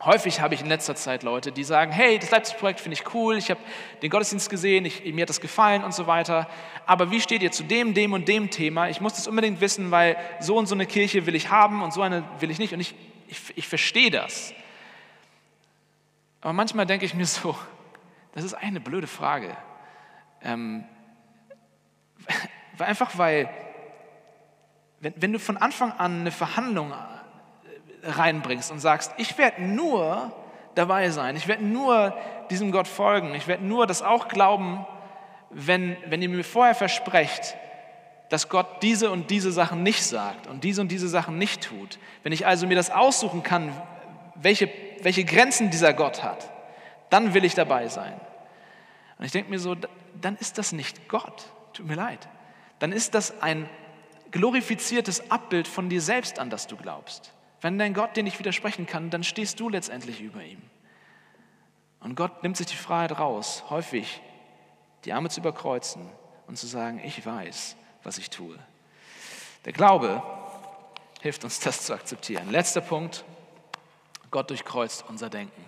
Häufig 0.01 0.39
habe 0.39 0.53
ich 0.53 0.61
in 0.61 0.67
letzter 0.67 0.95
Zeit 0.95 1.23
Leute, 1.23 1.51
die 1.51 1.65
sagen, 1.65 1.91
hey, 1.91 2.17
das 2.17 2.31
Leipzig-Projekt 2.31 2.79
finde 2.79 2.93
ich 2.93 3.13
cool, 3.13 3.37
ich 3.37 3.49
habe 3.49 3.59
den 4.01 4.09
Gottesdienst 4.09 4.49
gesehen, 4.49 4.85
ich, 4.85 5.03
mir 5.13 5.23
hat 5.23 5.29
das 5.29 5.41
gefallen 5.41 5.83
und 5.83 5.93
so 5.93 6.07
weiter. 6.07 6.47
Aber 6.85 7.11
wie 7.11 7.19
steht 7.19 7.43
ihr 7.43 7.51
zu 7.51 7.63
dem, 7.63 7.93
dem 7.93 8.13
und 8.13 8.27
dem 8.29 8.49
Thema? 8.49 8.87
Ich 8.87 9.01
muss 9.01 9.13
das 9.13 9.27
unbedingt 9.27 9.59
wissen, 9.59 9.91
weil 9.91 10.15
so 10.39 10.55
und 10.55 10.67
so 10.67 10.75
eine 10.75 10.85
Kirche 10.85 11.25
will 11.25 11.35
ich 11.35 11.49
haben 11.49 11.81
und 11.81 11.91
so 11.91 12.01
eine 12.01 12.23
will 12.39 12.49
ich 12.49 12.59
nicht. 12.59 12.73
Und 12.73 12.79
ich, 12.79 12.95
ich, 13.27 13.57
ich 13.57 13.67
verstehe 13.67 14.09
das. 14.09 14.53
Aber 16.39 16.53
manchmal 16.53 16.85
denke 16.85 17.05
ich 17.05 17.13
mir 17.13 17.25
so, 17.25 17.57
das 18.31 18.45
ist 18.45 18.53
eine 18.53 18.79
blöde 18.79 19.07
Frage. 19.07 19.57
Ähm, 20.41 20.85
einfach 22.79 23.17
weil, 23.17 23.49
wenn, 25.01 25.13
wenn 25.17 25.33
du 25.33 25.39
von 25.39 25.57
Anfang 25.57 25.91
an 25.91 26.21
eine 26.21 26.31
Verhandlung 26.31 26.93
reinbringst 28.03 28.71
und 28.71 28.79
sagst, 28.79 29.13
ich 29.17 29.37
werde 29.37 29.61
nur 29.61 30.31
dabei 30.75 31.09
sein, 31.09 31.35
ich 31.35 31.47
werde 31.47 31.65
nur 31.65 32.15
diesem 32.49 32.71
Gott 32.71 32.87
folgen, 32.87 33.35
ich 33.35 33.47
werde 33.47 33.65
nur 33.65 33.87
das 33.87 34.01
auch 34.01 34.27
glauben, 34.27 34.85
wenn, 35.49 35.97
wenn 36.05 36.21
ihr 36.21 36.29
mir 36.29 36.43
vorher 36.43 36.75
versprecht, 36.75 37.55
dass 38.29 38.49
Gott 38.49 38.83
diese 38.83 39.09
und 39.09 39.31
diese 39.31 39.51
Sachen 39.51 39.81
nicht 39.83 40.03
sagt 40.03 40.47
und 40.47 40.63
diese 40.63 40.81
und 40.81 40.89
diese 40.89 41.07
Sachen 41.07 41.37
nicht 41.37 41.63
tut. 41.63 41.97
Wenn 42.23 42.31
ich 42.31 42.45
also 42.45 42.67
mir 42.67 42.75
das 42.75 42.91
aussuchen 42.91 43.41
kann, 43.41 43.73
welche, 44.35 44.69
welche 45.01 45.25
Grenzen 45.25 45.71
dieser 45.71 45.93
Gott 45.93 46.23
hat, 46.23 46.49
dann 47.09 47.33
will 47.33 47.43
ich 47.43 47.55
dabei 47.55 47.87
sein. 47.87 48.13
Und 49.17 49.25
ich 49.25 49.31
denke 49.31 49.49
mir 49.49 49.59
so, 49.59 49.75
dann 50.21 50.37
ist 50.37 50.57
das 50.59 50.71
nicht 50.71 51.09
Gott. 51.09 51.47
Tut 51.73 51.87
mir 51.87 51.95
leid. 51.95 52.29
Dann 52.77 52.91
ist 52.91 53.15
das 53.15 53.41
ein 53.41 53.67
glorifiziertes 54.31 55.31
Abbild 55.31 55.67
von 55.67 55.89
dir 55.89 56.01
selbst, 56.01 56.39
an 56.39 56.49
das 56.49 56.67
du 56.67 56.77
glaubst. 56.77 57.33
Wenn 57.61 57.77
dein 57.77 57.93
Gott 57.93 58.15
dir 58.15 58.23
nicht 58.23 58.39
widersprechen 58.39 58.85
kann, 58.85 59.09
dann 59.09 59.23
stehst 59.23 59.59
du 59.59 59.69
letztendlich 59.69 60.21
über 60.21 60.43
ihm. 60.43 60.61
Und 61.99 62.15
Gott 62.15 62.43
nimmt 62.43 62.57
sich 62.57 62.67
die 62.67 62.75
Freiheit 62.75 63.19
raus, 63.19 63.63
häufig 63.69 64.21
die 65.05 65.13
Arme 65.13 65.29
zu 65.29 65.41
überkreuzen 65.41 66.09
und 66.47 66.57
zu 66.57 66.67
sagen, 66.67 67.01
ich 67.03 67.25
weiß, 67.25 67.75
was 68.03 68.17
ich 68.17 68.29
tue. 68.29 68.57
Der 69.65 69.73
Glaube 69.73 70.23
hilft 71.21 71.43
uns, 71.43 71.59
das 71.59 71.85
zu 71.85 71.93
akzeptieren. 71.93 72.49
Letzter 72.49 72.81
Punkt, 72.81 73.25
Gott 74.31 74.49
durchkreuzt 74.49 75.05
unser 75.07 75.29
Denken. 75.29 75.65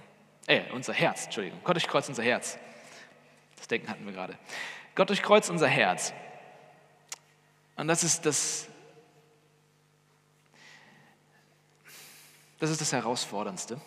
Äh, 0.48 0.64
unser 0.74 0.94
Herz, 0.94 1.26
Entschuldigung. 1.26 1.60
Gott 1.64 1.76
durchkreuzt 1.76 2.10
unser 2.10 2.24
Herz. 2.24 2.58
Das 3.58 3.68
Denken 3.68 3.90
hatten 3.90 4.06
wir 4.06 4.14
gerade. 4.14 4.38
Gott 4.96 5.10
durchkreuzt 5.10 5.50
unser 5.50 5.68
Herz. 5.68 6.14
Und 7.76 7.88
das 7.88 8.04
ist 8.04 8.26
das 8.26 8.68
Das 12.62 12.70
ist 12.70 12.80
das 12.80 12.94
Herausforderndste. 12.94 13.82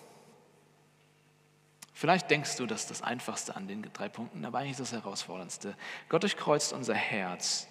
Vielleicht 1.93 2.29
denkst 2.29 2.57
du, 2.57 2.67
das 2.67 2.81
ist 2.81 2.91
das 2.91 3.03
Einfachste 3.03 3.55
an 3.55 3.69
den 3.69 3.89
drei 3.93 4.09
Punkten, 4.09 4.45
aber 4.45 4.59
eigentlich 4.59 4.73
ist 4.73 4.81
das 4.81 4.93
Herausforderndste. 4.93 5.77
Gott 6.09 6.25
durchkreuzt 6.25 6.73
unser 6.73 6.97
Herz. 6.97 7.69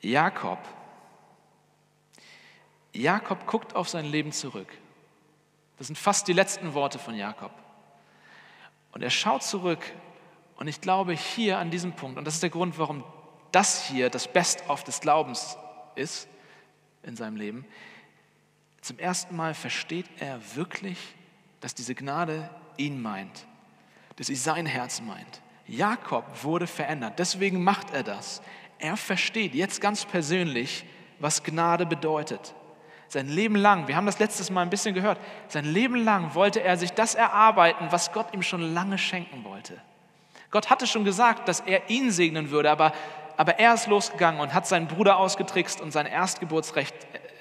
Jakob, 0.00 0.60
Jakob 2.92 3.44
guckt 3.48 3.74
auf 3.74 3.88
sein 3.88 4.04
Leben 4.04 4.30
zurück. 4.30 4.72
Das 5.76 5.88
sind 5.88 5.96
fast 5.96 6.28
die 6.28 6.32
letzten 6.32 6.74
Worte 6.74 7.00
von 7.00 7.16
Jakob. 7.16 7.50
Und 8.92 9.02
er 9.02 9.10
schaut 9.10 9.42
zurück 9.42 9.82
und 10.54 10.68
ich 10.68 10.80
glaube 10.80 11.12
hier 11.12 11.58
an 11.58 11.72
diesem 11.72 11.96
Punkt, 11.96 12.18
und 12.18 12.24
das 12.24 12.34
ist 12.34 12.42
der 12.44 12.50
Grund, 12.50 12.78
warum 12.78 13.02
das 13.50 13.84
hier 13.84 14.10
das 14.10 14.32
Best-of 14.32 14.84
des 14.84 15.00
Glaubens 15.00 15.58
ist 15.96 16.28
in 17.02 17.16
seinem 17.16 17.34
Leben, 17.34 17.66
zum 18.86 18.98
ersten 19.00 19.34
Mal 19.34 19.52
versteht 19.52 20.06
er 20.20 20.38
wirklich, 20.54 20.98
dass 21.60 21.74
diese 21.74 21.94
Gnade 21.94 22.48
ihn 22.76 23.02
meint, 23.02 23.46
dass 24.14 24.28
sie 24.28 24.36
sein 24.36 24.64
Herz 24.64 25.00
meint. 25.00 25.42
Jakob 25.66 26.24
wurde 26.44 26.68
verändert, 26.68 27.18
deswegen 27.18 27.64
macht 27.64 27.92
er 27.92 28.04
das. 28.04 28.40
Er 28.78 28.96
versteht 28.96 29.54
jetzt 29.56 29.80
ganz 29.80 30.04
persönlich, 30.04 30.84
was 31.18 31.42
Gnade 31.42 31.84
bedeutet. 31.84 32.54
Sein 33.08 33.28
Leben 33.28 33.56
lang, 33.56 33.88
wir 33.88 33.96
haben 33.96 34.06
das 34.06 34.20
letztes 34.20 34.50
Mal 34.50 34.62
ein 34.62 34.70
bisschen 34.70 34.94
gehört, 34.94 35.18
sein 35.48 35.64
Leben 35.64 35.96
lang 35.96 36.34
wollte 36.34 36.62
er 36.62 36.76
sich 36.76 36.92
das 36.92 37.16
erarbeiten, 37.16 37.88
was 37.90 38.12
Gott 38.12 38.32
ihm 38.34 38.42
schon 38.42 38.74
lange 38.74 38.98
schenken 38.98 39.42
wollte. 39.42 39.80
Gott 40.52 40.70
hatte 40.70 40.86
schon 40.86 41.04
gesagt, 41.04 41.48
dass 41.48 41.58
er 41.60 41.90
ihn 41.90 42.12
segnen 42.12 42.50
würde, 42.50 42.70
aber, 42.70 42.92
aber 43.36 43.58
er 43.58 43.74
ist 43.74 43.88
losgegangen 43.88 44.40
und 44.40 44.54
hat 44.54 44.68
seinen 44.68 44.86
Bruder 44.86 45.16
ausgetrickst 45.16 45.80
und 45.80 45.90
sein 45.90 46.06
Erstgeburtsrecht 46.06 46.94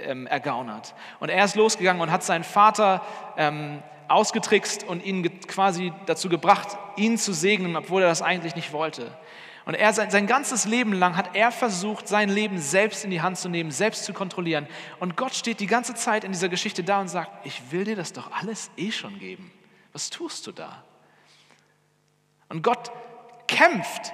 ähm, 0.06 0.28
ergaunert. 0.28 0.94
Und 1.20 1.30
er 1.30 1.44
ist 1.44 1.56
losgegangen 1.56 2.02
und 2.02 2.12
hat 2.12 2.24
seinen 2.24 2.44
Vater 2.44 3.02
ähm, 3.38 3.82
ausgetrickst 4.08 4.84
und 4.84 5.04
ihn 5.04 5.40
quasi 5.48 5.92
dazu 6.06 6.30
gebracht, 6.30 6.78
ihn 6.96 7.18
zu 7.18 7.34
segnen, 7.34 7.76
obwohl 7.76 8.02
er 8.02 8.10
das 8.10 8.22
eigentlich 8.22 8.56
nicht 8.56 8.72
wollte. 8.72 9.12
Und 9.66 9.74
er, 9.74 9.94
sein, 9.94 10.12
sein 10.12 10.28
ganzes 10.28 10.66
Leben 10.66 10.94
lang 10.94 11.18
hat 11.18 11.36
er 11.36 11.52
versucht, 11.52 12.08
sein 12.08 12.30
Leben 12.30 12.60
selbst 12.60 13.04
in 13.04 13.10
die 13.10 13.22
Hand 13.22 13.40
zu 13.40 13.50
nehmen, 13.50 13.72
selbst 13.72 14.06
zu 14.06 14.14
kontrollieren. 14.14 14.68
Und 15.00 15.18
Gott 15.18 15.34
steht 15.34 15.60
die 15.60 15.66
ganze 15.66 15.96
Zeit 15.96 16.24
in 16.24 16.32
dieser 16.32 16.50
Geschichte 16.50 16.84
da 16.84 17.02
und 17.02 17.08
sagt, 17.08 17.46
ich 17.46 17.72
will 17.72 17.84
dir 17.84 17.96
das 17.96 18.14
doch 18.14 18.32
alles 18.32 18.70
eh 18.78 18.92
schon 18.92 19.18
geben. 19.18 19.52
Was 19.92 20.12
tust 20.12 20.46
du 20.46 20.52
da? 20.52 20.84
Und 22.50 22.62
Gott 22.62 22.92
kämpft 23.48 24.14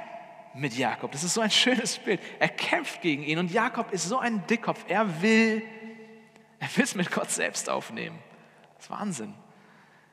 mit 0.53 0.73
Jakob. 0.77 1.11
Das 1.11 1.23
ist 1.23 1.33
so 1.33 1.41
ein 1.41 1.51
schönes 1.51 1.97
Bild. 1.97 2.21
Er 2.39 2.49
kämpft 2.49 3.01
gegen 3.01 3.23
ihn 3.23 3.37
und 3.37 3.51
Jakob 3.51 3.91
ist 3.91 4.07
so 4.07 4.19
ein 4.19 4.45
Dickkopf. 4.47 4.85
Er 4.87 5.21
will 5.21 5.63
er 6.61 6.77
will 6.77 6.83
es 6.83 6.95
mit 6.95 7.11
Gott 7.11 7.31
selbst 7.31 7.69
aufnehmen. 7.69 8.19
Das 8.75 8.85
ist 8.85 8.91
Wahnsinn. 8.91 9.33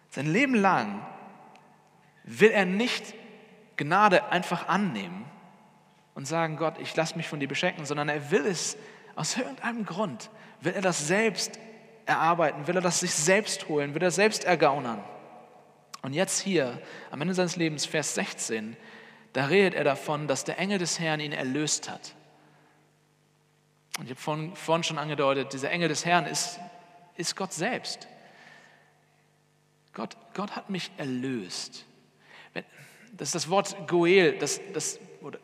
Sein 0.09 0.27
Leben 0.27 0.55
lang 0.55 1.07
will 2.25 2.51
er 2.51 2.65
nicht 2.65 3.15
Gnade 3.77 4.33
einfach 4.33 4.67
annehmen 4.67 5.27
und 6.15 6.27
sagen, 6.27 6.57
Gott, 6.57 6.79
ich 6.81 6.97
lasse 6.97 7.17
mich 7.17 7.29
von 7.29 7.39
dir 7.39 7.49
beschenken, 7.49 7.85
sondern 7.85 8.09
er 8.09 8.31
will 8.31 8.47
es 8.47 8.79
aus 9.15 9.37
irgendeinem 9.37 9.85
Grund, 9.85 10.31
will 10.63 10.73
er 10.73 10.81
das 10.81 11.07
selbst 11.07 11.59
erarbeiten, 12.07 12.67
will 12.67 12.77
er 12.77 12.83
das 12.83 13.01
sich 13.01 13.13
selbst 13.13 13.69
holen, 13.69 13.95
will 13.95 14.03
er 14.03 14.11
selbst 14.11 14.45
ergaunern. 14.45 15.05
Und 16.01 16.15
jetzt 16.15 16.41
hier, 16.41 16.81
am 17.11 17.21
Ende 17.21 17.35
seines 17.35 17.57
Lebens, 17.57 17.85
Vers 17.85 18.15
16, 18.15 18.77
da 19.35 19.47
redet 19.47 19.75
er 19.75 19.85
davon, 19.85 20.27
dass 20.27 20.45
der 20.45 20.59
Engel 20.59 20.79
des 20.79 20.99
Herrn 20.99 21.21
ihn 21.21 21.33
erlöst 21.33 21.91
hat. 21.91 22.15
Und 23.99 24.05
ich 24.05 24.11
habe 24.11 24.21
vorhin, 24.21 24.55
vorhin 24.55 24.85
schon 24.85 24.99
angedeutet, 24.99 25.53
dieser 25.53 25.71
Engel 25.71 25.89
des 25.89 26.05
Herrn 26.05 26.27
ist, 26.27 26.61
ist 27.17 27.37
Gott 27.37 27.53
selbst. 27.53 28.07
Gott, 29.93 30.17
Gott 30.35 30.55
hat 30.55 30.71
mich 30.71 30.91
erlöst. 30.97 31.85
Das 33.13 33.29
ist 33.29 33.35
das 33.35 33.51
Wort 33.51 33.89
Goel, 33.89 34.39
das, 34.39 34.61
das 34.73 35.01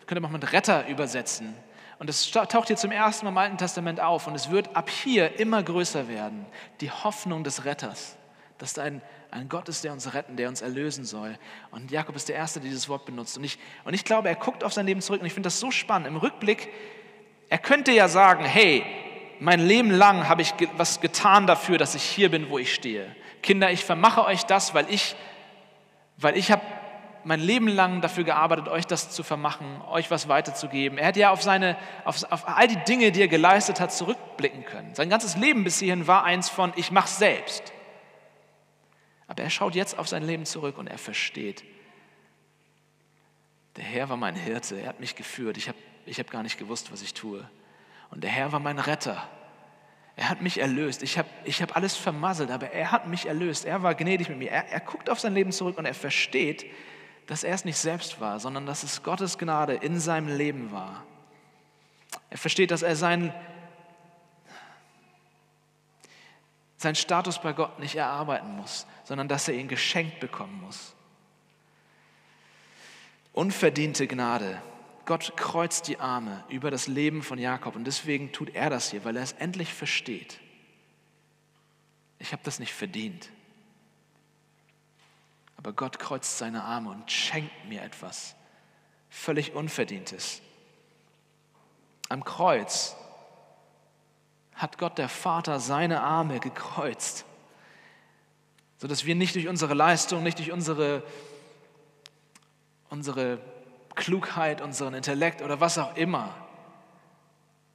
könnte 0.07 0.21
man 0.21 0.31
mit 0.31 0.53
Retter 0.53 0.87
übersetzen. 0.87 1.55
Und 1.99 2.09
es 2.09 2.31
taucht 2.31 2.69
hier 2.69 2.77
zum 2.77 2.93
ersten 2.93 3.25
Mal 3.25 3.31
im 3.31 3.39
Alten 3.39 3.59
Testament 3.59 4.01
auf 4.01 4.27
und 4.27 4.35
es 4.35 4.51
wird 4.51 4.77
ab 4.77 4.89
hier 4.91 5.41
immer 5.41 5.63
größer 5.63 6.09
werden. 6.09 6.47
Die 6.81 6.91
Hoffnung 6.91 7.43
des 7.43 7.65
Retters, 7.65 8.17
dass 8.59 8.75
da 8.75 8.83
ein, 8.83 9.03
ein 9.31 9.49
Gott 9.49 9.69
ist, 9.69 9.83
der 9.83 9.93
uns 9.93 10.15
retten, 10.15 10.37
der 10.37 10.49
uns 10.49 10.61
erlösen 10.61 11.05
soll. 11.05 11.37
Und 11.73 11.91
Jakob 11.91 12.15
ist 12.15 12.29
der 12.29 12.37
Erste, 12.37 12.61
der 12.61 12.69
dieses 12.69 12.89
Wort 12.89 13.07
benutzt. 13.07 13.37
Und 13.39 13.45
ich, 13.45 13.59
und 13.85 13.95
ich 13.95 14.05
glaube, 14.05 14.29
er 14.29 14.37
guckt 14.37 14.63
auf 14.63 14.73
sein 14.73 14.87
Leben 14.87 15.01
zurück 15.01 15.21
und 15.21 15.27
ich 15.27 15.35
finde 15.35 15.49
das 15.49 15.59
so 15.59 15.71
spannend. 15.71 16.07
Im 16.07 16.17
Rückblick 16.17 16.69
er 17.55 17.59
könnte 17.59 17.93
ja 17.93 18.09
sagen, 18.09 18.45
hey, 18.45 18.85
mein 19.39 19.61
Leben 19.61 19.93
lang 19.93 20.29
habe 20.29 20.43
ich 20.43 20.55
was 20.77 21.01
getan 21.01 21.47
dafür, 21.47 21.79
dass 21.79 21.95
ich 21.95 22.03
hier 22.03 22.29
bin, 22.29 22.51
wo 22.51 22.59
ich 22.59 22.75
stehe. 22.75 23.15
Kinder, 23.45 23.71
ich 23.71 23.85
vermache 23.85 24.25
euch 24.25 24.43
das, 24.43 24.75
weil 24.75 24.87
ich, 24.91 25.15
weil 26.17 26.37
ich 26.37 26.51
habe 26.51 26.63
mein 27.23 27.39
Leben 27.39 27.69
lang 27.69 28.01
dafür 28.01 28.25
gearbeitet, 28.25 28.67
euch 28.67 28.89
das 28.89 29.11
zu 29.11 29.23
vermachen, 29.23 29.81
euch 29.83 30.11
was 30.11 30.27
weiterzugeben. 30.27 30.99
Er 30.99 31.07
hätte 31.07 31.21
ja 31.21 31.31
auf, 31.31 31.43
seine, 31.43 31.77
auf, 32.05 32.25
auf 32.33 32.49
all 32.49 32.67
die 32.67 32.83
Dinge, 32.89 33.13
die 33.13 33.21
er 33.21 33.29
geleistet 33.29 33.79
hat, 33.79 33.93
zurückblicken 33.93 34.65
können. 34.65 34.93
Sein 34.97 35.09
ganzes 35.09 35.37
Leben 35.37 35.63
bis 35.63 35.79
hierhin 35.79 36.09
war 36.09 36.25
eins 36.25 36.49
von, 36.49 36.73
ich 36.75 36.91
mache 36.91 37.07
selbst. 37.07 37.73
Aber 39.29 39.45
er 39.45 39.51
schaut 39.51 39.77
jetzt 39.77 39.97
auf 39.97 40.09
sein 40.09 40.25
Leben 40.25 40.45
zurück 40.45 40.77
und 40.77 40.89
er 40.89 40.99
versteht, 40.99 41.63
der 43.77 43.85
Herr 43.85 44.09
war 44.09 44.17
mein 44.17 44.35
Hirte, 44.35 44.81
er 44.81 44.89
hat 44.89 44.99
mich 44.99 45.15
geführt, 45.15 45.57
ich 45.57 45.69
habe 45.69 45.79
ich 46.07 46.19
habe 46.19 46.31
gar 46.31 46.43
nicht 46.43 46.59
gewusst, 46.59 46.93
was 46.93 47.03
ich 47.03 47.15
tue. 47.15 47.49
Und 48.11 48.23
der 48.23 48.31
Herr 48.31 48.53
war 48.53 48.61
mein 48.61 48.79
Retter. 48.79 49.29
Er 50.17 50.29
hat 50.29 50.43
mich 50.43 50.61
erlöst. 50.61 51.03
Ich 51.03 51.19
habe 51.19 51.29
ich 51.45 51.61
hab 51.61 51.77
alles 51.77 51.97
vermasselt, 51.97 52.51
aber 52.51 52.71
er 52.71 52.93
hat 52.93 53.09
mich 53.09 53.27
erlöst. 53.27 53.65
Er 53.65 53.83
war 53.83 53.95
gnädig 53.95 54.29
mit 54.29 54.39
mir. 54.39 54.51
Er, 54.51 54.69
er 54.69 54.81
guckt 54.81 55.11
auf 55.11 55.19
sein 55.19 55.35
Leben 55.35 55.51
zurück 55.51 55.77
und 55.77 55.87
er 55.87 55.95
versteht, 55.95 56.65
dass 57.27 57.43
er 57.43 57.55
es 57.55 57.65
nicht 57.65 57.79
selbst 57.79 58.21
war, 58.21 58.39
sondern 58.39 58.67
dass 58.67 58.83
es 58.83 59.03
Gottes 59.03 59.39
Gnade 59.39 59.75
in 59.75 59.99
seinem 59.99 60.37
Leben 60.37 60.71
war. 60.71 61.05
Er 62.31 62.39
versteht, 62.39 62.71
dass 62.71 62.83
er 62.83 62.95
seinen, 62.95 63.33
seinen 66.77 66.95
Status 66.95 67.41
bei 67.41 67.53
Gott 67.53 67.81
nicht 67.81 67.97
erarbeiten 67.97 68.57
muss, 68.57 68.87
sondern 69.05 69.27
dass 69.27 69.49
er 69.49 69.55
ihn 69.55 69.69
geschenkt 69.69 70.21
bekommen 70.21 70.61
muss. 70.61 70.95
Unverdiente 73.33 74.07
Gnade 74.07 74.63
Gott 75.07 75.37
kreuzt 75.37 75.89
die 75.89 75.99
Arme 75.99 76.45
über 76.49 76.71
das 76.71 76.87
Leben 76.87 77.23
von 77.23 77.39
Jakob 77.39 77.77
und 77.77 77.85
deswegen 77.85 78.33
tut 78.33 78.55
er 78.55 78.71
das 78.71 78.91
hier, 78.91 79.05
weil 79.05 79.17
er 79.17 79.23
es 79.23 79.33
endlich 79.33 79.73
versteht. 79.73 80.41
Ich 82.19 82.33
habe 82.33 82.43
das 82.45 82.59
nicht 82.59 82.73
verdient. 82.73 83.29
Aber 85.57 85.73
Gott 85.73 85.99
kreuzt 85.99 86.39
seine 86.39 86.65
Arme 86.65 86.91
und 86.91 87.11
schenkt 87.11 87.69
mir 87.69 87.83
etwas 87.83 88.35
völlig 89.09 89.55
Unverdientes. 89.55 90.41
Am 92.09 92.25
Kreuz 92.25 92.97
hat 94.55 94.79
Gott 94.79 94.99
der 94.99 95.09
Vater 95.09 95.61
seine 95.61 96.01
Arme 96.01 96.41
gekreuzt, 96.41 97.25
sodass 98.79 99.05
wir 99.05 99.15
nicht 99.15 99.35
durch 99.35 99.49
unsere 99.49 99.75
Leistung, 99.75 100.23
nicht 100.23 100.39
durch 100.39 100.53
unsere, 100.53 101.03
unsere 102.89 103.41
Klugheit, 103.95 104.61
unseren 104.61 104.95
Intellekt 104.95 105.42
oder 105.42 105.61
was 105.61 105.78
auch 105.78 105.97
immer 105.97 106.34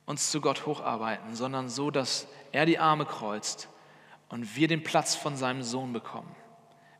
uns 0.05 0.31
zu 0.31 0.41
Gott 0.41 0.65
hocharbeiten, 0.65 1.35
sondern 1.35 1.69
so, 1.69 1.91
dass 1.91 2.27
er 2.51 2.65
die 2.65 2.79
Arme 2.79 3.05
kreuzt 3.05 3.69
und 4.29 4.55
wir 4.55 4.67
den 4.67 4.83
Platz 4.83 5.15
von 5.15 5.37
seinem 5.37 5.61
Sohn 5.61 5.93
bekommen. 5.93 6.35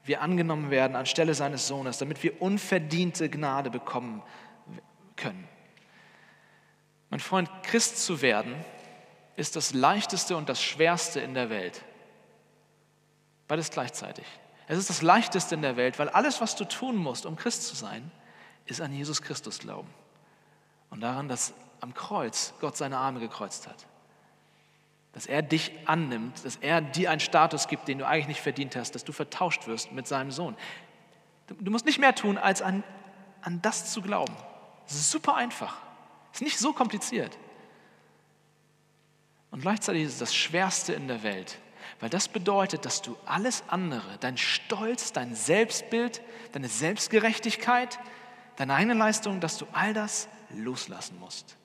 Wir 0.03 0.22
angenommen 0.22 0.70
werden 0.70 0.95
anstelle 0.95 1.34
seines 1.34 1.67
Sohnes, 1.67 1.97
damit 1.97 2.22
wir 2.22 2.41
unverdiente 2.41 3.30
Gnade 3.30 3.70
bekommen 3.72 4.22
können. 5.15 5.47
Mein 7.09 7.20
Freund, 7.20 7.49
Christ 7.63 8.05
zu 8.05 8.22
werden, 8.22 8.53
ist 9.36 9.55
das 9.55 9.74
leichteste 9.74 10.38
und 10.38 10.47
das 10.47 10.61
schwerste 10.61 11.20
in 11.20 11.34
der 11.34 11.49
Welt. 11.49 11.84
Beides 13.47 13.72
gleichzeitig. 13.72 14.26
Es 14.67 14.78
ist 14.78 14.91
das 14.91 15.01
leichteste 15.01 15.55
in 15.55 15.63
der 15.63 15.78
Welt, 15.78 15.97
weil 15.97 16.09
alles, 16.09 16.41
was 16.41 16.55
du 16.55 16.63
tun 16.65 16.95
musst, 16.95 17.26
um 17.26 17.36
Christ 17.36 17.65
zu 17.65 17.76
sein, 17.76 18.11
ist 18.70 18.82
an 18.82 18.93
Jesus 18.93 19.22
Christus 19.22 19.59
glauben. 19.59 19.89
Und 20.89 21.01
daran, 21.01 21.28
dass 21.28 21.53
am 21.82 21.93
Kreuz 21.93 22.53
Gott 22.59 22.78
seine 22.78 22.97
Arme 22.97 23.20
gekreuzt 23.20 23.67
hat. 23.67 23.86
Dass 25.13 25.26
er 25.26 25.41
dich 25.41 25.72
annimmt, 25.86 26.43
dass 26.45 26.57
er 26.57 26.82
dir 26.82 27.11
einen 27.11 27.20
Status 27.20 27.67
gibt, 27.67 27.88
den 27.88 27.99
du 27.99 28.07
eigentlich 28.07 28.28
nicht 28.28 28.41
verdient 28.41 28.76
hast, 28.76 28.93
dass 28.95 29.03
du 29.03 29.11
vertauscht 29.11 29.67
wirst 29.67 29.91
mit 29.91 30.07
seinem 30.07 30.32
Sohn. 30.32 30.55
Du 31.47 31.72
musst 31.72 31.86
nicht 31.86 31.99
mehr 31.99 32.13
tun, 32.13 32.38
als 32.38 32.61
an, 32.61 32.84
an 33.41 33.61
das 33.61 33.91
zu 33.91 34.01
glauben. 34.01 34.36
Das 34.86 34.95
ist 34.95 35.09
super 35.11 35.36
einfach. 35.36 35.78
Es 36.32 36.41
ist 36.41 36.45
nicht 36.45 36.59
so 36.59 36.74
kompliziert. 36.74 37.38
Und 39.51 39.61
gleichzeitig 39.61 40.03
ist 40.03 40.13
es 40.13 40.20
das 40.20 40.36
Schwerste 40.36 40.93
in 40.93 41.07
der 41.07 41.24
Welt, 41.24 41.57
weil 41.99 42.09
das 42.09 42.28
bedeutet, 42.28 42.86
dass 42.86 43.01
du 43.01 43.17
alles 43.26 43.63
andere, 43.67 44.17
dein 44.20 44.38
Stolz, 44.38 45.11
dein 45.11 45.34
Selbstbild, 45.34 46.22
deine 46.51 46.67
Selbstgerechtigkeit, 46.67 47.99
deine 48.60 48.76
eigene 48.76 48.93
Leistung, 48.93 49.39
dass 49.39 49.57
du 49.57 49.66
all 49.72 49.93
das 49.93 50.28
loslassen 50.53 51.18
musst. 51.18 51.55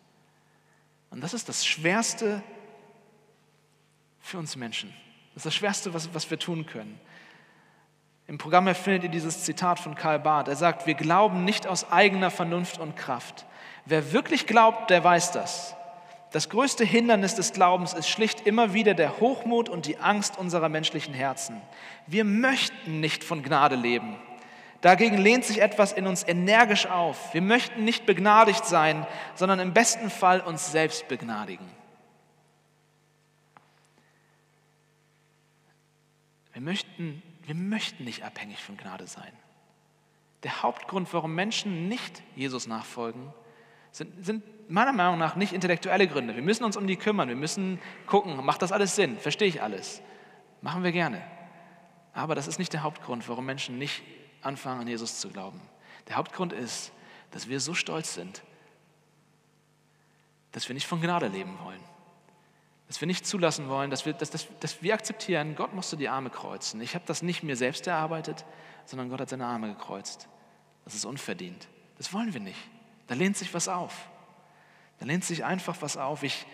Und 1.11 1.20
das 1.22 1.34
ist 1.34 1.49
das 1.49 1.66
Schwerste 1.66 2.40
für 4.20 4.38
uns 4.38 4.55
Menschen. 4.55 4.95
Das 5.34 5.38
ist 5.38 5.47
das 5.47 5.55
Schwerste, 5.57 5.92
was, 5.92 6.14
was 6.14 6.30
wir 6.30 6.38
tun 6.38 6.66
können. 6.66 7.01
Im 8.28 8.38
Programm 8.38 8.72
findet 8.76 9.03
ihr 9.03 9.09
dieses 9.09 9.42
Zitat 9.42 9.80
von 9.80 9.97
Karl 9.97 10.20
Barth. 10.20 10.47
Er 10.47 10.55
sagt, 10.55 10.86
wir 10.86 10.95
glauben 10.95 11.45
nicht 11.45 11.66
aus 11.66 11.90
eigener 11.90 12.30
Vernunft 12.30 12.78
und 12.78 12.95
Kraft. 12.95 13.45
Wer 13.86 14.12
wirklich 14.12 14.47
glaubt, 14.47 14.88
der 14.88 15.03
weiß 15.03 15.32
das. 15.32 15.74
Das 16.30 16.49
größte 16.49 16.84
Hindernis 16.84 17.34
des 17.34 17.53
Glaubens 17.53 17.92
ist 17.92 18.09
schlicht 18.09 18.47
immer 18.47 18.72
wieder 18.72 18.95
der 18.95 19.18
Hochmut 19.18 19.68
und 19.68 19.86
die 19.86 19.99
Angst 19.99 20.38
unserer 20.38 20.68
menschlichen 20.68 21.12
Herzen. 21.12 21.61
Wir 22.07 22.24
möchten 22.24 23.01
nicht 23.01 23.24
von 23.24 23.42
Gnade 23.42 23.74
leben. 23.74 24.16
Dagegen 24.85 25.16
lehnt 25.16 25.47
sich 25.47 25.62
etwas 25.62 25.95
in 25.95 26.07
uns 26.07 26.28
energisch 26.28 26.85
auf. 26.85 27.32
Wir 27.32 27.41
möchten 27.41 27.85
nicht 27.85 28.05
begnadigt 28.05 28.66
sein, 28.66 29.07
sondern 29.35 29.59
im 29.59 29.72
besten 29.72 30.11
Fall 30.11 30.43
uns 30.43 30.72
selbst 30.72 31.09
begnadigen. 31.09 31.64
Wir 36.53 36.61
möchten, 36.61 37.22
wir 37.47 37.55
möchten 37.55 38.05
nicht 38.05 38.24
abhängig 38.24 38.62
von 38.62 38.76
Gnade 38.76 39.07
sein. 39.07 39.32
Der 40.43 40.62
Hauptgrund, 40.62 41.11
warum 41.14 41.35
Menschen 41.35 41.89
nicht 41.89 42.22
Jesus 42.37 42.66
nachfolgen, 42.66 43.32
sind, 43.91 44.22
sind 44.22 44.45
meiner 44.68 44.93
Meinung 44.93 45.18
nach 45.18 45.35
nicht 45.35 45.55
intellektuelle 45.55 46.09
Gründe. 46.09 46.37
Wir 46.37 46.43
müssen 46.43 46.62
uns 46.62 46.76
um 46.76 46.87
die 46.87 46.97
kümmern, 46.97 47.30
wir 47.30 47.37
müssen 47.37 47.80
gucken, 48.07 48.37
macht 48.45 48.61
das 48.61 48.70
alles 48.70 48.95
Sinn, 48.97 49.18
verstehe 49.18 49.49
ich 49.49 49.62
alles. 49.62 50.03
Machen 50.61 50.85
wir 50.85 50.93
gerne. 50.93 51.22
Aber 52.12 52.35
das 52.35 52.49
ist 52.49 52.59
nicht 52.59 52.74
der 52.74 52.82
Hauptgrund, 52.82 53.26
warum 53.30 53.47
Menschen 53.47 53.78
nicht 53.78 54.03
anfangen, 54.45 54.82
an 54.82 54.88
Jesus 54.88 55.20
zu 55.20 55.28
glauben. 55.30 55.61
Der 56.09 56.16
Hauptgrund 56.16 56.53
ist, 56.53 56.92
dass 57.30 57.49
wir 57.49 57.61
so 57.61 57.74
stolz 57.74 58.14
sind, 58.14 58.42
dass 60.53 60.68
wir 60.68 60.74
nicht 60.74 60.86
von 60.86 61.01
Gnade 61.01 61.28
leben 61.28 61.59
wollen. 61.64 61.80
Dass 62.86 63.01
wir 63.01 63.07
nicht 63.07 63.26
zulassen 63.26 63.68
wollen, 63.68 63.90
dass 63.90 64.07
wir, 64.07 64.12
dass, 64.12 64.30
dass, 64.30 64.47
dass 64.61 64.82
wir 64.82 64.95
akzeptieren, 64.95 65.57
Gott 65.57 65.74
musste 65.74 65.97
die 65.97 66.09
Arme 66.09 66.30
kreuzen. 66.30 66.80
Ich 66.80 66.95
habe 66.95 67.05
das 67.07 67.22
nicht 67.22 67.42
mir 67.42 67.57
selbst 67.57 67.86
erarbeitet, 67.86 68.45
sondern 68.84 69.09
Gott 69.09 69.20
hat 69.20 69.30
seine 69.30 69.47
Arme 69.47 69.68
gekreuzt. 69.68 70.28
Das 70.84 70.95
ist 70.95 71.05
unverdient. 71.05 71.66
Das 71.97 72.12
wollen 72.12 72.34
wir 72.34 72.40
nicht. 72.40 72.59
Da 73.07 73.14
lehnt 73.14 73.36
sich 73.36 73.53
was 73.55 73.68
auf. 73.68 74.09
Da 75.01 75.07
lehnt 75.07 75.24
sich 75.24 75.45
einfach 75.45 75.76
was 75.80 75.97
auf. 75.97 76.22
Ich, 76.22 76.47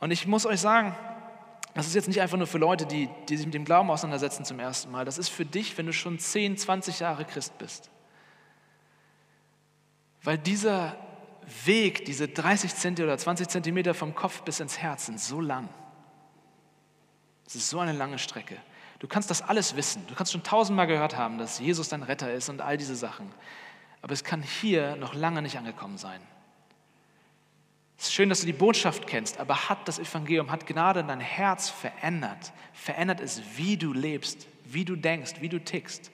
und 0.00 0.10
ich 0.10 0.26
muss 0.26 0.44
euch 0.46 0.60
sagen, 0.60 0.94
das 1.76 1.86
ist 1.86 1.94
jetzt 1.94 2.08
nicht 2.08 2.22
einfach 2.22 2.38
nur 2.38 2.46
für 2.46 2.56
Leute, 2.56 2.86
die, 2.86 3.10
die 3.28 3.36
sich 3.36 3.44
mit 3.44 3.52
dem 3.54 3.66
Glauben 3.66 3.90
auseinandersetzen 3.90 4.46
zum 4.46 4.58
ersten 4.58 4.90
Mal. 4.90 5.04
Das 5.04 5.18
ist 5.18 5.28
für 5.28 5.44
dich, 5.44 5.76
wenn 5.76 5.84
du 5.84 5.92
schon 5.92 6.18
10, 6.18 6.56
20 6.56 7.00
Jahre 7.00 7.26
Christ 7.26 7.58
bist. 7.58 7.90
Weil 10.22 10.38
dieser 10.38 10.96
Weg, 11.66 12.06
diese 12.06 12.28
30 12.28 12.74
Zentimeter 12.74 13.12
oder 13.12 13.18
20 13.18 13.48
Zentimeter 13.48 13.92
vom 13.92 14.14
Kopf 14.14 14.40
bis 14.40 14.58
ins 14.60 14.78
Herz 14.78 15.04
sind 15.04 15.20
so 15.20 15.38
lang. 15.38 15.68
Es 17.46 17.56
ist 17.56 17.68
so 17.68 17.78
eine 17.78 17.92
lange 17.92 18.18
Strecke. 18.18 18.56
Du 18.98 19.06
kannst 19.06 19.28
das 19.28 19.42
alles 19.42 19.76
wissen. 19.76 20.02
Du 20.06 20.14
kannst 20.14 20.32
schon 20.32 20.42
tausendmal 20.42 20.86
gehört 20.86 21.18
haben, 21.18 21.36
dass 21.36 21.58
Jesus 21.58 21.90
dein 21.90 22.02
Retter 22.02 22.32
ist 22.32 22.48
und 22.48 22.62
all 22.62 22.78
diese 22.78 22.96
Sachen. 22.96 23.30
Aber 24.00 24.14
es 24.14 24.24
kann 24.24 24.42
hier 24.42 24.96
noch 24.96 25.12
lange 25.12 25.42
nicht 25.42 25.58
angekommen 25.58 25.98
sein. 25.98 26.22
Es 27.98 28.06
ist 28.06 28.14
schön, 28.14 28.28
dass 28.28 28.40
du 28.40 28.46
die 28.46 28.52
Botschaft 28.52 29.06
kennst, 29.06 29.40
aber 29.40 29.68
hat 29.68 29.88
das 29.88 29.98
Evangelium, 29.98 30.50
hat 30.50 30.66
Gnade 30.66 31.02
dein 31.02 31.20
Herz 31.20 31.70
verändert? 31.70 32.52
Verändert 32.74 33.20
es, 33.20 33.42
wie 33.56 33.76
du 33.76 33.92
lebst, 33.92 34.46
wie 34.64 34.84
du 34.84 34.96
denkst, 34.96 35.34
wie 35.40 35.48
du 35.48 35.58
tickst? 35.58 36.10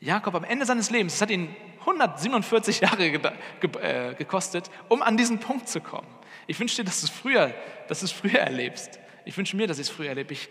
Jakob 0.00 0.34
am 0.34 0.44
Ende 0.44 0.66
seines 0.66 0.90
Lebens, 0.90 1.14
es 1.14 1.22
hat 1.22 1.30
ihn 1.30 1.54
147 1.80 2.80
Jahre 2.80 3.06
äh, 3.06 4.14
gekostet, 4.14 4.70
um 4.88 5.02
an 5.02 5.16
diesen 5.16 5.40
Punkt 5.40 5.68
zu 5.68 5.80
kommen. 5.80 6.06
Ich 6.46 6.60
wünsche 6.60 6.76
dir, 6.76 6.84
dass 6.84 7.00
du 7.00 7.06
es 7.06 7.10
früher, 7.10 7.54
dass 7.88 8.00
du 8.00 8.04
es 8.04 8.12
früher 8.12 8.40
erlebst. 8.40 9.00
Ich 9.24 9.36
wünsche 9.36 9.56
mir, 9.56 9.66
dass 9.66 9.78
ich 9.78 9.88
es 9.88 9.90
früher 9.90 10.10
erlebe. 10.10 10.32
Ich, 10.34 10.48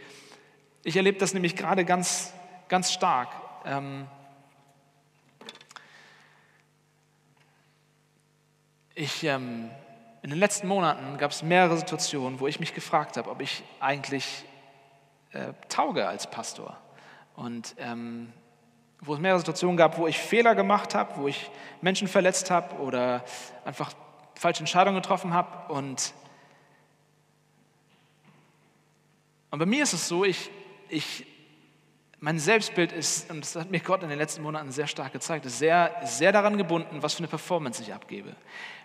ich 0.83 0.95
erlebe 0.95 1.17
das 1.19 1.33
nämlich 1.33 1.55
gerade 1.55 1.85
ganz, 1.85 2.33
ganz 2.67 2.91
stark. 2.91 3.29
Ähm, 3.65 4.07
ich 8.95 9.23
ähm, 9.23 9.69
in 10.27 10.31
den 10.31 10.39
letzten 10.39 10.67
Monaten 10.67 11.17
gab 11.17 11.31
es 11.31 11.41
mehrere 11.41 11.77
Situationen, 11.77 12.41
wo 12.41 12.47
ich 12.47 12.59
mich 12.59 12.73
gefragt 12.73 13.15
habe, 13.15 13.29
ob 13.29 13.39
ich 13.39 13.63
eigentlich 13.79 14.43
äh, 15.31 15.53
tauge 15.69 16.05
als 16.05 16.29
Pastor. 16.29 16.75
Und 17.37 17.73
ähm, 17.77 18.33
wo 18.99 19.13
es 19.13 19.21
mehrere 19.21 19.39
Situationen 19.39 19.77
gab, 19.77 19.97
wo 19.97 20.05
ich 20.05 20.17
Fehler 20.17 20.53
gemacht 20.53 20.95
habe, 20.95 21.15
wo 21.15 21.29
ich 21.29 21.49
Menschen 21.79 22.09
verletzt 22.09 22.51
habe 22.51 22.75
oder 22.75 23.23
einfach 23.63 23.93
falsche 24.35 24.59
Entscheidungen 24.59 25.01
getroffen 25.01 25.33
habe. 25.33 25.71
Und, 25.71 26.13
und 29.51 29.59
bei 29.59 29.65
mir 29.65 29.83
ist 29.83 29.93
es 29.93 30.09
so, 30.09 30.25
ich, 30.25 30.51
ich 30.89 31.25
mein 32.19 32.39
Selbstbild 32.39 32.91
ist, 32.91 33.29
und 33.29 33.41
das 33.41 33.55
hat 33.55 33.69
mir 33.69 33.79
Gott 33.79 34.01
in 34.01 34.09
den 34.09 34.17
letzten 34.17 34.41
Monaten 34.41 34.71
sehr 34.71 34.87
stark 34.87 35.13
gezeigt, 35.13 35.45
ist 35.45 35.59
sehr, 35.59 35.95
sehr 36.03 36.31
daran 36.31 36.57
gebunden, 36.57 37.03
was 37.03 37.13
für 37.13 37.19
eine 37.19 37.27
Performance 37.27 37.81
ich 37.81 37.93
abgebe. 37.93 38.35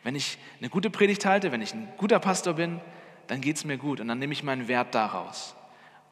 Wenn 0.03 0.15
ich 0.15 0.39
eine 0.59 0.69
gute 0.69 0.91
Predigt 0.91 1.25
halte, 1.25 1.51
wenn 1.51 1.63
ich 1.63 1.73
ein 1.73 1.89
guter 1.97 2.19
Pastor 2.19 2.55
bin, 2.55 2.81
dann 3.29 3.41
geht 3.41 3.57
es 3.57 3.65
mir 3.65 3.79
gut 3.79 4.01
und 4.01 4.09
dann 4.09 4.19
nehme 4.19 4.33
ich 4.33 4.43
meinen 4.43 4.69
Wert 4.69 4.95
daraus. 4.95 5.57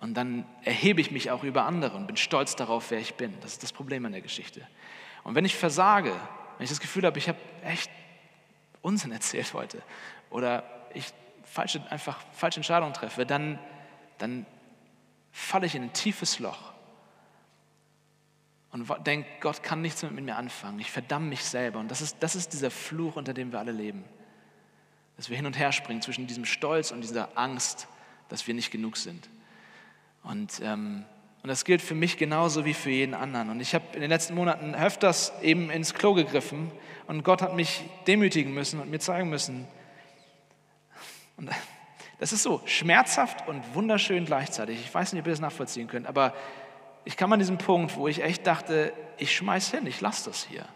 Und 0.01 0.15
dann 0.15 0.47
erhebe 0.63 1.03
ich 1.03 1.11
mich 1.11 1.31
auch 1.31 1.45
über 1.45 1.65
andere 1.67 1.97
und 1.97 2.07
bin 2.07 2.17
stolz 2.17 2.57
darauf, 2.57 2.91
wer 2.91 3.01
ich 3.01 3.15
bin. 3.15 3.35
Das 3.43 3.53
ist 3.53 3.63
das 3.63 3.73
Problem 3.73 4.07
an 4.07 4.13
der 4.13 4.23
Geschichte. 4.23 4.67
Und 5.23 5.35
wenn 5.35 5.45
ich 5.45 5.57
versage, 5.57 6.13
wenn 6.57 6.65
ich 6.65 6.71
das 6.71 6.81
Gefühl 6.81 7.05
habe, 7.05 7.19
ich 7.19 7.29
habe 7.29 7.39
echt 7.65 7.91
Unsinn 8.81 9.13
erzählt 9.13 9.53
heute 9.53 9.83
oder 10.31 10.65
ich 10.95 11.13
falsche, 11.45 11.83
einfach 11.91 12.19
falsche 12.33 12.61
Entscheidungen 12.61 12.95
treffe, 12.95 13.27
dann, 13.27 13.59
dann 14.17 14.47
falle 15.33 15.67
ich 15.67 15.75
in 15.75 15.83
ein 15.83 15.93
tiefes 15.93 16.39
Loch 16.39 16.70
und 18.73 18.89
denke, 19.07 19.29
Gott 19.41 19.63
kann 19.63 19.83
nichts 19.83 20.03
mit 20.03 20.13
mir 20.13 20.37
anfangen. 20.37 20.79
Ich 20.79 20.91
verdamme 20.91 21.27
mich 21.27 21.45
selber. 21.45 21.81
Und 21.81 21.91
das 21.91 22.01
ist, 22.01 22.17
das 22.21 22.37
ist 22.37 22.53
dieser 22.53 22.71
Fluch, 22.71 23.17
unter 23.17 23.35
dem 23.35 23.53
wir 23.53 23.59
alle 23.59 23.73
leben. 23.73 24.05
Dass 25.17 25.29
wir 25.29 25.37
hin 25.37 25.47
und 25.47 25.59
her 25.59 25.73
springen 25.73 26.03
zwischen 26.03 26.27
diesem 26.27 26.45
Stolz 26.45 26.93
und 26.93 27.01
dieser 27.01 27.37
Angst, 27.37 27.89
dass 28.29 28.47
wir 28.47 28.55
nicht 28.55 28.71
genug 28.71 28.97
sind. 28.97 29.29
Und, 30.23 30.61
ähm, 30.63 31.05
und 31.43 31.49
das 31.49 31.65
gilt 31.65 31.83
für 31.83 31.95
mich 31.95 32.17
genauso 32.17 32.65
wie 32.65 32.75
für 32.75 32.91
jeden 32.91 33.15
anderen. 33.15 33.51
Und 33.51 33.61
ich 33.61 33.75
habe 33.75 33.85
in 33.95 34.03
den 34.03 34.11
letzten 34.11 34.35
Monaten 34.35 34.75
öfters 34.75 35.33
eben 35.43 35.71
ins 35.71 35.95
Klo 35.95 36.15
gegriffen 36.15 36.71
und 37.07 37.25
Gott 37.25 37.43
hat 37.43 37.57
mich 37.57 37.83
demütigen 38.07 38.55
müssen 38.55 38.81
und 38.81 38.91
mir 38.91 39.01
zeigen 39.01 39.31
müssen. 39.31 39.67
Und 41.37 41.51
Das 42.21 42.35
ist 42.35 42.43
so 42.43 42.61
schmerzhaft 42.67 43.49
und 43.49 43.75
wunderschön 43.75 44.27
gleichzeitig. 44.27 44.79
Ich 44.79 44.95
weiß 44.95 45.15
nicht, 45.15 45.21
ob 45.21 45.27
ihr 45.27 45.33
das 45.33 45.41
nachvollziehen 45.41 45.89
könnt, 45.89 46.07
aber 46.07 46.35
ich 47.05 47.17
kam 47.17 47.33
an 47.33 47.39
diesen 47.39 47.59
Punkt, 47.59 47.97
wo 47.97 48.09
ich 48.09 48.23
echt 48.23 48.47
dachte, 48.47 48.93
ich 49.19 49.35
schmeiß 49.35 49.71
hin, 49.71 49.87
ich 49.87 50.01
lasse 50.01 50.31
das 50.31 50.45
hier. 50.45 50.67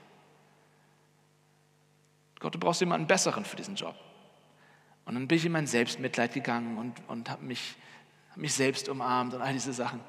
Gott, 2.40 2.54
du 2.54 2.58
brauchst 2.58 2.80
jemanden 2.80 3.06
besseren 3.06 3.44
für 3.44 3.56
diesen 3.56 3.74
Job. 3.74 3.94
Und 5.04 5.14
dann 5.14 5.28
bin 5.28 5.36
ich 5.36 5.44
in 5.44 5.52
mein 5.52 5.66
Selbstmitleid 5.66 6.32
gegangen 6.32 6.78
und, 6.78 7.08
und 7.08 7.30
habe 7.30 7.44
mich, 7.44 7.76
hab 8.30 8.38
mich 8.38 8.54
selbst 8.54 8.88
umarmt 8.88 9.34
und 9.34 9.42
all 9.42 9.52
diese 9.52 9.72
Sachen. 9.72 10.00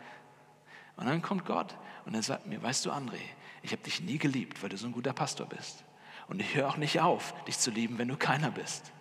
Und 0.97 1.05
dann 1.05 1.21
kommt 1.21 1.45
Gott 1.45 1.75
und 2.05 2.15
er 2.15 2.23
sagt 2.23 2.47
mir, 2.47 2.61
weißt 2.61 2.85
du, 2.85 2.91
André, 2.91 3.19
ich 3.61 3.71
habe 3.71 3.83
dich 3.83 4.01
nie 4.01 4.17
geliebt, 4.17 4.61
weil 4.61 4.69
du 4.69 4.77
so 4.77 4.87
ein 4.87 4.93
guter 4.93 5.13
Pastor 5.13 5.47
bist. 5.47 5.83
Und 6.27 6.39
ich 6.39 6.55
höre 6.55 6.69
auch 6.69 6.77
nicht 6.77 7.01
auf, 7.01 7.33
dich 7.45 7.59
zu 7.59 7.71
lieben, 7.71 7.97
wenn 7.97 8.07
du 8.07 8.17
keiner 8.17 8.51
bist. 8.51 8.91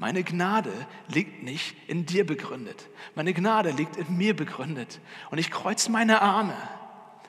Meine 0.00 0.24
Gnade 0.24 0.72
liegt 1.08 1.42
nicht 1.42 1.76
in 1.86 2.06
dir 2.06 2.24
begründet. 2.24 2.88
Meine 3.14 3.34
Gnade 3.34 3.70
liegt 3.70 3.96
in 3.96 4.16
mir 4.16 4.34
begründet. 4.34 4.98
Und 5.30 5.36
ich 5.36 5.50
kreuze 5.50 5.90
meine 5.90 6.22
Arme 6.22 6.56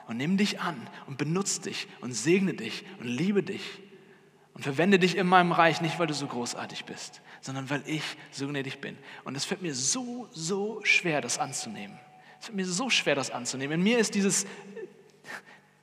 und 0.08 0.16
nehme 0.16 0.38
dich 0.38 0.58
an 0.58 0.88
und 1.06 1.18
benutze 1.18 1.60
dich 1.60 1.86
und 2.00 2.14
segne 2.14 2.54
dich 2.54 2.86
und 2.98 3.08
liebe 3.08 3.42
dich 3.42 3.62
und 4.54 4.62
verwende 4.62 4.98
dich 4.98 5.18
in 5.18 5.26
meinem 5.26 5.52
Reich, 5.52 5.82
nicht 5.82 5.98
weil 5.98 6.06
du 6.06 6.14
so 6.14 6.26
großartig 6.26 6.86
bist, 6.86 7.20
sondern 7.42 7.68
weil 7.68 7.82
ich 7.84 8.16
so 8.30 8.48
gnädig 8.48 8.80
bin. 8.80 8.96
Und 9.24 9.36
es 9.36 9.44
fällt 9.44 9.60
mir 9.60 9.74
so, 9.74 10.26
so 10.32 10.80
schwer, 10.82 11.20
das 11.20 11.36
anzunehmen. 11.38 12.00
Es 12.40 12.46
fällt 12.46 12.56
mir 12.56 12.64
so 12.64 12.88
schwer, 12.88 13.14
das 13.14 13.30
anzunehmen. 13.30 13.80
In 13.80 13.82
mir 13.82 13.98
ist 13.98 14.14
dieses, 14.14 14.46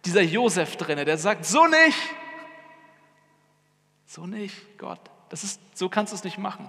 dieser 0.05 0.23
Josef 0.23 0.75
drin, 0.75 1.05
der 1.05 1.19
sagt, 1.19 1.45
so 1.45 1.67
nicht. 1.67 1.99
So 4.07 4.25
nicht, 4.25 4.79
Gott. 4.79 5.01
Das 5.29 5.43
ist, 5.43 5.61
so 5.77 5.87
kannst 5.87 6.13
du 6.13 6.15
es 6.15 6.23
nicht 6.23 6.39
machen. 6.39 6.67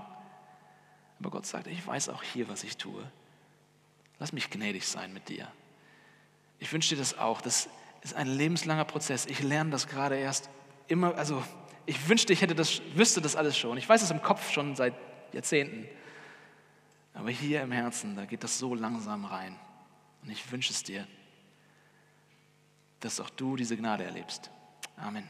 Aber 1.20 1.30
Gott 1.30 1.46
sagt, 1.46 1.66
ich 1.66 1.86
weiß 1.86 2.08
auch 2.08 2.22
hier, 2.22 2.48
was 2.48 2.64
ich 2.64 2.76
tue. 2.76 3.10
Lass 4.18 4.32
mich 4.32 4.50
gnädig 4.50 4.86
sein 4.86 5.12
mit 5.12 5.28
dir. 5.28 5.48
Ich 6.58 6.72
wünsche 6.72 6.94
dir 6.94 7.00
das 7.00 7.18
auch. 7.18 7.40
Das 7.40 7.68
ist 8.02 8.14
ein 8.14 8.26
lebenslanger 8.26 8.84
Prozess. 8.84 9.26
Ich 9.26 9.40
lerne 9.40 9.70
das 9.70 9.86
gerade 9.86 10.16
erst 10.16 10.50
immer, 10.88 11.14
also 11.16 11.42
ich 11.86 12.08
wünschte, 12.08 12.32
ich 12.32 12.42
hätte 12.42 12.54
das, 12.54 12.80
wüsste 12.94 13.20
das 13.20 13.36
alles 13.36 13.56
schon. 13.56 13.76
Ich 13.78 13.88
weiß 13.88 14.02
es 14.02 14.10
im 14.10 14.22
Kopf 14.22 14.50
schon 14.50 14.76
seit 14.76 14.94
Jahrzehnten. 15.32 15.86
Aber 17.14 17.30
hier 17.30 17.62
im 17.62 17.72
Herzen, 17.72 18.16
da 18.16 18.24
geht 18.24 18.44
das 18.44 18.58
so 18.58 18.74
langsam 18.74 19.24
rein. 19.24 19.58
Und 20.22 20.30
ich 20.30 20.50
wünsche 20.50 20.72
es 20.72 20.82
dir, 20.82 21.06
dass 23.00 23.20
auch 23.20 23.30
du 23.30 23.56
diese 23.56 23.76
Gnade 23.76 24.04
erlebst. 24.04 24.50
Amen. 24.96 25.28